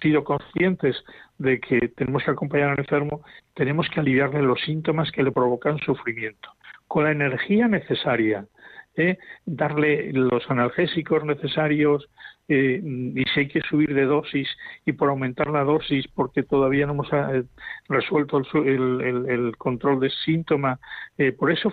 sido 0.00 0.22
conscientes 0.22 0.96
de 1.38 1.58
que 1.58 1.88
tenemos 1.88 2.22
que 2.22 2.30
acompañar 2.30 2.70
al 2.70 2.78
enfermo, 2.78 3.22
tenemos 3.54 3.88
que 3.90 3.98
aliviarle 3.98 4.42
los 4.42 4.60
síntomas 4.60 5.10
que 5.10 5.24
le 5.24 5.32
provocan 5.32 5.78
sufrimiento, 5.78 6.50
con 6.86 7.02
la 7.02 7.10
energía 7.10 7.66
necesaria, 7.66 8.46
¿eh? 8.96 9.18
darle 9.44 10.12
los 10.12 10.48
analgésicos 10.50 11.24
necesarios 11.24 12.08
eh, 12.52 12.82
y 12.82 13.22
si 13.32 13.40
hay 13.40 13.48
que 13.48 13.60
subir 13.60 13.94
de 13.94 14.06
dosis 14.06 14.48
y 14.84 14.90
por 14.90 15.08
aumentar 15.08 15.50
la 15.50 15.62
dosis 15.62 16.08
porque 16.08 16.42
todavía 16.42 16.84
no 16.84 16.94
hemos 16.94 17.08
eh, 17.12 17.44
resuelto 17.88 18.42
el, 18.54 19.00
el, 19.00 19.30
el, 19.30 19.56
control 19.56 20.00
de 20.00 20.10
síntoma, 20.10 20.80
eh, 21.16 21.30
por 21.30 21.52
eso 21.52 21.72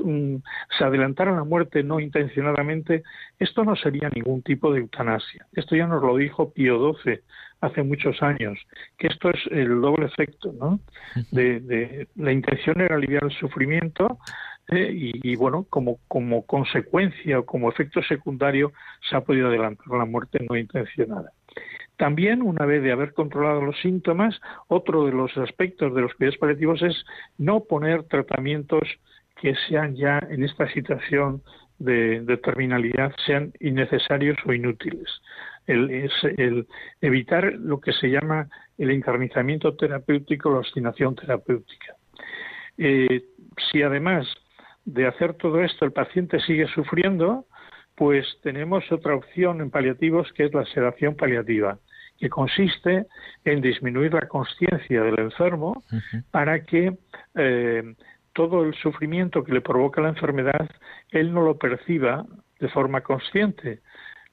um, 0.00 0.42
se 0.76 0.84
adelantara 0.84 1.30
la 1.30 1.44
muerte 1.44 1.84
no 1.84 2.00
intencionadamente, 2.00 3.04
esto 3.38 3.62
no 3.62 3.76
sería 3.76 4.10
ningún 4.12 4.42
tipo 4.42 4.72
de 4.72 4.80
eutanasia. 4.80 5.46
Esto 5.52 5.76
ya 5.76 5.86
nos 5.86 6.02
lo 6.02 6.16
dijo 6.16 6.52
Pío 6.52 6.92
XII 6.94 7.20
hace 7.60 7.84
muchos 7.84 8.20
años, 8.20 8.58
que 8.98 9.06
esto 9.06 9.30
es 9.30 9.40
el 9.52 9.80
doble 9.80 10.06
efecto, 10.06 10.52
¿no? 10.58 10.80
De, 11.30 11.60
de 11.60 12.08
la 12.16 12.32
intención 12.32 12.80
era 12.80 12.96
aliviar 12.96 13.22
el 13.22 13.30
sufrimiento, 13.30 14.18
¿eh? 14.68 14.90
y, 14.92 15.36
bueno, 15.36 15.66
como, 15.68 15.98
como 16.08 16.44
consecuencia 16.46 17.38
o 17.38 17.46
como 17.46 17.70
efecto 17.70 18.02
secundario 18.02 18.72
se 19.08 19.16
ha 19.16 19.20
podido 19.20 19.48
adelantar 19.48 19.86
la 19.88 20.04
muerte 20.04 20.44
no 20.48 20.56
intencionada. 20.56 21.32
También, 21.96 22.42
una 22.42 22.66
vez 22.66 22.82
de 22.82 22.92
haber 22.92 23.14
controlado 23.14 23.62
los 23.62 23.80
síntomas, 23.80 24.38
otro 24.68 25.06
de 25.06 25.12
los 25.12 25.34
aspectos 25.38 25.94
de 25.94 26.02
los 26.02 26.14
cuidados 26.14 26.38
paliativos 26.38 26.82
es 26.82 27.04
no 27.38 27.60
poner 27.64 28.04
tratamientos 28.04 28.82
que 29.40 29.54
sean 29.68 29.96
ya 29.96 30.18
en 30.30 30.44
esta 30.44 30.68
situación 30.72 31.42
de, 31.78 32.38
terminalidad 32.42 33.12
sean 33.26 33.52
innecesarios 33.60 34.38
o 34.46 34.52
inútiles. 34.52 35.08
El, 35.66 35.90
es 35.90 36.12
evitar 37.00 37.52
lo 37.54 37.80
que 37.80 37.92
se 37.92 38.08
llama 38.08 38.48
el 38.78 38.90
encarnizamiento 38.90 39.74
terapéutico, 39.74 40.50
la 40.50 40.58
obstinación 40.58 41.14
terapéutica. 41.14 41.96
Eh, 42.78 43.24
si 43.70 43.82
además 43.82 44.26
de 44.86 45.06
hacer 45.06 45.34
todo 45.34 45.60
esto 45.60 45.84
el 45.84 45.92
paciente 45.92 46.40
sigue 46.40 46.66
sufriendo, 46.68 47.44
pues 47.96 48.24
tenemos 48.42 48.90
otra 48.90 49.14
opción 49.14 49.60
en 49.60 49.70
paliativos 49.70 50.32
que 50.32 50.44
es 50.44 50.54
la 50.54 50.64
sedación 50.66 51.16
paliativa, 51.16 51.78
que 52.18 52.30
consiste 52.30 53.06
en 53.44 53.60
disminuir 53.60 54.14
la 54.14 54.28
conciencia 54.28 55.02
del 55.02 55.18
enfermo 55.18 55.82
para 56.30 56.64
que 56.64 56.96
eh, 57.34 57.94
todo 58.32 58.64
el 58.64 58.74
sufrimiento 58.74 59.42
que 59.42 59.52
le 59.52 59.60
provoca 59.60 60.00
la 60.00 60.10
enfermedad 60.10 60.68
él 61.10 61.34
no 61.34 61.42
lo 61.42 61.58
perciba 61.58 62.24
de 62.60 62.68
forma 62.68 63.00
consciente, 63.00 63.80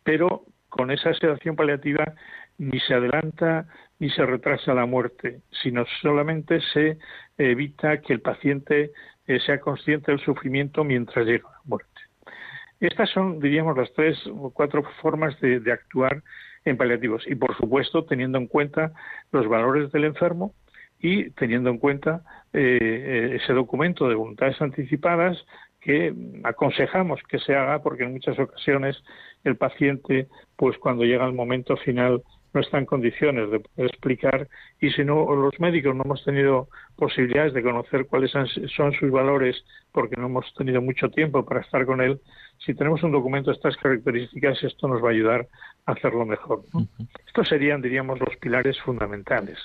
pero 0.04 0.46
con 0.70 0.92
esa 0.92 1.14
sedación 1.14 1.56
paliativa 1.56 2.14
ni 2.58 2.80
se 2.80 2.94
adelanta 2.94 3.68
ni 4.00 4.10
se 4.10 4.26
retrasa 4.26 4.74
la 4.74 4.86
muerte, 4.86 5.42
sino 5.64 5.86
solamente 6.02 6.60
se 6.74 6.98
evita 7.38 8.02
que 8.02 8.14
el 8.14 8.22
paciente 8.22 8.92
eh, 9.28 9.40
sea 9.40 9.60
consciente 9.60 10.12
del 10.12 10.20
sufrimiento 10.22 10.84
mientras 10.84 11.26
llega 11.26 11.50
la 11.50 11.62
muerte. 11.66 11.90
Estas 12.80 13.10
son, 13.12 13.40
diríamos, 13.40 13.78
las 13.78 13.94
tres 13.94 14.18
o 14.28 14.52
cuatro 14.52 14.84
formas 15.02 15.40
de, 15.40 15.72
actuar 15.72 16.22
en 16.66 16.76
paliativos 16.76 17.24
y, 17.28 17.36
por 17.36 17.56
supuesto, 17.56 18.04
teniendo 18.04 18.38
en 18.38 18.48
cuenta 18.48 18.92
los 19.32 19.48
valores 19.48 19.92
del 19.92 20.04
enfermo 20.06 20.54
y 21.00 21.30
teniendo 21.32 21.70
en 21.70 21.78
cuenta 21.78 22.24
eh, 22.52 23.40
ese 23.42 23.54
documento 23.54 24.10
de 24.10 24.16
voluntades 24.16 24.62
anticipadas 24.62 25.46
que 25.80 26.14
aconsejamos 26.44 27.22
que 27.28 27.40
se 27.40 27.56
haga 27.56 27.82
porque 27.84 28.04
en 28.04 28.14
muchas 28.14 28.40
ocasiones 28.40 29.02
el 29.44 29.58
paciente, 29.58 30.28
pues 30.56 30.78
cuando 30.78 31.04
llega 31.04 31.26
el 31.26 31.34
momento 31.34 31.76
final, 31.78 32.24
no 32.54 32.62
está 32.62 32.78
en 32.78 32.86
condiciones 32.86 33.50
de 33.50 33.60
poder 33.60 33.90
explicar 33.90 34.48
y 34.80 34.92
si 34.92 35.04
no 35.04 35.34
los 35.36 35.60
médicos 35.60 35.96
no 35.96 36.04
hemos 36.04 36.24
tenido 36.24 36.70
posibilidades 36.96 37.54
de 37.54 37.64
conocer 37.64 38.06
cuáles 38.06 38.32
son 38.32 38.94
sus 38.94 39.12
valores 39.12 39.64
porque 39.92 40.16
no 40.16 40.28
hemos 40.28 40.54
tenido 40.54 40.82
mucho 40.82 41.10
tiempo 41.10 41.44
para 41.44 41.62
estar 41.62 41.86
con 41.86 42.02
él, 42.02 42.20
si 42.66 42.74
tenemos 42.74 43.02
un 43.04 43.12
documento 43.12 43.50
de 43.50 43.56
estas 43.56 43.76
características 43.78 44.64
esto 44.64 44.88
nos 44.88 45.04
va 45.04 45.10
a 45.10 45.12
ayudar 45.12 45.48
a 45.86 45.94
hacerlo 45.94 46.26
mejor. 46.26 46.62
Estos 47.28 47.50
serían, 47.50 47.82
diríamos, 47.82 48.20
los 48.20 48.36
pilares 48.38 48.80
fundamentales. 48.82 49.58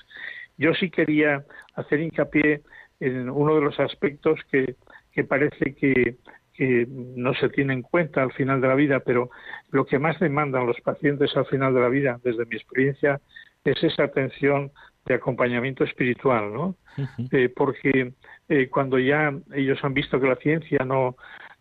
Yo 0.57 0.75
sí 0.75 0.91
quería 0.91 1.45
hacer 1.75 2.01
hincapié 2.01 2.63
en 3.01 3.31
uno 3.31 3.55
de 3.55 3.61
los 3.61 3.79
aspectos 3.79 4.41
que, 4.51 4.75
que 5.13 5.25
parece 5.25 5.75
que 5.75 6.17
que 6.59 6.89
no 6.91 7.35
se 7.35 7.49
tiene 7.51 7.73
en 7.73 7.83
cuenta 7.83 8.21
al 8.21 8.33
final 8.33 8.61
de 8.61 8.67
la 8.67 8.75
vida, 8.75 8.99
pero 8.99 9.31
lo 9.71 9.87
que 9.87 10.01
más 10.01 10.19
demandan 10.19 10.67
los 10.67 10.81
pacientes 10.81 11.37
al 11.37 11.47
final 11.47 11.73
de 11.73 11.81
la 11.81 11.89
vida, 11.89 12.19
desde 12.25 12.45
mi 12.47 12.57
experiencia, 12.57 13.21
es 13.65 13.81
esa 13.85 14.03
atención 14.03 14.73
de 15.07 15.15
acompañamiento 15.15 15.85
espiritual, 15.85 16.53
¿no? 16.53 16.75
Eh, 17.31 17.49
porque 17.55 18.13
eh, 18.49 18.69
cuando 18.69 18.99
ya 18.99 19.33
ellos 19.55 19.79
han 19.85 19.95
visto 19.95 20.21
que 20.21 20.27
la 20.27 20.35
ciencia 20.35 20.85
no, 20.85 21.17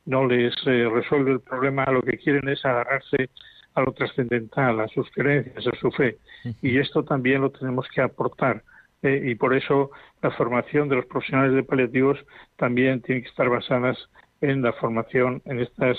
no 0.06 0.26
les 0.26 0.56
eh, 0.66 0.90
resuelve 0.92 1.34
el 1.34 1.42
problema, 1.42 1.86
lo 1.86 2.02
que 2.02 2.18
quieren 2.18 2.50
es 2.50 2.66
agarrarse 2.66 3.30
a 3.76 3.82
lo 3.82 3.92
trascendental, 3.92 4.80
a 4.80 4.88
sus 4.88 5.08
creencias, 5.12 5.68
a 5.68 5.80
su 5.80 5.92
fe. 5.92 6.18
Y 6.64 6.80
esto 6.80 7.04
también 7.04 7.42
lo 7.42 7.52
tenemos 7.52 7.88
que 7.94 8.02
aportar. 8.02 8.64
y 9.04 9.36
por 9.36 9.54
eso 9.54 9.92
la 10.24 10.32
formación 10.32 10.90
de 10.90 10.96
los 10.96 11.06
profesionales 11.06 11.54
de 11.54 11.62
paliativos 11.62 12.18
también 12.56 13.04
tiene 13.04 13.22
que 13.22 13.30
estar 13.30 13.48
basadas 13.48 14.10
en 14.42 14.62
la 14.62 14.74
formación 14.74 15.42
en 15.46 15.60
estas 15.60 15.98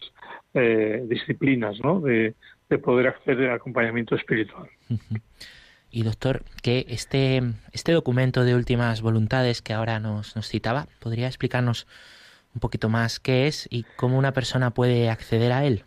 eh, 0.54 1.02
disciplinas, 1.06 1.78
¿no? 1.82 2.00
De, 2.00 2.34
poder 2.84 3.06
acceder 3.06 3.48
al 3.48 3.56
acompañamiento 3.56 4.14
espiritual. 4.14 4.68
Y 5.90 6.02
doctor, 6.02 6.42
que 6.62 6.84
este, 6.88 7.40
este 7.72 7.92
documento 7.92 8.44
de 8.44 8.54
últimas 8.54 9.00
voluntades 9.00 9.62
que 9.62 9.72
ahora 9.72 10.00
nos, 10.00 10.36
nos 10.36 10.48
citaba, 10.48 10.86
¿podría 11.00 11.28
explicarnos 11.28 11.86
un 12.54 12.60
poquito 12.60 12.90
más 12.90 13.20
qué 13.20 13.46
es 13.46 13.66
y 13.70 13.86
cómo 13.96 14.18
una 14.18 14.32
persona 14.32 14.72
puede 14.72 15.08
acceder 15.08 15.52
a 15.52 15.64
él? 15.64 15.84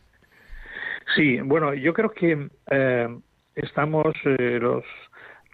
Sí, 1.16 1.39
bueno, 1.41 1.76
yo 1.76 1.93
creo 1.93 2.10
que 2.10 2.49
eh, 2.72 3.08
estamos 3.56 4.16
eh, 4.26 4.58
los 4.60 4.84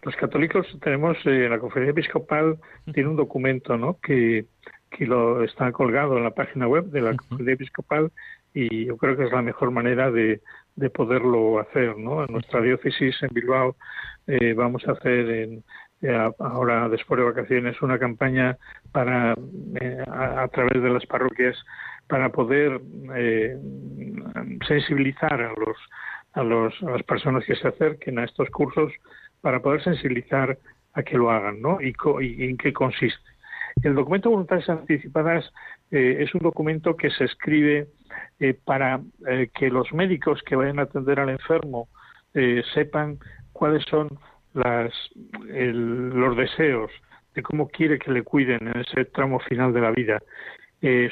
los 0.04 0.16
católicos 0.16 0.66
tenemos 0.82 1.18
la 1.26 1.60
conferencia 1.60 1.92
episcopal 1.92 2.58
tiene 2.94 3.10
un 3.10 3.16
documento, 3.18 3.78
¿no? 3.78 4.00
Que 4.00 4.46
que 4.90 5.06
lo 5.06 5.44
está 5.44 5.72
colgado 5.72 6.18
en 6.18 6.24
la 6.24 6.32
página 6.32 6.68
web 6.68 6.86
de 6.86 7.02
la 7.02 7.16
Comunidad 7.16 7.54
Episcopal 7.54 8.12
y 8.54 8.86
yo 8.86 8.98
creo 8.98 9.16
que 9.16 9.26
es 9.26 9.32
la 9.32 9.42
mejor 9.42 9.72
manera 9.72 10.10
de, 10.12 10.42
de 10.76 10.90
poderlo 10.90 11.60
hacer. 11.60 11.98
¿no? 11.98 12.24
En 12.24 12.32
nuestra 12.32 12.62
diócesis 12.62 13.16
en 13.22 13.30
Bilbao 13.32 13.76
eh, 14.28 14.54
vamos 14.54 14.88
a 14.88 14.94
hacer 14.94 15.30
en, 15.30 15.64
eh, 16.02 16.32
ahora 16.40 16.88
después 16.90 17.20
de 17.20 17.26
vacaciones 17.26 17.82
una 17.82 18.00
campaña 18.00 18.58
para 18.92 19.36
eh, 19.82 20.04
a, 20.08 20.48
través 20.48 20.82
de 20.82 20.90
las 20.90 21.06
parroquias 21.06 21.58
para 22.08 22.30
poder 22.30 22.80
sensibilizar 24.66 25.42
a 25.42 25.50
los, 25.50 25.78
a 26.34 26.44
los 26.44 26.84
a 26.84 26.92
las 26.92 27.04
personas 27.04 27.44
que 27.44 27.56
se 27.56 27.68
acerquen 27.68 28.20
a 28.20 28.24
estos 28.24 28.50
cursos 28.50 28.94
para 29.42 29.60
poder 29.62 29.84
sensibilizar 29.84 30.58
a 30.94 31.04
que 31.04 31.18
lo 31.18 31.30
hagan, 31.30 31.62
¿no? 31.62 31.80
y 31.82 31.94
en 32.46 32.58
qué 32.58 32.72
consiste. 32.72 33.37
El 33.84 33.96
documento 33.96 34.30
de 34.30 34.36
voluntades 34.36 34.70
anticipadas 34.70 35.52
eh, 35.92 36.18
es 36.20 36.34
un 36.34 36.42
documento 36.42 36.96
que 36.96 37.10
se 37.10 37.26
escribe 37.26 37.88
eh, 38.40 38.54
para 38.54 39.00
eh, 39.28 39.50
que 39.54 39.70
los 39.70 39.92
médicos 39.94 40.42
que 40.44 40.56
vayan 40.56 40.80
a 40.80 40.84
atender 40.84 41.20
al 41.20 41.30
enfermo 41.30 41.88
sepan 42.76 43.18
cuáles 43.52 43.84
son 43.90 44.10
las, 44.54 44.94
los 45.50 46.38
deseos 46.38 46.92
de 47.34 47.42
cómo 47.42 47.68
quiere 47.68 47.98
que 47.98 48.12
le 48.12 48.22
cuiden 48.22 48.68
en 48.68 48.82
ese 48.82 49.06
tramo 49.06 49.40
final 49.40 49.74
de 49.74 49.82
la 49.82 49.90
vida. 49.90 50.22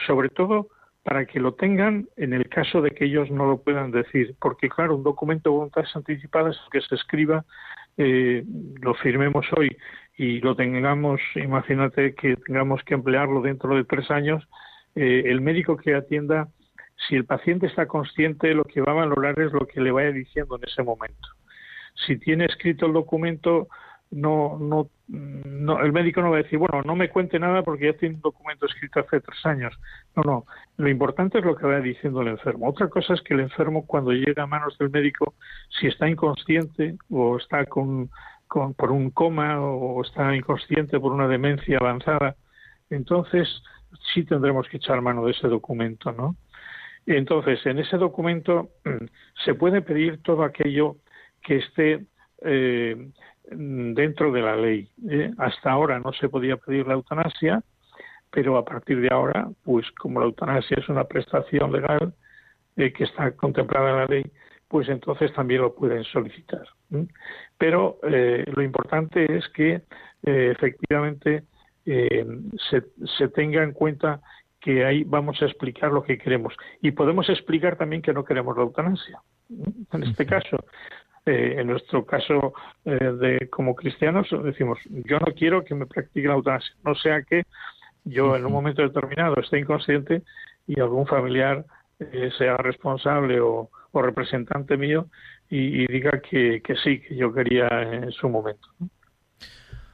sobre 0.06 0.30
todo 0.30 0.68
para 1.02 1.26
que 1.26 1.40
lo 1.40 1.56
tengan 1.56 2.08
en 2.16 2.34
el 2.34 2.48
caso 2.48 2.80
de 2.84 2.92
que 2.92 3.06
ellos 3.06 3.32
no 3.32 3.48
lo 3.48 3.58
puedan 3.58 3.90
decir, 3.90 4.36
porque 4.40 4.70
claro, 4.70 4.98
un 4.98 5.04
documento 5.04 5.50
de 5.50 5.56
voluntades 5.56 5.96
anticipadas 5.96 6.56
que 6.72 6.82
se 6.82 6.94
escriba, 6.94 7.44
lo 7.98 8.94
firmemos 8.94 9.48
hoy 9.58 9.76
y 10.18 10.40
lo 10.40 10.56
tengamos, 10.56 11.20
imagínate 11.36 12.16
que 12.16 12.38
tengamos 12.38 12.84
que 12.84 12.94
emplearlo 12.94 13.42
dentro 13.42 13.76
de 13.76 13.84
tres 13.84 14.10
años, 14.12 14.48
eh, 14.96 15.24
el 15.26 15.42
médico 15.42 15.76
que 15.76 15.94
atienda, 15.94 16.48
si 17.08 17.16
el 17.16 17.26
paciente 17.26 17.68
está 17.68 17.88
consciente, 17.88 18.54
lo 18.54 18.64
que 18.64 18.82
va 18.82 18.94
a 18.94 19.06
valorar 19.06 19.40
es 19.40 19.52
lo 19.52 19.68
que 19.68 19.82
le 19.82 19.92
vaya 19.92 20.12
diciendo 20.12 20.56
en 20.56 20.64
ese 20.68 20.84
momento. 20.84 21.28
Si 22.08 22.18
tiene 22.18 22.46
escrito 22.46 22.86
el 22.86 22.94
documento, 22.94 23.68
no, 24.12 24.58
no, 24.60 24.90
no, 25.08 25.82
el 25.82 25.92
médico 25.92 26.22
no 26.22 26.32
va 26.32 26.38
a 26.38 26.44
decir, 26.44 26.58
bueno, 26.58 26.82
no 26.84 26.96
me 26.96 27.10
cuente 27.10 27.38
nada 27.38 27.64
porque 27.64 27.86
ya 27.92 27.98
tiene 27.98 28.16
un 28.16 28.22
documento 28.22 28.66
escrito 28.66 29.02
hace 29.02 29.20
tres 29.20 29.46
años. 29.46 29.78
No, 30.16 30.24
no, 30.24 30.46
lo 30.78 30.90
importante 30.90 31.40
es 31.40 31.46
lo 31.46 31.56
que 31.56 31.66
vaya 31.66 31.82
diciendo 31.82 32.22
el 32.22 32.30
enfermo. 32.30 32.70
Otra 32.70 32.88
cosa 32.88 33.14
es 33.14 33.22
que 33.22 33.34
el 33.34 33.42
enfermo 33.42 33.86
cuando 33.86 34.12
llega 34.12 34.44
a 34.44 34.48
manos 34.48 34.78
del 34.78 34.90
médico, 34.90 35.34
si 35.80 35.88
está 35.88 36.08
inconsciente 36.08 36.98
o 37.10 37.38
está 37.38 37.66
con 37.66 38.10
por 38.48 38.92
un 38.92 39.12
coma 39.12 39.60
o 39.62 40.02
está 40.02 40.36
inconsciente 40.36 41.00
por 41.00 41.12
una 41.12 41.28
demencia 41.28 41.78
avanzada, 41.78 42.36
entonces 42.90 43.48
sí 44.14 44.24
tendremos 44.24 44.68
que 44.70 44.78
echar 44.78 45.02
mano 45.02 45.26
de 45.26 45.32
ese 45.32 45.48
documento, 45.48 46.12
¿no? 46.12 46.36
Entonces, 47.06 47.64
en 47.66 47.80
ese 47.80 47.98
documento 47.98 48.70
se 49.44 49.54
puede 49.54 49.82
pedir 49.82 50.22
todo 50.24 50.44
aquello 50.44 50.98
que 51.42 51.58
esté 51.58 52.06
eh, 52.42 53.12
dentro 53.52 54.32
de 54.32 54.42
la 54.42 54.56
ley. 54.56 54.90
¿eh? 55.10 55.32
Hasta 55.38 55.72
ahora 55.72 56.00
no 56.00 56.12
se 56.14 56.30
podía 56.30 56.58
pedir 56.58 56.88
la 56.88 56.96
eutanasia, 56.96 57.62
pero 58.32 58.58
a 58.58 58.66
partir 58.66 59.00
de 59.02 59.10
ahora, 59.12 59.48
pues 59.64 59.90
como 59.92 60.20
la 60.20 60.26
eutanasia 60.26 60.78
es 60.80 60.90
una 60.90 61.04
prestación 61.06 61.72
legal 61.72 62.14
eh, 62.76 62.92
que 62.92 63.04
está 63.04 63.32
contemplada 63.32 63.92
en 63.92 63.98
la 63.98 64.06
ley, 64.06 64.32
pues 64.68 64.90
entonces 64.90 65.32
también 65.34 65.62
lo 65.62 65.76
pueden 65.76 66.04
solicitar. 66.06 66.68
Pero 67.58 68.00
eh, 68.04 68.44
lo 68.54 68.62
importante 68.62 69.38
es 69.38 69.48
que 69.50 69.82
eh, 70.24 70.52
efectivamente 70.56 71.44
eh, 71.86 72.26
se, 72.70 72.84
se, 73.18 73.28
tenga 73.30 73.64
en 73.64 73.72
cuenta 73.72 74.22
que 74.60 74.84
ahí 74.84 75.04
vamos 75.04 75.42
a 75.42 75.46
explicar 75.46 75.92
lo 75.92 76.04
que 76.04 76.18
queremos. 76.18 76.54
Y 76.82 76.92
podemos 76.92 77.30
explicar 77.30 77.78
también 77.78 78.02
que 78.02 78.14
no 78.14 78.26
queremos 78.26 78.58
la 78.58 78.64
eutanasia. 78.64 79.22
En 79.94 80.04
este 80.04 80.26
caso, 80.26 80.66
en 81.28 81.68
nuestro 81.68 82.04
caso 82.04 82.54
de 82.84 83.48
como 83.52 83.76
cristianos, 83.76 84.28
decimos, 84.44 84.80
yo 84.90 85.20
no 85.20 85.34
quiero 85.36 85.64
que 85.64 85.76
me 85.76 85.86
practique 85.86 86.28
la 86.28 86.34
eutanasia, 86.34 86.74
no 86.84 86.96
sea 86.96 87.22
que 87.22 87.44
yo 88.06 88.36
en 88.36 88.44
un 88.44 88.52
momento 88.52 88.82
determinado 88.82 89.36
esté 89.40 89.60
inconsciente 89.60 90.24
y 90.66 90.80
algún 90.80 91.06
familiar 91.06 91.64
sea 92.36 92.58
responsable 92.58 93.40
o, 93.40 93.70
representante 94.02 94.78
mío 94.78 95.08
y, 95.50 95.86
diga 95.88 96.22
que, 96.22 96.62
sí, 96.84 97.00
que 97.00 97.16
yo 97.16 97.34
quería 97.34 97.68
en 97.84 98.12
su 98.12 98.30
momento. 98.30 98.68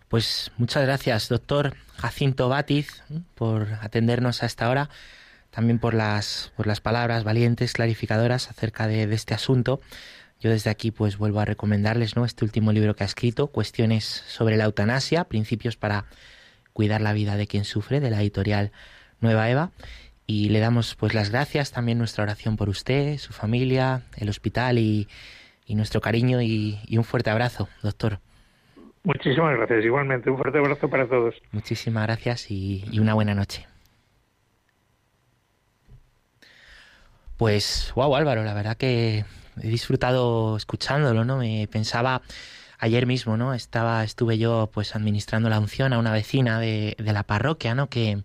Pues 0.07 0.51
muchas 0.57 0.83
gracias, 0.83 1.29
doctor 1.29 1.73
Jacinto 1.97 2.49
Batiz, 2.49 3.03
por 3.35 3.67
atendernos 3.81 4.43
a 4.43 4.45
esta 4.45 4.69
hora, 4.69 4.89
también 5.49 5.79
por 5.79 5.93
las, 5.93 6.51
por 6.57 6.67
las 6.67 6.81
palabras 6.81 7.23
valientes, 7.23 7.73
clarificadoras 7.73 8.49
acerca 8.49 8.87
de, 8.87 9.03
este 9.13 9.33
asunto. 9.33 9.79
Yo 10.39 10.49
desde 10.49 10.69
aquí 10.69 10.91
pues 10.91 11.17
vuelvo 11.17 11.39
a 11.39 11.45
recomendarles 11.45 12.15
¿no? 12.15 12.25
este 12.25 12.43
último 12.43 12.71
libro 12.71 12.95
que 12.95 13.03
ha 13.03 13.05
escrito, 13.05 13.47
Cuestiones 13.47 14.05
sobre 14.05 14.57
la 14.57 14.65
eutanasia, 14.65 15.25
principios 15.25 15.77
para 15.77 16.05
cuidar 16.73 17.01
la 17.01 17.13
vida 17.13 17.35
de 17.35 17.47
quien 17.47 17.63
sufre, 17.63 17.99
de 17.99 18.09
la 18.09 18.21
editorial 18.21 18.71
Nueva 19.19 19.49
Eva 19.49 19.71
y 20.32 20.49
le 20.49 20.59
damos 20.59 20.95
pues 20.95 21.13
las 21.13 21.29
gracias, 21.29 21.71
también 21.71 21.97
nuestra 21.97 22.23
oración 22.23 22.55
por 22.55 22.69
usted, 22.69 23.17
su 23.17 23.34
familia, 23.34 24.03
el 24.15 24.29
hospital 24.29 24.77
y, 24.77 25.09
y 25.65 25.75
nuestro 25.75 25.99
cariño 25.99 26.41
y, 26.41 26.79
y 26.88 26.97
un 26.97 27.03
fuerte 27.03 27.29
abrazo, 27.29 27.67
doctor. 27.84 28.19
Muchísimas 29.03 29.57
gracias. 29.57 29.84
Igualmente, 29.84 30.29
un 30.29 30.38
fuerte 30.38 30.59
abrazo 30.59 30.89
para 30.89 31.05
todos. 31.07 31.36
Muchísimas 31.51 32.03
gracias 32.03 32.49
y, 32.49 32.86
y 32.89 32.99
una 32.99 33.13
buena 33.13 33.36
noche. 33.36 33.67
Pues, 37.36 37.91
wow, 37.95 38.15
Álvaro, 38.15 38.43
la 38.43 38.53
verdad 38.53 38.77
que 38.77 39.25
he 39.61 39.67
disfrutado 39.67 40.55
escuchándolo, 40.55 41.25
¿no? 41.25 41.38
Me 41.38 41.67
pensaba 41.69 42.21
ayer 42.79 43.05
mismo, 43.05 43.36
¿no? 43.36 43.53
Estaba, 43.53 44.03
estuve 44.03 44.38
yo 44.38 44.69
pues 44.73 44.95
administrando 44.95 45.49
la 45.49 45.59
unción 45.59 45.91
a 45.91 45.99
una 45.99 46.13
vecina 46.13 46.59
de, 46.59 46.95
de 46.97 47.13
la 47.13 47.23
parroquia, 47.23 47.75
¿no? 47.75 47.89
Que 47.89 48.23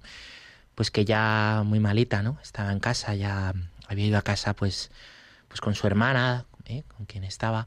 pues 0.77 0.91
que 0.93 1.05
ya 1.07 1.63
muy 1.65 1.81
malita, 1.81 2.23
¿no? 2.23 2.39
Estaba 2.43 2.71
en 2.71 2.81
casa, 2.81 3.15
ya 3.17 3.55
había 3.89 4.07
ido 4.07 4.19
a 4.19 4.23
casa 4.23 4.55
pues, 4.55 4.91
pues 5.49 5.61
con 5.61 5.75
su 5.75 5.87
hermana, 5.87 6.45
¿eh? 6.67 6.85
con 6.97 7.07
quien 7.07 7.25
estaba, 7.25 7.67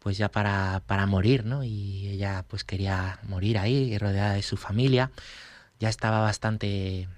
pues 0.00 0.18
ya 0.18 0.30
para, 0.30 0.82
para 0.86 1.06
morir, 1.06 1.44
¿no? 1.44 1.62
Y 1.64 2.08
ella 2.08 2.44
pues 2.48 2.64
quería 2.64 3.20
morir 3.22 3.56
ahí, 3.56 3.96
rodeada 3.98 4.34
de 4.34 4.42
su 4.42 4.56
familia. 4.56 5.12
Ya 5.78 5.88
estaba 5.88 6.20
bastante, 6.20 7.08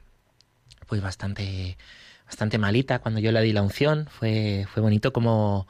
pues 0.87 1.01
bastante, 1.01 1.79
bastante 2.27 2.59
malita 2.59 2.99
cuando 2.99 3.19
yo 3.19 3.33
le 3.33 3.41
di 3.41 3.53
la 3.55 3.63
unción. 3.63 4.09
Fue, 4.11 4.67
fue 4.71 4.83
bonito 4.83 5.15
como, 5.15 5.67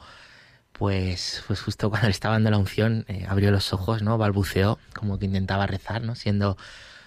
pues, 0.73 1.41
pues 1.47 1.61
justo 1.61 1.89
cuando 1.89 2.07
le 2.07 2.11
estaba 2.11 2.35
dando 2.35 2.51
la 2.51 2.57
unción, 2.57 3.05
eh, 3.07 3.25
abrió 3.29 3.49
los 3.51 3.71
ojos, 3.71 4.01
¿no? 4.01 4.17
Balbuceó, 4.17 4.77
como 4.93 5.19
que 5.19 5.25
intentaba 5.25 5.67
rezar, 5.67 6.01
¿no? 6.01 6.15
Siendo, 6.15 6.57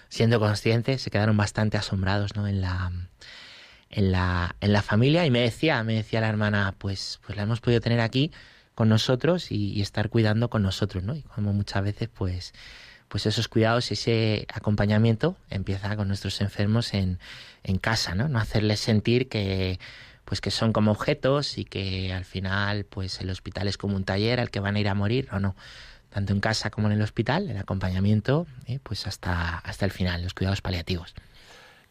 siendo 0.09 0.39
consciente, 0.39 0.97
se 0.97 1.09
quedaron 1.09 1.37
bastante 1.37 1.77
asombrados, 1.77 2.35
¿no? 2.35 2.47
En 2.47 2.61
la, 2.61 2.91
en 3.89 4.11
la, 4.11 4.55
en 4.61 4.73
la 4.73 4.81
familia 4.81 5.25
y 5.25 5.31
me 5.31 5.41
decía, 5.41 5.83
me 5.83 5.93
decía 5.93 6.21
la 6.21 6.29
hermana, 6.29 6.75
pues, 6.77 7.19
pues 7.25 7.35
la 7.35 7.43
hemos 7.43 7.61
podido 7.61 7.81
tener 7.81 7.99
aquí 7.99 8.31
con 8.75 8.89
nosotros 8.89 9.51
y, 9.51 9.73
y 9.73 9.81
estar 9.81 10.09
cuidando 10.09 10.49
con 10.49 10.61
nosotros, 10.61 11.03
¿no? 11.03 11.15
Y 11.15 11.21
como 11.23 11.53
muchas 11.53 11.83
veces, 11.83 12.09
pues, 12.13 12.53
pues 13.07 13.25
esos 13.25 13.47
cuidados, 13.47 13.91
ese 13.91 14.45
acompañamiento 14.53 15.37
empieza 15.49 15.95
con 15.95 16.07
nuestros 16.07 16.41
enfermos 16.41 16.93
en, 16.93 17.19
en 17.63 17.77
casa, 17.77 18.15
¿no? 18.15 18.27
No 18.27 18.39
hacerles 18.39 18.79
sentir 18.79 19.29
que, 19.29 19.79
pues 20.25 20.41
que 20.41 20.51
son 20.51 20.73
como 20.73 20.91
objetos 20.91 21.57
y 21.57 21.63
que 21.63 22.11
al 22.13 22.25
final, 22.25 22.83
pues 22.85 23.21
el 23.21 23.29
hospital 23.29 23.67
es 23.67 23.77
como 23.77 23.95
un 23.95 24.03
taller 24.03 24.39
al 24.39 24.51
que 24.51 24.59
van 24.59 24.75
a 24.75 24.79
ir 24.79 24.89
a 24.89 24.93
morir, 24.93 25.29
o 25.31 25.39
no. 25.39 25.55
Tanto 26.09 26.33
en 26.33 26.39
casa 26.39 26.69
como 26.69 26.87
en 26.87 26.93
el 26.93 27.01
hospital, 27.01 27.49
el 27.49 27.57
acompañamiento, 27.57 28.47
¿eh? 28.65 28.79
pues 28.81 29.05
hasta, 29.07 29.57
hasta 29.59 29.85
el 29.85 29.91
final, 29.91 30.23
los 30.23 30.33
cuidados 30.33 30.61
paliativos. 30.61 31.13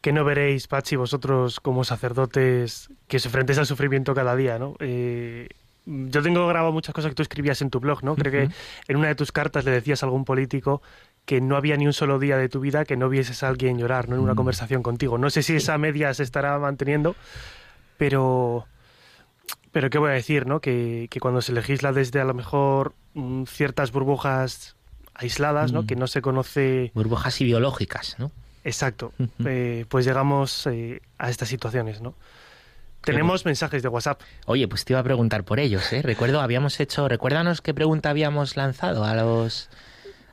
Que 0.00 0.12
no 0.12 0.24
veréis, 0.24 0.66
Pachi, 0.68 0.96
vosotros 0.96 1.60
como 1.60 1.84
sacerdotes 1.84 2.88
que 3.08 3.18
os 3.18 3.26
enfrentéis 3.26 3.58
al 3.58 3.66
sufrimiento 3.66 4.14
cada 4.14 4.34
día, 4.36 4.58
¿no? 4.58 4.74
Eh, 4.80 5.48
yo 5.84 6.22
tengo 6.22 6.46
grabado 6.48 6.72
muchas 6.72 6.94
cosas 6.94 7.10
que 7.10 7.14
tú 7.14 7.22
escribías 7.22 7.60
en 7.62 7.70
tu 7.70 7.78
blog, 7.80 8.02
¿no? 8.02 8.16
Creo 8.16 8.32
que 8.32 8.48
en 8.88 8.96
una 8.96 9.08
de 9.08 9.14
tus 9.14 9.30
cartas 9.32 9.64
le 9.64 9.70
decías 9.70 10.02
a 10.02 10.06
algún 10.06 10.24
político 10.24 10.82
que 11.24 11.40
no 11.40 11.56
había 11.56 11.76
ni 11.76 11.86
un 11.86 11.92
solo 11.92 12.18
día 12.18 12.36
de 12.36 12.48
tu 12.48 12.60
vida 12.60 12.84
que 12.84 12.96
no 12.96 13.08
vieses 13.08 13.42
a 13.42 13.48
alguien 13.48 13.78
llorar, 13.78 14.08
¿no? 14.08 14.16
En 14.16 14.22
una 14.22 14.32
Mm. 14.32 14.36
conversación 14.36 14.82
contigo. 14.82 15.18
No 15.18 15.28
sé 15.30 15.42
si 15.42 15.56
esa 15.56 15.76
media 15.78 16.12
se 16.14 16.22
estará 16.22 16.58
manteniendo, 16.58 17.14
pero... 17.96 18.66
Pero 19.76 19.90
qué 19.90 19.98
voy 19.98 20.08
a 20.08 20.14
decir, 20.14 20.46
¿no? 20.46 20.60
Que, 20.60 21.06
que 21.10 21.20
cuando 21.20 21.42
se 21.42 21.52
legisla 21.52 21.92
desde 21.92 22.18
a 22.18 22.24
lo 22.24 22.32
mejor 22.32 22.94
mm, 23.12 23.42
ciertas 23.44 23.92
burbujas 23.92 24.74
aisladas, 25.12 25.70
¿no? 25.70 25.82
Mm. 25.82 25.86
Que 25.86 25.96
no 25.96 26.06
se 26.06 26.22
conoce 26.22 26.92
Burbujas 26.94 27.38
ideológicas, 27.42 28.16
¿no? 28.18 28.32
exacto, 28.64 29.12
eh, 29.44 29.84
pues 29.90 30.06
llegamos 30.06 30.66
eh, 30.66 31.02
a 31.18 31.28
estas 31.28 31.50
situaciones, 31.50 32.00
¿no? 32.00 32.14
Tenemos 33.02 33.44
mensajes 33.44 33.82
de 33.82 33.88
WhatsApp. 33.88 34.22
Oye, 34.46 34.66
pues 34.66 34.86
te 34.86 34.94
iba 34.94 35.00
a 35.00 35.04
preguntar 35.04 35.44
por 35.44 35.60
ellos, 35.60 35.92
¿eh? 35.92 36.00
Recuerdo, 36.00 36.40
habíamos 36.40 36.80
hecho, 36.80 37.06
recuérdanos 37.06 37.60
qué 37.60 37.74
pregunta 37.74 38.08
habíamos 38.08 38.56
lanzado 38.56 39.04
a 39.04 39.14
los... 39.14 39.68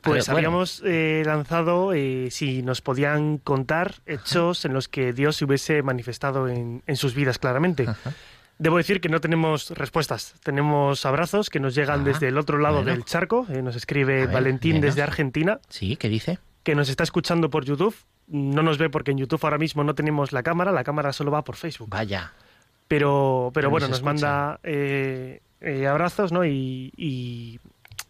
Pues 0.00 0.26
bueno, 0.26 0.38
habíamos 0.38 0.82
eh, 0.86 1.22
lanzado 1.26 1.92
eh, 1.92 2.28
si 2.30 2.62
nos 2.62 2.80
podían 2.80 3.36
contar 3.36 3.96
hechos 4.06 4.64
en 4.64 4.72
los 4.72 4.88
que 4.88 5.12
Dios 5.12 5.36
se 5.36 5.44
hubiese 5.44 5.82
manifestado 5.82 6.48
en, 6.48 6.82
en 6.86 6.96
sus 6.96 7.14
vidas 7.14 7.38
claramente. 7.38 7.84
Ajá. 7.86 8.14
Debo 8.58 8.76
decir 8.76 9.00
que 9.00 9.08
no 9.08 9.20
tenemos 9.20 9.70
respuestas. 9.70 10.34
Tenemos 10.44 11.04
abrazos 11.06 11.50
que 11.50 11.58
nos 11.60 11.74
llegan 11.74 12.00
Ah, 12.00 12.04
desde 12.04 12.28
el 12.28 12.38
otro 12.38 12.58
lado 12.58 12.76
bueno. 12.76 12.92
del 12.92 13.04
charco. 13.04 13.46
Eh, 13.50 13.62
nos 13.62 13.74
escribe 13.76 14.26
ver, 14.26 14.28
Valentín 14.32 14.80
desde 14.80 15.02
Argentina, 15.02 15.58
Sí, 15.68 15.96
¿qué 15.96 16.08
dice? 16.08 16.38
que 16.62 16.74
nos 16.74 16.88
está 16.88 17.02
escuchando 17.04 17.50
por 17.50 17.64
YouTube. 17.64 17.94
No 18.28 18.62
nos 18.62 18.78
ve 18.78 18.88
porque 18.88 19.10
en 19.10 19.18
YouTube 19.18 19.40
ahora 19.42 19.58
mismo 19.58 19.84
no 19.84 19.94
tenemos 19.94 20.32
la 20.32 20.42
cámara, 20.42 20.72
la 20.72 20.82
cámara 20.84 21.12
solo 21.12 21.30
va 21.30 21.42
por 21.44 21.56
Facebook. 21.56 21.90
Vaya. 21.90 22.32
Pero, 22.88 23.50
pero 23.52 23.64
Pero 23.66 23.70
bueno, 23.70 23.88
nos 23.88 23.98
nos 23.98 24.02
manda 24.04 24.60
eh, 24.62 25.40
eh, 25.60 25.86
abrazos, 25.86 26.32
¿no? 26.32 26.44
Y, 26.44 26.92
y- 26.96 27.58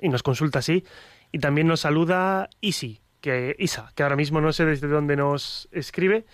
y 0.01 0.09
nos 0.09 0.23
consulta 0.23 0.59
así. 0.61 0.85
Y 1.33 1.39
también 1.39 1.67
nos 1.67 1.81
saluda 1.81 2.49
Isi, 2.61 3.01
que, 3.21 3.57
Isa, 3.59 3.91
que 3.95 4.03
ahora 4.03 4.15
mismo 4.17 4.41
no 4.41 4.53
sé 4.53 4.65
desde 4.67 4.87
dónde 4.89 5.17
nos 5.17 5.69
escribe, 5.73 6.27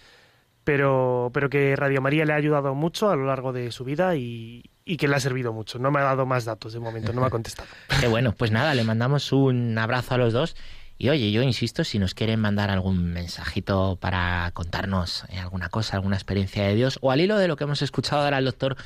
pero, 0.73 1.33
pero 1.35 1.51
que 1.51 1.75
Radio 1.75 2.01
María 2.01 2.25
le 2.25 2.33
ha 2.33 2.37
ayudado 2.37 2.77
mucho 2.77 3.11
a 3.11 3.16
lo 3.16 3.27
largo 3.27 3.53
de 3.53 3.73
su 3.73 3.83
vida 3.83 4.14
y, 4.14 4.71
y 4.85 4.99
que 4.99 5.09
le 5.09 5.16
ha 5.16 5.21
servido 5.21 5.53
mucho. 5.53 5.81
No 5.81 5.91
me 5.91 5.99
ha 5.99 6.05
dado 6.05 6.27
más 6.27 6.45
datos 6.45 6.73
de 6.73 6.79
momento, 6.79 7.12
no 7.12 7.23
me 7.23 7.27
ha 7.27 7.31
contestado. 7.31 7.68
Qué 8.01 8.07
bueno, 8.07 8.37
pues 8.39 8.53
nada, 8.53 8.73
le 8.77 8.85
mandamos 8.85 9.33
un 9.33 9.77
abrazo 9.77 10.14
a 10.14 10.18
los 10.18 10.33
dos. 10.33 10.55
Y 10.97 11.09
oye, 11.09 11.33
yo 11.33 11.43
insisto, 11.43 11.83
si 11.83 11.99
nos 11.99 12.14
quieren 12.14 12.39
mandar 12.39 12.71
algún 12.71 13.12
mensajito 13.12 13.99
para 14.01 14.53
contarnos 14.53 15.25
eh, 15.31 15.41
alguna 15.41 15.71
cosa, 15.71 15.97
alguna 15.97 16.14
experiencia 16.14 16.62
de 16.62 16.77
Dios, 16.77 17.01
o 17.03 17.11
al 17.11 17.21
hilo 17.21 17.37
de 17.37 17.49
lo 17.49 17.57
que 17.57 17.64
hemos 17.64 17.83
escuchado 17.83 18.23
ahora 18.23 18.37
al 18.37 18.45
doctor 18.45 18.77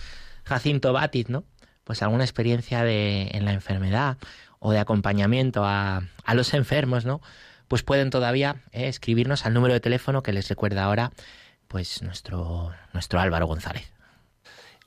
Jacinto 0.45 0.95
Batit, 0.95 1.29
¿no? 1.29 1.45
Pues 1.85 2.03
alguna 2.03 2.25
experiencia 2.25 2.83
de, 2.83 3.29
en 3.33 3.45
la 3.45 3.53
enfermedad 3.53 4.17
o 4.59 4.73
de 4.73 4.79
acompañamiento 4.79 5.67
a, 5.67 6.05
a 6.25 6.35
los 6.35 6.55
enfermos, 6.55 7.05
¿no? 7.05 7.21
Pues 7.69 7.83
pueden 7.83 8.09
todavía 8.09 8.63
eh, 8.73 8.89
escribirnos 8.89 9.45
al 9.45 9.53
número 9.53 9.75
de 9.75 9.81
teléfono 9.81 10.23
que 10.23 10.33
les 10.33 10.49
recuerda 10.49 10.85
ahora, 10.85 11.13
pues 11.69 12.03
nuestro, 12.03 12.73
nuestro 12.93 13.21
Álvaro 13.21 13.47
González. 13.47 13.95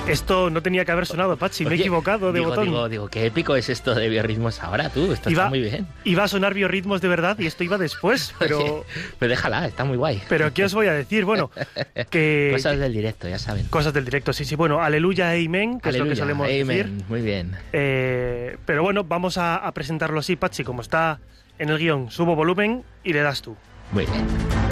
Esto 0.08 0.50
no 0.50 0.62
tenía 0.62 0.84
que 0.84 0.92
haber 0.92 1.06
sonado, 1.06 1.36
Pachi. 1.36 1.64
Me 1.64 1.72
he 1.72 1.78
equivocado 1.78 2.32
de 2.32 2.38
digo, 2.38 2.50
botón. 2.50 2.64
Digo, 2.66 2.88
digo, 2.88 3.08
qué 3.08 3.26
épico 3.26 3.54
es 3.56 3.68
esto 3.68 3.94
de 3.94 4.08
biorritmos 4.08 4.62
ahora, 4.62 4.88
tú. 4.90 5.12
Esto 5.12 5.30
Iba- 5.30 5.42
está 5.44 5.48
muy 5.50 5.60
bien. 5.60 5.86
Iba 6.04 6.24
a 6.24 6.28
sonar 6.28 6.54
biorritmos 6.54 7.00
de 7.00 7.08
verdad 7.08 7.38
y 7.38 7.46
esto 7.46 7.64
iba 7.64 7.78
después, 7.78 8.34
pero, 8.38 8.58
Oye, 8.58 8.72
pues 9.18 9.28
déjala, 9.28 9.66
está 9.66 9.84
muy 9.84 9.96
guay. 9.96 10.22
pero 10.28 10.52
¿qué 10.54 10.64
os 10.64 10.74
voy 10.74 10.86
a 10.86 10.92
decir? 10.92 11.24
Bueno, 11.24 11.50
que... 12.10 12.50
Cosas 12.54 12.78
del 12.78 12.92
directo, 12.92 13.28
ya 13.28 13.38
saben. 13.38 13.66
Cosas 13.66 13.92
del 13.92 14.04
directo, 14.04 14.32
sí, 14.32 14.44
sí. 14.44 14.54
Bueno, 14.56 14.82
aleluya, 14.82 15.30
amen, 15.32 15.80
que 15.80 15.90
es 15.90 15.98
lo 15.98 16.06
que 16.06 16.16
solemos 16.16 16.46
amen. 16.48 16.66
decir. 16.66 16.92
Muy 17.08 17.20
bien. 17.22 17.52
Eh, 17.72 18.56
pero 18.64 18.82
bueno, 18.82 19.04
vamos 19.04 19.38
a, 19.38 19.56
a 19.56 19.72
presentarlo 19.72 20.20
así, 20.20 20.36
Pachi, 20.36 20.64
como 20.64 20.82
está 20.82 21.18
en 21.58 21.68
el 21.70 21.78
guion. 21.78 22.10
Subo 22.10 22.34
volumen 22.34 22.82
y 23.04 23.12
le 23.12 23.20
das 23.22 23.42
tú. 23.42 23.56
Muy 23.92 24.04
bien. 24.06 24.67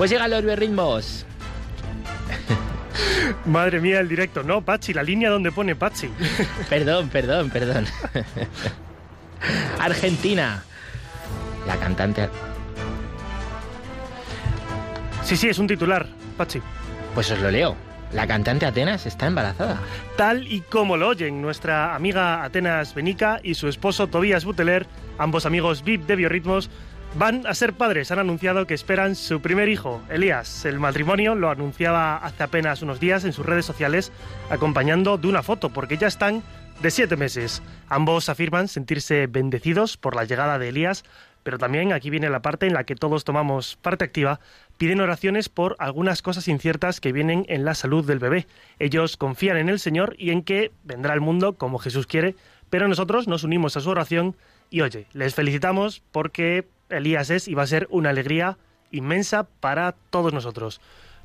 Pues 0.00 0.10
llegan 0.10 0.30
los 0.30 0.42
biorritmos. 0.42 1.26
Madre 3.44 3.80
mía, 3.80 4.00
el 4.00 4.08
directo. 4.08 4.42
No, 4.42 4.62
Pachi, 4.62 4.94
la 4.94 5.02
línea 5.02 5.28
donde 5.28 5.52
pone 5.52 5.76
Pachi. 5.76 6.08
Perdón, 6.70 7.10
perdón, 7.10 7.50
perdón. 7.50 7.84
Argentina. 9.78 10.64
La 11.66 11.76
cantante. 11.76 12.30
Sí, 15.22 15.36
sí, 15.36 15.50
es 15.50 15.58
un 15.58 15.66
titular, 15.66 16.06
Pachi. 16.38 16.62
Pues 17.14 17.30
os 17.30 17.38
lo 17.38 17.50
leo. 17.50 17.76
La 18.14 18.26
cantante 18.26 18.64
Atenas 18.64 19.04
está 19.04 19.26
embarazada. 19.26 19.80
Tal 20.16 20.50
y 20.50 20.62
como 20.62 20.96
lo 20.96 21.08
oyen, 21.08 21.42
nuestra 21.42 21.94
amiga 21.94 22.42
Atenas 22.42 22.94
Benica 22.94 23.38
y 23.42 23.52
su 23.52 23.68
esposo 23.68 24.06
Tobías 24.06 24.46
Buteler, 24.46 24.86
ambos 25.18 25.44
amigos 25.44 25.84
VIP 25.84 26.06
de 26.06 26.16
Biorritmos, 26.16 26.70
Van 27.16 27.44
a 27.44 27.54
ser 27.54 27.72
padres, 27.72 28.12
han 28.12 28.20
anunciado 28.20 28.66
que 28.66 28.74
esperan 28.74 29.16
su 29.16 29.42
primer 29.42 29.68
hijo, 29.68 30.00
Elías. 30.08 30.64
El 30.64 30.78
matrimonio 30.78 31.34
lo 31.34 31.50
anunciaba 31.50 32.16
hace 32.16 32.44
apenas 32.44 32.82
unos 32.82 33.00
días 33.00 33.24
en 33.24 33.32
sus 33.32 33.44
redes 33.44 33.66
sociales, 33.66 34.12
acompañando 34.48 35.18
de 35.18 35.26
una 35.26 35.42
foto, 35.42 35.70
porque 35.70 35.96
ya 35.96 36.06
están 36.06 36.44
de 36.80 36.90
siete 36.92 37.16
meses. 37.16 37.62
Ambos 37.88 38.28
afirman 38.28 38.68
sentirse 38.68 39.26
bendecidos 39.26 39.96
por 39.96 40.14
la 40.14 40.24
llegada 40.24 40.60
de 40.60 40.68
Elías, 40.68 41.04
pero 41.42 41.58
también 41.58 41.92
aquí 41.92 42.10
viene 42.10 42.30
la 42.30 42.42
parte 42.42 42.66
en 42.66 42.74
la 42.74 42.84
que 42.84 42.94
todos 42.94 43.24
tomamos 43.24 43.76
parte 43.76 44.04
activa, 44.04 44.38
piden 44.78 45.00
oraciones 45.00 45.48
por 45.48 45.74
algunas 45.80 46.22
cosas 46.22 46.46
inciertas 46.46 47.00
que 47.00 47.12
vienen 47.12 47.44
en 47.48 47.64
la 47.64 47.74
salud 47.74 48.06
del 48.06 48.20
bebé. 48.20 48.46
Ellos 48.78 49.16
confían 49.16 49.56
en 49.56 49.68
el 49.68 49.80
Señor 49.80 50.14
y 50.16 50.30
en 50.30 50.42
que 50.42 50.70
vendrá 50.84 51.12
al 51.12 51.20
mundo 51.20 51.54
como 51.54 51.78
Jesús 51.78 52.06
quiere, 52.06 52.36
pero 52.70 52.86
nosotros 52.86 53.26
nos 53.26 53.42
unimos 53.42 53.76
a 53.76 53.80
su 53.80 53.90
oración 53.90 54.36
y 54.70 54.82
oye, 54.82 55.06
les 55.12 55.34
felicitamos 55.34 56.02
porque 56.12 56.68
Elías 56.90 57.30
es 57.30 57.48
y 57.48 57.54
va 57.54 57.62
a 57.62 57.66
ser 57.66 57.86
una 57.90 58.10
alegría 58.10 58.58
inmensa 58.90 59.44
para 59.44 59.92
todos 60.10 60.32
nosotros. 60.32 60.80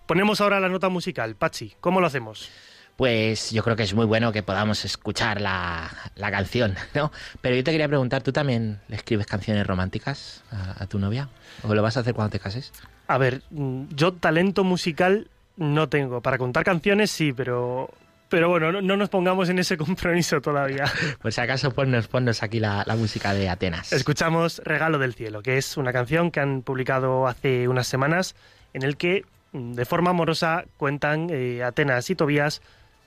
Ponemos 0.06 0.42
ahora 0.42 0.60
la 0.60 0.70
nota 0.70 0.90
musical. 0.90 1.36
Pachi, 1.36 1.74
¿cómo 1.82 2.00
lo 2.00 2.08
hacemos? 2.08 2.50
Pues 2.96 3.52
yo 3.52 3.64
creo 3.64 3.76
que 3.76 3.84
es 3.84 3.94
muy 3.94 4.06
bueno 4.06 4.32
que 4.32 4.44
podamos 4.44 4.86
escuchar 4.86 5.42
la, 5.42 5.90
la 6.16 6.32
canción, 6.32 6.76
¿no? 6.94 7.12
Pero 7.42 7.56
yo 7.56 7.64
te 7.64 7.72
quería 7.72 7.88
preguntar, 7.88 8.24
¿tú 8.24 8.32
también 8.32 8.80
le 8.88 8.96
escribes 8.96 9.26
canciones 9.26 9.68
románticas 9.68 10.44
a, 10.52 10.84
a 10.84 10.88
tu 10.88 11.00
novia? 11.00 11.30
¿O 11.64 11.74
lo 11.74 11.82
vas 11.82 11.98
a 11.98 12.02
hacer 12.02 12.14
cuando 12.14 12.32
te 12.32 12.40
cases? 12.40 12.72
A 13.08 13.18
ver, 13.18 13.42
mm, 13.50 13.86
yo 13.96 14.14
talento 14.14 14.64
musical 14.64 15.30
no 15.58 15.90
tengo. 15.90 16.22
Para 16.22 16.38
contar 16.38 16.64
canciones 16.64 17.12
sí, 17.12 17.34
pero, 17.34 17.90
pero 18.36 18.50
bueno, 18.50 18.70
no, 18.70 18.82
no 18.82 18.98
nos 18.98 19.08
pongamos 19.08 19.48
en 19.48 19.60
ese 19.60 19.78
compromiso 19.78 20.42
todavía. 20.42 20.84
Por 21.22 21.32
si 21.32 21.40
acaso, 21.40 21.72
ponnos, 21.72 22.10
ponnos 22.10 22.44
aquí 22.44 22.60
la, 22.60 22.84
la 22.86 22.98
música 22.98 23.34
de 23.34 23.48
Atenas. 23.48 23.94
Escuchamos 23.94 24.62
Regalo 24.66 25.00
del 25.00 25.14
Cielo, 25.14 25.42
que 25.42 25.58
es 25.58 25.78
una 25.78 25.94
canción 25.94 26.32
que 26.32 26.42
han 26.42 26.62
publicado 26.62 27.28
hace 27.28 27.70
unas 27.70 27.88
semanas 27.88 28.36
en 28.74 28.84
el 28.84 28.98
que 28.98 29.24
mm, 29.54 29.72
de 29.76 29.86
forma 29.86 30.10
amorosa 30.10 30.66
cuentan 30.76 31.30
eh, 31.32 31.64
Atenas 31.64 32.10
y 32.10 32.16
Tobías 32.16 32.62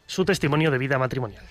su 0.07 0.25
testimonio 0.25 0.71
de 0.71 0.79
vida 0.79 0.99
matrimonial. 0.99 1.45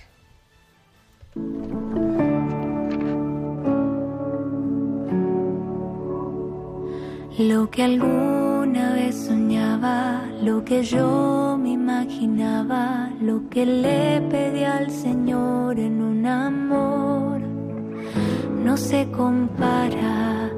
Lo 7.38 7.70
que 7.70 7.84
alguna 7.84 8.94
vez 8.96 9.30
lo 10.42 10.64
que 10.64 10.84
yo 10.84 11.58
me 11.60 11.72
imaginaba, 11.72 13.10
lo 13.22 13.48
que 13.50 13.66
le 13.66 14.22
pedí 14.30 14.64
al 14.64 14.90
Señor 14.90 15.80
en 15.80 16.02
un 16.02 16.26
amor, 16.26 17.40
no 18.64 18.78
se 18.78 19.10
compara 19.12 20.50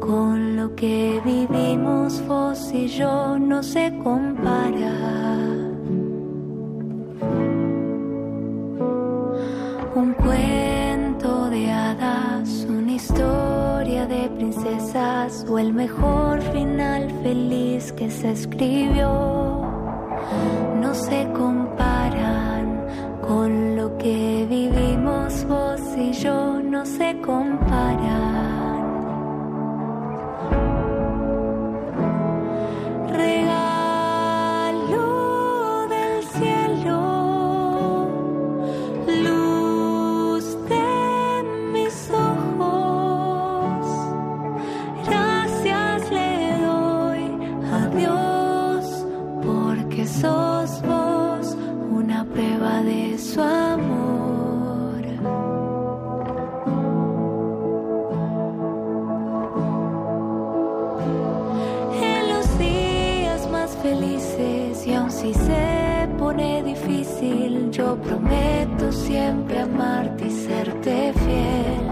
con 0.00 0.56
lo 0.56 0.74
que 0.74 1.20
vivimos 1.24 2.26
vos 2.26 2.70
y 2.72 2.88
yo, 2.88 3.38
no 3.38 3.62
se 3.62 3.96
compara. 4.02 4.94
Un 9.94 10.12
cuento 10.12 11.50
de 11.50 11.72
hadas, 11.72 12.66
una 12.68 12.92
historia 12.92 14.06
de 14.06 14.28
o 15.48 15.58
el 15.58 15.72
mejor 15.72 16.40
final 16.52 17.10
feliz 17.24 17.92
que 17.92 18.08
se 18.10 18.30
escribió. 18.30 19.08
No 20.80 20.94
se 20.94 21.26
comparan 21.32 22.86
con 23.26 23.74
lo 23.74 23.98
que 23.98 24.46
vivimos 24.48 25.44
vos 25.48 25.80
y 25.96 26.12
yo, 26.12 26.62
no 26.62 26.86
se 26.86 27.20
comparan. 27.22 27.95
Siempre 68.96 69.60
amarte 69.60 70.26
y 70.26 70.30
serte 70.30 71.12
fiel. 71.12 71.86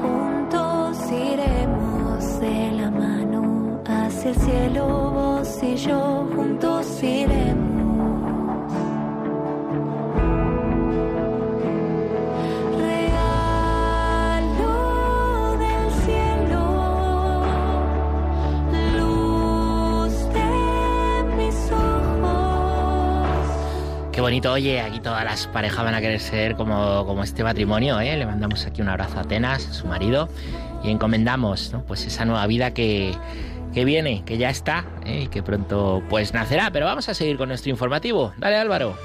Juntos 0.00 0.98
iremos 1.10 2.40
de 2.40 2.72
la 2.72 2.90
mano 2.90 3.80
hacia 3.86 4.30
el 4.30 4.36
cielo, 4.36 4.86
vos 5.14 5.62
y 5.62 5.76
yo 5.76 6.25
oye, 24.44 24.80
aquí 24.80 25.00
todas 25.00 25.24
las 25.24 25.46
parejas 25.46 25.84
van 25.84 25.94
a 25.94 26.00
querer 26.00 26.20
ser 26.20 26.56
como, 26.56 27.04
como 27.06 27.22
este 27.22 27.42
matrimonio, 27.44 28.00
¿eh? 28.00 28.16
Le 28.16 28.26
mandamos 28.26 28.66
aquí 28.66 28.82
un 28.82 28.88
abrazo 28.88 29.18
a 29.18 29.22
Atenas, 29.22 29.66
a 29.68 29.72
su 29.72 29.86
marido, 29.86 30.28
y 30.82 30.90
encomendamos, 30.90 31.72
¿no? 31.72 31.82
Pues 31.82 32.06
esa 32.06 32.24
nueva 32.24 32.46
vida 32.46 32.72
que, 32.72 33.14
que 33.72 33.84
viene, 33.84 34.22
que 34.24 34.38
ya 34.38 34.50
está, 34.50 34.84
¿eh? 35.04 35.22
y 35.24 35.28
que 35.28 35.42
pronto 35.42 36.02
pues 36.08 36.34
nacerá. 36.34 36.70
Pero 36.70 36.86
vamos 36.86 37.08
a 37.08 37.14
seguir 37.14 37.36
con 37.36 37.48
nuestro 37.48 37.70
informativo. 37.70 38.32
Dale, 38.38 38.56
Álvaro. 38.56 38.96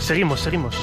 Seguimos, 0.00 0.40
seguimos. 0.40 0.74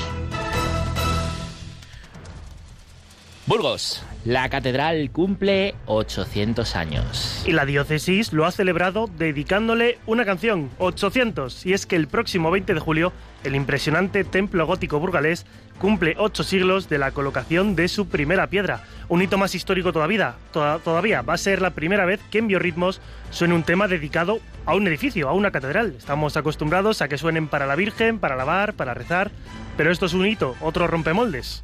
Burgos, 3.48 4.02
la 4.24 4.50
catedral 4.50 5.12
cumple 5.12 5.76
800 5.86 6.76
años. 6.76 7.44
Y 7.46 7.52
la 7.52 7.66
diócesis 7.66 8.34
lo 8.34 8.44
ha 8.46 8.52
celebrado 8.52 9.08
dedicándole 9.20 10.00
una 10.08 10.26
canción, 10.26 10.72
800. 10.80 11.64
Y 11.68 11.74
es 11.74 11.86
que 11.86 11.96
el 11.96 12.08
próximo 12.08 12.50
20 12.50 12.74
de 12.74 12.80
julio, 12.80 13.14
el 13.44 13.56
impresionante 13.56 14.24
templo 14.24 14.66
gótico 14.66 15.00
burgalés 15.00 15.46
cumple 15.78 16.16
ocho 16.18 16.42
siglos 16.44 16.90
de 16.90 16.98
la 16.98 17.12
colocación 17.12 17.76
de 17.76 17.88
su 17.88 18.08
primera 18.08 18.48
piedra. 18.48 18.84
Un 19.10 19.22
hito 19.22 19.38
más 19.38 19.54
histórico 19.54 19.94
todavía, 19.94 20.34
toda- 20.52 20.80
todavía. 20.80 21.22
Va 21.22 21.36
a 21.36 21.38
ser 21.38 21.62
la 21.62 21.70
primera 21.70 22.06
vez 22.06 22.20
que 22.32 22.40
en 22.40 22.48
Biorritmos 22.48 23.00
suene 23.30 23.54
un 23.54 23.62
tema 23.62 23.88
dedicado 23.88 24.40
a 24.66 24.74
un 24.74 24.88
edificio, 24.88 25.30
a 25.30 25.34
una 25.34 25.52
catedral. 25.52 25.94
Estamos 25.96 26.36
acostumbrados 26.36 27.04
a 27.04 27.08
que 27.08 27.20
suenen 27.20 27.48
para 27.48 27.68
la 27.68 27.76
Virgen, 27.76 28.18
para 28.18 28.34
alabar, 28.34 28.74
para 28.74 28.96
rezar. 28.96 29.30
Pero 29.78 29.92
esto 29.92 30.08
es 30.08 30.14
un 30.14 30.26
hito, 30.26 30.56
otro 30.62 30.88
rompemoldes. 30.88 31.64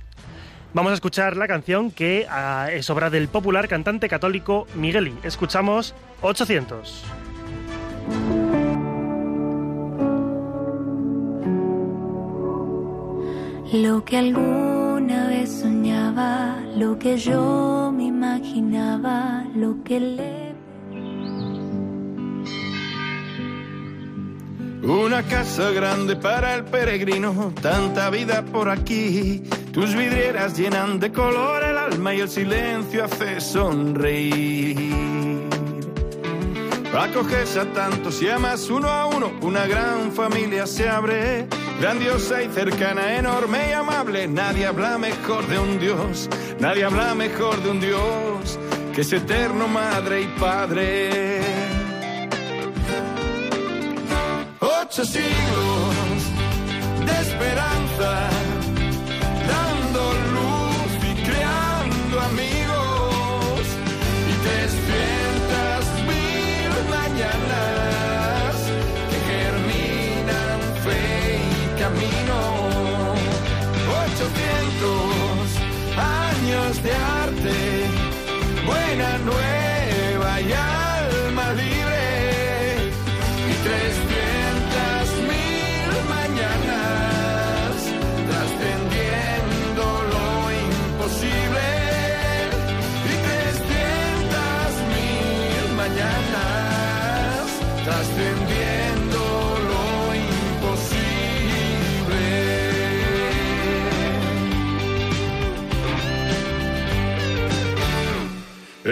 Vamos 0.74 0.91
a 0.91 0.95
escuchar 0.95 1.36
la 1.36 1.47
canción 1.47 1.91
que 1.91 2.26
ah, 2.30 2.69
es 2.72 2.89
obra 2.89 3.09
del 3.09 3.28
popular 3.28 3.67
cantante 3.67 4.07
católico 4.07 4.67
Migueli. 4.76 5.13
Escuchamos 5.24 5.93
800. 6.22 7.03
Lo 13.74 14.03
que 14.05 14.17
alguna 14.17 15.28
vez 15.28 15.59
soñaba, 15.61 16.57
lo 16.76 16.97
que 16.99 17.17
yo 17.17 17.91
me 17.95 18.05
imaginaba, 18.05 19.45
lo 19.55 19.84
que 19.84 19.99
le... 19.99 20.51
Una 24.84 25.22
casa 25.22 25.70
grande 25.70 26.16
para 26.16 26.56
el 26.56 26.64
peregrino, 26.64 27.54
tanta 27.62 28.10
vida 28.10 28.44
por 28.44 28.68
aquí. 28.68 29.44
Tus 29.72 29.96
vidrieras 29.96 30.58
llenan 30.58 31.00
de 31.00 31.12
color 31.12 31.64
el 31.64 31.78
alma 31.78 32.16
y 32.16 32.22
el 32.22 32.30
silencio 32.30 33.06
hace 33.06 33.40
sonreír. 33.40 34.78
Acoges 36.98 37.58
a 37.58 37.66
tantos 37.66 38.22
y 38.22 38.30
amas 38.30 38.70
uno 38.70 38.90
a 38.90 39.06
uno, 39.06 39.32
una 39.42 39.66
gran 39.66 40.12
familia 40.12 40.66
se 40.68 40.90
abre, 40.90 41.48
grandiosa 41.80 42.44
y 42.44 42.50
cercana, 42.50 43.16
enorme 43.16 43.70
y 43.70 43.74
amable. 43.74 44.28
Nadie 44.28 44.66
habla 44.66 44.98
mejor 44.98 45.48
de 45.48 45.60
un 45.60 45.80
Dios, 45.80 46.28
nadie 46.60 46.84
habla 46.84 47.14
mejor 47.16 47.62
de 47.64 47.70
un 47.70 47.80
Dios 47.80 48.60
que 48.94 49.02
es 49.02 49.14
eterno, 49.14 49.68
madre 49.68 50.22
y 50.24 50.28
padre. 50.40 51.61
ocho 54.92 55.06
siglos 55.06 56.22
de 57.06 57.14
esperanza, 57.22 58.30
dando 59.48 60.02
luz 60.36 60.92
y 61.10 61.14
creando 61.24 62.20
amigos. 62.32 63.62
Y 64.28 64.34
despiertas 64.50 65.84
mil 66.12 66.74
mañanas 66.98 68.54
que 69.10 69.18
germinan 69.32 70.60
fe 70.84 71.39
y 71.39 71.80
camino. 71.80 72.39
Ochocientos 74.04 75.48
años 75.96 76.84
de 76.84 76.92
arte, 76.92 77.58
buena 78.66 79.18
nueva. 79.20 79.61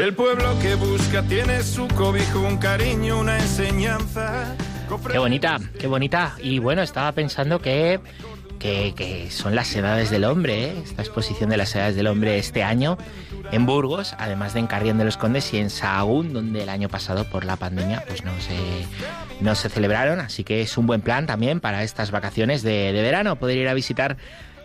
El 0.10 0.16
pueblo 0.16 0.58
que 0.60 0.74
busca 0.74 1.22
tiene 1.22 1.62
su 1.62 1.88
cobijo, 1.90 2.40
un 2.40 2.58
cariño, 2.58 3.20
una 3.20 3.38
enseñanza. 3.38 4.56
Qué 5.12 5.20
bonita, 5.20 5.60
qué 5.80 5.86
bonita. 5.86 6.36
Y 6.42 6.58
bueno, 6.58 6.82
estaba 6.82 7.12
pensando 7.12 7.62
que, 7.62 8.00
que, 8.58 9.28
son 9.30 9.54
las 9.54 9.76
edades 9.76 10.10
del 10.10 10.24
hombre, 10.24 10.64
¿eh? 10.64 10.82
esta 10.84 11.04
exposición 11.04 11.52
de 11.52 11.58
las 11.58 11.76
edades 11.76 11.96
del 11.96 12.08
hombre 12.08 12.40
este 12.40 12.64
año 12.64 12.98
en 13.52 13.68
Burgos, 13.68 14.16
además 14.18 14.56
de 14.56 14.62
en 14.62 14.66
Carrión 14.66 14.98
de 14.98 15.06
los 15.06 15.16
Condes 15.16 15.54
y 15.54 15.60
en 15.60 15.70
Sahagún, 15.70 16.34
donde 16.34 16.64
el 16.64 16.70
año 16.70 16.90
pasado 16.90 17.26
por 17.26 17.46
la 17.46 17.58
pandemia 17.58 18.04
pues 18.08 18.26
no 18.26 18.32
se, 18.42 18.58
no 19.42 19.54
se 19.54 19.70
celebraron. 19.70 20.22
Así 20.22 20.44
que 20.44 20.62
es 20.62 20.76
un 20.80 20.88
buen 20.88 21.02
plan 21.02 21.28
también 21.28 21.60
para 21.60 21.84
estas 21.84 22.10
vacaciones 22.10 22.64
de, 22.64 22.94
de 22.94 23.02
verano, 23.04 23.36
poder 23.36 23.60
ir 23.60 23.68
a 23.68 23.76
visitar 23.76 24.18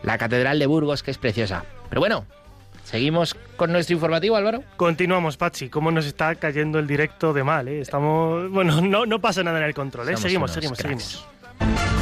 la 0.03 0.16
Catedral 0.16 0.59
de 0.59 0.64
Burgos, 0.64 1.03
que 1.03 1.11
es 1.11 1.18
preciosa. 1.18 1.66
Pero 1.90 2.01
bueno, 2.01 2.24
seguimos 2.85 3.35
con 3.57 3.72
nuestro 3.72 3.95
informativo, 3.95 4.37
Álvaro. 4.37 4.62
Continuamos, 4.76 5.37
Pachi. 5.37 5.68
¿Cómo 5.68 5.91
nos 5.91 6.07
está 6.07 6.35
cayendo 6.37 6.78
el 6.78 6.87
directo 6.87 7.32
de 7.32 7.43
mal? 7.45 7.68
eh? 7.68 7.80
Estamos. 7.80 8.51
Bueno, 8.51 8.80
no, 8.82 9.07
no 9.07 9.18
pasa 9.20 9.43
nada 9.43 9.59
en 9.59 9.64
el 9.64 9.74
control. 9.74 10.09
¿eh? 10.11 10.16
Seguimos, 10.16 10.53
seguimos, 10.53 10.78
cracks. 10.78 11.03
seguimos. 11.05 11.95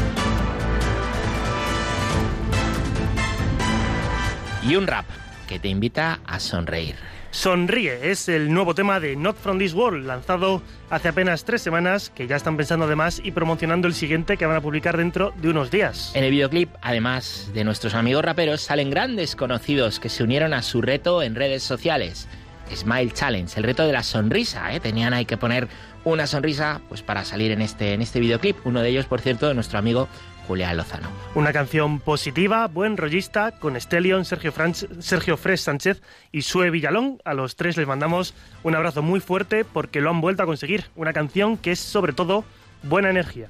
Y 4.63 4.77
un 4.77 4.87
rap 4.87 5.05
que 5.49 5.59
te 5.59 5.69
invita 5.69 6.21
a 6.27 6.39
sonreír. 6.39 6.95
Sonríe 7.33 8.11
es 8.11 8.29
el 8.29 8.53
nuevo 8.53 8.75
tema 8.75 9.01
de 9.01 9.17
Not 9.17 9.39
From 9.39 9.59
This 9.59 9.73
World, 9.73 10.07
lanzado 10.07 10.61
hace 10.91 11.09
apenas 11.09 11.47
tres 11.47 11.63
semanas, 11.63 12.11
que 12.11 12.27
ya 12.27 12.37
están 12.37 12.59
pensando 12.59 12.85
además 12.85 13.23
y 13.25 13.31
promocionando 13.31 13.89
el 13.89 13.95
siguiente 13.95 14.37
que 14.37 14.45
van 14.45 14.57
a 14.57 14.61
publicar 14.61 14.99
dentro 14.99 15.33
de 15.41 15.49
unos 15.49 15.71
días. 15.71 16.13
En 16.15 16.25
el 16.25 16.31
videoclip, 16.31 16.69
además 16.83 17.51
de 17.55 17.65
nuestros 17.65 17.95
amigos 17.95 18.23
raperos, 18.23 18.61
salen 18.61 18.91
grandes 18.91 19.35
conocidos 19.35 19.99
que 19.99 20.11
se 20.11 20.23
unieron 20.23 20.53
a 20.53 20.61
su 20.61 20.83
reto 20.83 21.23
en 21.23 21.35
redes 21.35 21.63
sociales. 21.63 22.29
Smile 22.77 23.13
Challenge, 23.13 23.53
el 23.57 23.65
reto 23.65 23.87
de 23.87 23.93
la 23.93 24.03
sonrisa, 24.03 24.73
¿eh? 24.75 24.81
Tenían 24.81 25.15
ahí 25.15 25.25
que 25.25 25.39
poner 25.39 25.69
una 26.05 26.27
sonrisa 26.27 26.83
pues 26.89 27.01
para 27.03 27.25
salir 27.25 27.51
en 27.51 27.63
este, 27.63 27.95
en 27.95 28.03
este 28.03 28.21
videoclip. 28.21 28.59
Uno 28.67 28.83
de 28.83 28.91
ellos, 28.91 29.07
por 29.07 29.23
cierto, 29.23 29.49
de 29.49 29.55
nuestro 29.55 29.79
amigo 29.79 30.07
Julián 30.53 30.77
Lozano. 30.77 31.09
Una 31.35 31.51
canción 31.51 31.99
positiva, 31.99 32.67
buen 32.69 32.99
rollista, 32.99 33.53
con 33.53 33.75
Stelion, 33.81 34.27
Sergio, 34.27 34.53
Franch- 34.53 35.01
Sergio 35.01 35.39
Fresh 35.39 35.61
Sánchez 35.61 36.03
y 36.31 36.43
Sue 36.43 36.69
Villalón. 36.69 37.23
A 37.25 37.33
los 37.33 37.57
tres 37.57 37.79
les 37.79 37.87
mandamos 37.87 38.35
un 38.63 38.75
abrazo 38.75 39.01
muy 39.01 39.21
fuerte 39.21 39.65
porque 39.65 40.03
lo 40.03 40.11
han 40.11 40.21
vuelto 40.21 40.43
a 40.43 40.47
conseguir. 40.47 40.85
Una 40.95 41.15
canción 41.15 41.57
que 41.57 41.73
es 41.73 41.81
sobre 41.81 42.13
todo 42.13 42.45
buena 42.83 43.09
energía. 43.09 43.49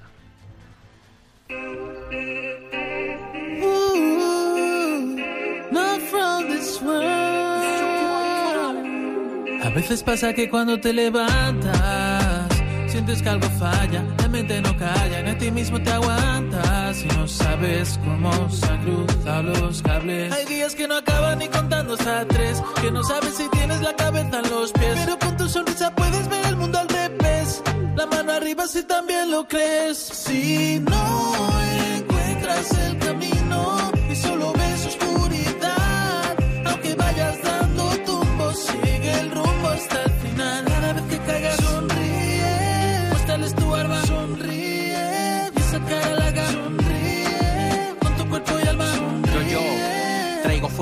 A 9.64 9.70
veces 9.74 10.02
pasa 10.02 10.32
que 10.34 10.48
cuando 10.50 10.78
te 10.80 10.92
levantas, 10.92 12.48
sientes 12.88 13.22
que 13.22 13.28
algo 13.28 13.48
falla, 13.58 14.02
la 14.02 14.11
no 14.32 14.76
calla, 14.78 15.20
en 15.20 15.38
ti 15.38 15.50
mismo 15.50 15.80
te 15.82 15.90
aguantas 15.90 17.02
y 17.04 17.06
no 17.08 17.28
sabes 17.28 17.98
cómo 18.02 18.50
se 18.50 18.66
han 18.66 18.82
cruzado 18.82 19.52
los 19.60 19.82
cables. 19.82 20.32
Hay 20.32 20.46
días 20.46 20.74
que 20.74 20.88
no 20.88 20.96
acaban 20.96 21.38
ni 21.38 21.48
contando 21.48 21.94
hasta 21.94 22.26
tres, 22.26 22.62
que 22.80 22.90
no 22.90 23.04
sabes 23.04 23.34
si 23.34 23.46
tienes 23.50 23.82
la 23.82 23.94
cabeza 23.94 24.40
en 24.42 24.50
los 24.50 24.72
pies, 24.72 24.94
pero 25.04 25.18
con 25.18 25.36
tu 25.36 25.48
sonrisa 25.48 25.94
puedes 25.94 26.28
ver 26.30 26.46
el 26.46 26.56
mundo 26.56 26.78
al 26.78 26.88
revés. 26.88 27.62
La 27.94 28.06
mano 28.06 28.32
arriba 28.32 28.66
si 28.66 28.82
también 28.84 29.30
lo 29.30 29.46
crees. 29.46 29.98
Si 29.98 30.80
no 30.80 31.48
encuentras 31.96 32.78
el 32.78 32.98
camino 32.98 33.92
y 34.10 34.16
solo 34.16 34.52
ves 34.54 34.86
oscuridad, 34.86 35.11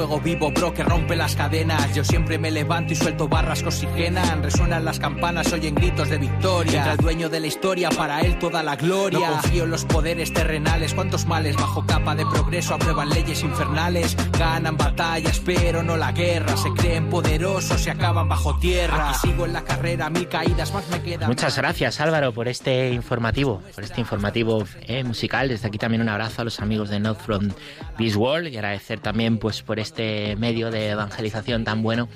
fuego 0.01 0.19
vivo, 0.19 0.51
bro, 0.51 0.73
que 0.73 0.83
rompe 0.83 1.15
las 1.15 1.37
cadenas. 1.37 1.95
Yo 1.95 2.03
siempre 2.05 2.39
me 2.39 2.51
levanto 2.51 2.95
y 2.95 2.97
suelto 2.97 3.29
barras 3.29 3.61
que 3.61 3.69
oxigenan. 3.69 4.43
Resuenan 4.43 4.83
las 4.83 4.99
campanas, 4.99 5.53
oyen 5.53 5.75
gritos 5.75 6.09
de 6.09 6.17
victoria. 6.17 6.79
Entra 6.79 6.93
el 6.93 6.99
dueño 7.01 7.29
de 7.29 7.39
la 7.39 7.47
historia, 7.47 7.91
para 7.91 8.23
él 8.23 8.39
toda 8.39 8.63
la 8.63 8.77
gloria. 8.77 9.29
No 9.29 9.33
confío 9.43 9.65
en 9.65 9.71
los 9.71 9.85
poderes 9.85 10.33
terrenales. 10.33 10.95
Cuántos 10.95 11.27
males 11.27 11.55
bajo 11.55 11.85
capa 11.85 12.15
de 12.15 12.25
progreso 12.25 12.73
aprueban 12.73 13.11
leyes 13.11 13.43
infernales. 13.43 14.17
Ganan 14.39 14.79
batallas, 14.79 15.39
pero 15.45 15.83
no 15.83 15.99
la 15.99 16.13
guerra. 16.13 16.57
Se 16.57 16.71
creen 16.71 17.11
poderosos 17.11 17.87
y 17.87 17.91
acaban 17.91 18.27
bajo 18.27 18.59
tierra. 18.59 19.11
Aquí 19.11 19.29
sigo 19.29 19.45
en 19.45 19.53
la 19.53 19.65
carrera, 19.65 20.09
mil 20.09 20.29
caídas 20.29 20.73
más 20.73 20.89
me 20.89 21.03
quedan. 21.03 21.29
Muchas 21.29 21.59
gracias 21.59 22.01
Álvaro 22.01 22.33
por 22.33 22.49
este 22.49 22.89
informativo, 22.89 23.61
por 23.75 23.85
este 23.85 24.01
informativo 24.01 24.65
eh, 24.81 25.05
musical. 25.05 25.49
Desde 25.49 25.69
aquí 25.69 25.77
también 25.77 26.01
un 26.01 26.09
abrazo 26.09 26.41
a 26.41 26.45
los 26.47 26.59
amigos 26.61 26.89
de 26.89 27.01
Not 27.01 27.21
From 27.21 27.51
This 27.99 28.17
World 28.17 28.49
y 28.49 28.57
agradecer 28.57 28.99
también 29.01 29.37
pues 29.37 29.61
por 29.61 29.79
este 29.79 29.90
medio 29.99 30.71
de 30.71 30.91
evangelización 30.91 31.65
tan 31.65 31.83
bueno 31.83 32.09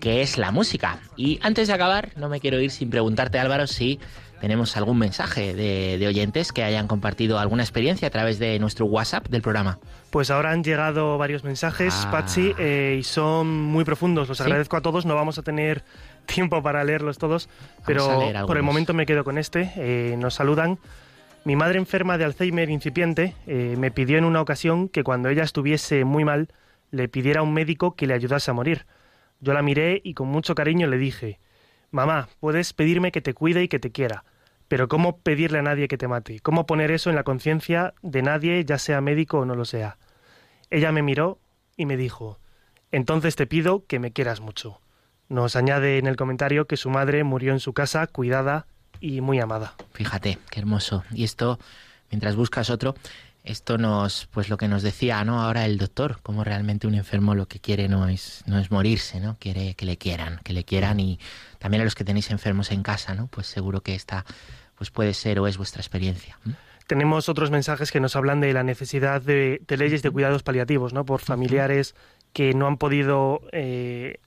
que 0.00 0.22
es 0.22 0.36
la 0.36 0.50
música. 0.50 0.98
Y 1.16 1.38
antes 1.42 1.68
de 1.68 1.74
acabar, 1.74 2.10
no 2.16 2.28
me 2.28 2.40
quiero 2.40 2.60
ir 2.60 2.72
sin 2.72 2.90
preguntarte 2.90 3.38
Álvaro 3.38 3.68
si 3.68 4.00
tenemos 4.40 4.76
algún 4.76 4.98
mensaje 4.98 5.54
de, 5.54 5.96
de 5.98 6.06
oyentes 6.08 6.50
que 6.50 6.64
hayan 6.64 6.88
compartido 6.88 7.38
alguna 7.38 7.62
experiencia 7.62 8.08
a 8.08 8.10
través 8.10 8.40
de 8.40 8.58
nuestro 8.58 8.86
WhatsApp 8.86 9.28
del 9.28 9.42
programa. 9.42 9.78
Pues 10.10 10.32
ahora 10.32 10.50
han 10.50 10.64
llegado 10.64 11.16
varios 11.18 11.44
mensajes, 11.44 11.94
Ah. 12.06 12.10
Patsy, 12.10 12.52
eh, 12.58 12.96
y 12.98 13.04
son 13.04 13.48
muy 13.48 13.84
profundos. 13.84 14.28
Los 14.28 14.38
¿Sí? 14.38 14.42
agradezco 14.42 14.76
a 14.76 14.80
todos. 14.80 15.06
No 15.06 15.14
vamos 15.14 15.38
a 15.38 15.42
tener 15.42 15.84
tiempo 16.26 16.60
para 16.64 16.82
leerlos 16.82 17.18
todos, 17.18 17.48
pero 17.86 18.32
por 18.48 18.56
el 18.56 18.64
momento 18.64 18.94
me 18.94 19.06
quedo 19.06 19.22
con 19.22 19.38
este. 19.38 19.70
Eh, 19.76 20.16
nos 20.18 20.34
saludan. 20.34 20.80
Mi 21.44 21.54
madre 21.54 21.78
enferma 21.78 22.18
de 22.18 22.24
Alzheimer 22.24 22.70
incipiente 22.70 23.36
eh, 23.46 23.76
me 23.78 23.92
pidió 23.92 24.18
en 24.18 24.24
una 24.24 24.40
ocasión 24.40 24.88
que 24.88 25.04
cuando 25.04 25.28
ella 25.28 25.44
estuviese 25.44 26.04
muy 26.04 26.24
mal 26.24 26.48
le 26.92 27.08
pidiera 27.08 27.40
a 27.40 27.42
un 27.42 27.52
médico 27.52 27.96
que 27.96 28.06
le 28.06 28.14
ayudase 28.14 28.52
a 28.52 28.54
morir. 28.54 28.86
Yo 29.40 29.52
la 29.52 29.62
miré 29.62 30.00
y 30.04 30.14
con 30.14 30.28
mucho 30.28 30.54
cariño 30.54 30.86
le 30.86 30.98
dije, 30.98 31.40
Mamá, 31.90 32.28
puedes 32.40 32.72
pedirme 32.72 33.12
que 33.12 33.20
te 33.20 33.34
cuide 33.34 33.64
y 33.64 33.68
que 33.68 33.78
te 33.78 33.90
quiera, 33.90 34.24
pero 34.68 34.88
¿cómo 34.88 35.18
pedirle 35.18 35.58
a 35.58 35.62
nadie 35.62 35.88
que 35.88 35.98
te 35.98 36.08
mate? 36.08 36.40
¿Cómo 36.40 36.64
poner 36.64 36.90
eso 36.90 37.10
en 37.10 37.16
la 37.16 37.24
conciencia 37.24 37.92
de 38.00 38.22
nadie, 38.22 38.64
ya 38.64 38.78
sea 38.78 39.02
médico 39.02 39.40
o 39.40 39.44
no 39.44 39.54
lo 39.54 39.66
sea? 39.66 39.98
Ella 40.70 40.92
me 40.92 41.02
miró 41.02 41.38
y 41.76 41.84
me 41.84 41.98
dijo, 41.98 42.38
entonces 42.92 43.36
te 43.36 43.46
pido 43.46 43.84
que 43.86 43.98
me 43.98 44.12
quieras 44.12 44.40
mucho. 44.40 44.80
Nos 45.28 45.56
añade 45.56 45.98
en 45.98 46.06
el 46.06 46.16
comentario 46.16 46.66
que 46.66 46.78
su 46.78 46.88
madre 46.88 47.24
murió 47.24 47.52
en 47.52 47.60
su 47.60 47.74
casa, 47.74 48.06
cuidada 48.06 48.66
y 49.00 49.20
muy 49.20 49.38
amada. 49.40 49.74
Fíjate, 49.92 50.38
qué 50.50 50.60
hermoso. 50.60 51.04
Y 51.12 51.24
esto, 51.24 51.58
mientras 52.10 52.36
buscas 52.36 52.70
otro, 52.70 52.94
esto 53.44 53.76
nos, 53.76 54.26
pues 54.26 54.48
lo 54.48 54.56
que 54.56 54.68
nos 54.68 54.82
decía, 54.82 55.24
¿no? 55.24 55.42
Ahora 55.42 55.64
el 55.64 55.78
doctor, 55.78 56.20
como 56.22 56.44
realmente 56.44 56.86
un 56.86 56.94
enfermo 56.94 57.34
lo 57.34 57.46
que 57.46 57.58
quiere 57.58 57.88
no 57.88 58.08
es, 58.08 58.42
no 58.46 58.58
es 58.58 58.70
morirse, 58.70 59.20
¿no? 59.20 59.36
Quiere 59.38 59.74
que 59.74 59.84
le 59.84 59.96
quieran, 59.96 60.40
que 60.44 60.52
le 60.52 60.64
quieran 60.64 61.00
y 61.00 61.18
también 61.58 61.80
a 61.80 61.84
los 61.84 61.94
que 61.94 62.04
tenéis 62.04 62.30
enfermos 62.30 62.70
en 62.70 62.82
casa, 62.82 63.14
¿no? 63.14 63.26
Pues 63.26 63.48
seguro 63.48 63.80
que 63.80 63.94
esta, 63.94 64.24
pues 64.76 64.90
puede 64.90 65.14
ser 65.14 65.40
o 65.40 65.46
es 65.46 65.58
vuestra 65.58 65.80
experiencia. 65.80 66.38
Tenemos 66.86 67.28
otros 67.28 67.50
mensajes 67.50 67.90
que 67.90 68.00
nos 68.00 68.16
hablan 68.16 68.40
de 68.40 68.52
la 68.52 68.62
necesidad 68.62 69.22
de, 69.22 69.62
de 69.66 69.76
leyes 69.76 70.02
de 70.02 70.10
cuidados 70.10 70.42
paliativos, 70.42 70.92
¿no? 70.92 71.04
Por 71.04 71.20
familiares 71.20 71.94
que 72.32 72.54
no 72.54 72.66
han 72.66 72.76
podido 72.76 73.40
eh, 73.52 74.20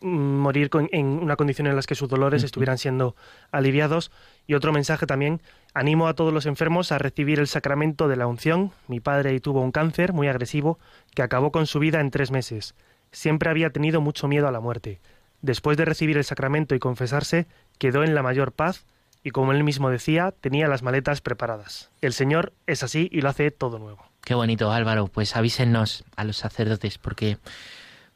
morir 0.00 0.70
con- 0.70 0.88
en 0.92 1.06
una 1.06 1.36
condición 1.36 1.66
en 1.66 1.76
las 1.76 1.86
que 1.86 1.94
sus 1.94 2.08
dolores 2.08 2.42
estuvieran 2.42 2.78
siendo 2.78 3.16
aliviados. 3.50 4.10
Y 4.46 4.54
otro 4.54 4.72
mensaje 4.72 5.06
también, 5.06 5.40
animo 5.74 6.06
a 6.08 6.14
todos 6.14 6.32
los 6.32 6.46
enfermos 6.46 6.92
a 6.92 6.98
recibir 6.98 7.38
el 7.38 7.48
sacramento 7.48 8.08
de 8.08 8.16
la 8.16 8.26
unción. 8.26 8.72
Mi 8.88 9.00
padre 9.00 9.38
tuvo 9.40 9.60
un 9.62 9.72
cáncer 9.72 10.12
muy 10.12 10.28
agresivo 10.28 10.78
que 11.14 11.22
acabó 11.22 11.50
con 11.52 11.66
su 11.66 11.78
vida 11.78 12.00
en 12.00 12.10
tres 12.10 12.30
meses. 12.30 12.74
Siempre 13.12 13.50
había 13.50 13.70
tenido 13.70 14.00
mucho 14.00 14.28
miedo 14.28 14.46
a 14.48 14.52
la 14.52 14.60
muerte. 14.60 15.00
Después 15.42 15.76
de 15.76 15.84
recibir 15.84 16.16
el 16.16 16.24
sacramento 16.24 16.74
y 16.74 16.78
confesarse, 16.78 17.46
quedó 17.78 18.04
en 18.04 18.14
la 18.14 18.22
mayor 18.22 18.52
paz 18.52 18.84
y 19.22 19.30
como 19.30 19.52
él 19.52 19.64
mismo 19.64 19.90
decía, 19.90 20.32
tenía 20.40 20.68
las 20.68 20.82
maletas 20.82 21.20
preparadas. 21.20 21.90
El 22.00 22.12
Señor 22.12 22.52
es 22.66 22.82
así 22.82 23.08
y 23.12 23.20
lo 23.22 23.28
hace 23.28 23.50
todo 23.50 23.78
nuevo. 23.78 24.04
Qué 24.24 24.34
bonito, 24.34 24.70
Álvaro. 24.72 25.06
Pues 25.08 25.36
avísenos 25.36 26.04
a 26.16 26.24
los 26.24 26.36
sacerdotes 26.36 26.98
porque 26.98 27.38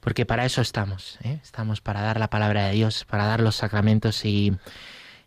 porque 0.00 0.26
para 0.26 0.44
eso 0.44 0.60
estamos, 0.62 1.18
¿eh? 1.22 1.38
estamos 1.42 1.80
para 1.80 2.00
dar 2.02 2.18
la 2.18 2.30
palabra 2.30 2.66
de 2.66 2.72
Dios, 2.72 3.04
para 3.04 3.26
dar 3.26 3.40
los 3.40 3.56
sacramentos 3.56 4.24
y, 4.24 4.52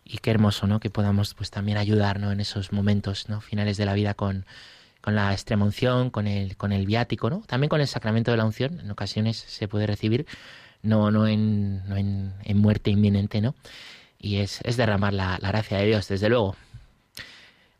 y 0.04 0.18
qué 0.18 0.30
hermoso, 0.30 0.66
¿no? 0.66 0.80
Que 0.80 0.90
podamos 0.90 1.34
pues 1.34 1.50
también 1.50 1.78
ayudar, 1.78 2.20
¿no? 2.20 2.32
En 2.32 2.40
esos 2.40 2.72
momentos, 2.72 3.28
¿no? 3.28 3.40
Finales 3.40 3.76
de 3.76 3.86
la 3.86 3.94
vida 3.94 4.14
con, 4.14 4.46
con 5.00 5.14
la 5.14 5.32
extrema 5.32 5.64
unción, 5.64 6.10
con 6.10 6.26
el, 6.26 6.56
con 6.56 6.72
el 6.72 6.86
viático, 6.86 7.30
¿no? 7.30 7.40
También 7.46 7.68
con 7.68 7.80
el 7.80 7.86
sacramento 7.86 8.30
de 8.30 8.36
la 8.36 8.44
unción, 8.44 8.80
en 8.80 8.90
ocasiones 8.90 9.36
se 9.36 9.68
puede 9.68 9.86
recibir, 9.86 10.26
no, 10.82 11.10
no, 11.10 11.26
en, 11.26 11.88
no 11.88 11.96
en, 11.96 12.34
en 12.42 12.58
muerte 12.58 12.90
inminente, 12.90 13.40
¿no? 13.40 13.54
Y 14.18 14.36
es, 14.38 14.60
es 14.64 14.76
derramar 14.76 15.12
la, 15.12 15.38
la 15.40 15.48
gracia 15.48 15.78
de 15.78 15.86
Dios, 15.86 16.08
desde 16.08 16.28
luego. 16.28 16.56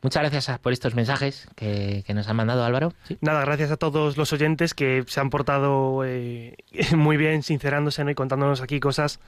Muchas 0.04 0.20
gracias 0.22 0.58
por 0.58 0.74
estos 0.74 0.94
mensajes 0.94 1.48
que, 1.56 2.04
que 2.06 2.12
nos 2.12 2.28
han 2.28 2.36
mandado 2.36 2.62
Álvaro. 2.62 2.92
¿Sí? 3.08 3.16
Nada, 3.22 3.40
gracias 3.40 3.70
a 3.70 3.78
todos 3.78 4.18
los 4.18 4.34
oyentes 4.34 4.74
que 4.74 5.02
se 5.06 5.18
han 5.18 5.30
portado 5.30 6.04
eh, 6.04 6.58
muy 6.94 7.16
bien, 7.16 7.42
sincerándose 7.42 8.04
¿no? 8.04 8.10
y 8.10 8.14
contándonos 8.14 8.60
aquí 8.60 8.80
cosas 8.80 9.18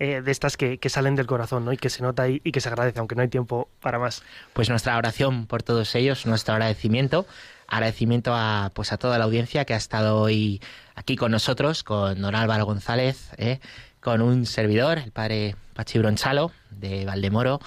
eh, 0.00 0.22
de 0.22 0.32
estas 0.32 0.56
que, 0.56 0.78
que, 0.78 0.88
salen 0.88 1.14
del 1.14 1.28
corazón 1.28 1.64
¿no? 1.64 1.72
y 1.72 1.76
que 1.76 1.88
se 1.88 2.02
nota 2.02 2.28
y, 2.28 2.40
y, 2.42 2.50
que 2.50 2.60
se 2.60 2.68
agradece, 2.68 2.98
aunque 2.98 3.14
no 3.14 3.22
hay 3.22 3.28
tiempo 3.28 3.68
para 3.80 4.00
más. 4.00 4.24
Pues 4.54 4.68
nuestra 4.68 4.98
oración 4.98 5.46
por 5.46 5.62
todos 5.62 5.94
ellos, 5.94 6.26
nuestro 6.26 6.54
agradecimiento, 6.54 7.28
agradecimiento 7.68 8.32
a, 8.34 8.72
pues 8.74 8.92
a 8.92 8.96
toda 8.96 9.18
la 9.18 9.26
audiencia 9.26 9.64
que 9.64 9.74
ha 9.74 9.76
estado 9.76 10.18
hoy 10.18 10.60
aquí 10.96 11.14
con 11.14 11.30
nosotros, 11.30 11.84
con 11.84 12.20
don 12.20 12.34
Álvaro 12.34 12.66
González, 12.66 13.30
¿eh? 13.36 13.60
con 14.00 14.20
un 14.20 14.46
servidor, 14.46 14.98
el 14.98 15.12
padre 15.12 15.54
Pachi 15.74 16.00
Bronchalo 16.00 16.50
de 16.72 17.04
Valdemoro. 17.04 17.60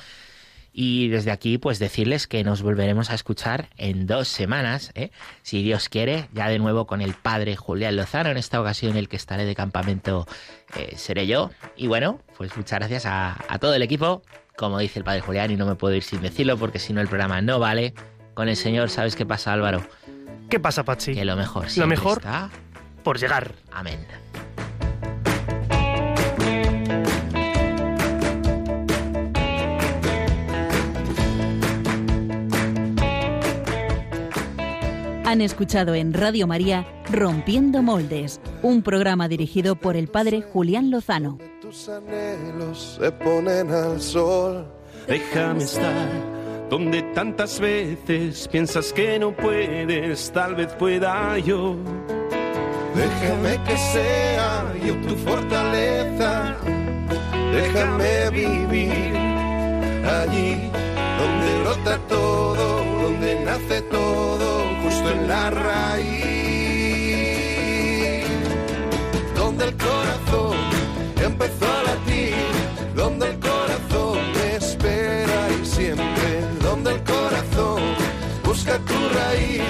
Y 0.80 1.07
desde 1.07 1.32
aquí, 1.32 1.57
pues 1.57 1.80
decirles 1.80 2.28
que 2.28 2.43
nos 2.43 2.61
volveremos 2.61 3.09
a 3.09 3.15
escuchar 3.15 3.67
en 3.78 4.05
dos 4.05 4.28
semanas, 4.28 4.91
¿eh? 4.93 5.09
si 5.41 5.63
Dios 5.63 5.89
quiere, 5.89 6.30
ya 6.34 6.49
de 6.49 6.59
nuevo 6.59 6.86
con 6.86 7.01
el 7.01 7.15
padre 7.15 7.55
Julián 7.55 7.95
Lozano, 7.95 8.30
en 8.30 8.38
esta 8.38 8.61
ocasión 8.61 8.95
el 8.95 9.09
que 9.09 9.15
estaré 9.15 9.45
de 9.45 9.55
campamento 9.55 10.28
eh, 10.75 10.93
seré 10.95 11.25
yo. 11.25 11.49
Y 11.75 11.88
bueno, 11.88 12.21
pues 12.38 12.55
muchas 12.55 12.78
gracias 12.78 13.07
a, 13.07 13.43
a, 13.47 13.57
todo 13.57 13.73
el 13.73 13.82
equipo, 13.82 14.21
como 14.55 14.78
dice 14.78 14.99
el 14.99 15.03
padre 15.03 15.21
Julián, 15.21 15.49
y 15.49 15.55
no 15.55 15.65
me 15.65 15.73
puedo 15.73 15.95
ir 15.95 16.03
sin 16.03 16.21
decirlo 16.21 16.57
porque 16.57 16.78
si 16.78 16.93
no 16.93 17.01
el 17.01 17.07
programa 17.07 17.41
no 17.41 17.57
vale. 17.57 17.95
Con 18.36 18.47
el 18.47 18.55
Señor, 18.55 18.91
¿sabes 18.91 19.15
qué 19.15 19.25
pasa, 19.25 19.53
Álvaro? 19.53 19.82
¿Qué 20.47 20.59
pasa, 20.59 20.84
Pachi? 20.84 21.15
Que 21.15 21.25
lo 21.25 21.36
mejor 21.36 21.75
Lo 21.75 21.88
mejor 21.88 22.19
está 22.19 22.51
por 23.03 23.17
llegar. 23.17 23.51
Amén. 23.71 24.05
Han 35.28 35.41
escuchado 35.41 35.93
en 35.93 36.13
Radio 36.13 36.47
María 36.47 36.88
Rompiendo 37.11 37.84
Moldes, 37.84 38.39
un 38.61 38.82
programa 38.82 39.28
dirigido 39.28 39.75
por 39.75 39.97
el 39.97 40.07
padre 40.07 40.41
Julián 40.41 40.89
Lozano. 40.89 41.38
Tus 41.59 41.89
anhelos 41.89 42.97
se 42.97 43.11
ponen 43.11 43.69
al 43.69 43.99
sol. 43.99 44.65
Déjame 45.05 45.65
estar 45.65 46.07
donde 46.69 47.01
tantas 47.13 47.59
veces 47.59 48.47
piensas 48.47 48.93
que 48.93 49.19
no 49.19 49.36
puedes, 49.36 50.32
tal 50.32 50.55
vez 50.55 50.71
pueda 50.75 51.38
yo. 51.39 51.75
Déjame 52.95 53.61
que 53.65 53.78
sea 53.78 54.73
yo 54.86 54.95
tu 55.01 55.13
fortaleza. 55.15 56.55
Déjame 57.51 58.30
vivir 58.30 59.17
allí 60.07 60.71
donde 61.19 61.61
brota 61.63 61.97
todo, 62.07 62.76
donde 63.28 63.43
nace 63.43 63.82
todo, 63.82 64.69
justo 64.84 65.09
en 65.09 65.28
la 65.28 65.49
raíz. 65.49 66.05
Donde 69.36 69.65
el 69.65 69.75
corazón 69.75 70.55
empezó 71.21 71.65
a 71.65 71.84
latir, 71.84 72.36
donde 72.95 73.30
el 73.32 73.39
corazón 73.39 74.19
me 74.34 74.55
espera 74.55 75.49
y 75.61 75.65
siempre, 75.65 76.41
donde 76.61 76.91
el 76.91 77.03
corazón 77.03 77.82
busca 78.45 78.78
tu 78.80 78.93
raíz, 78.93 79.61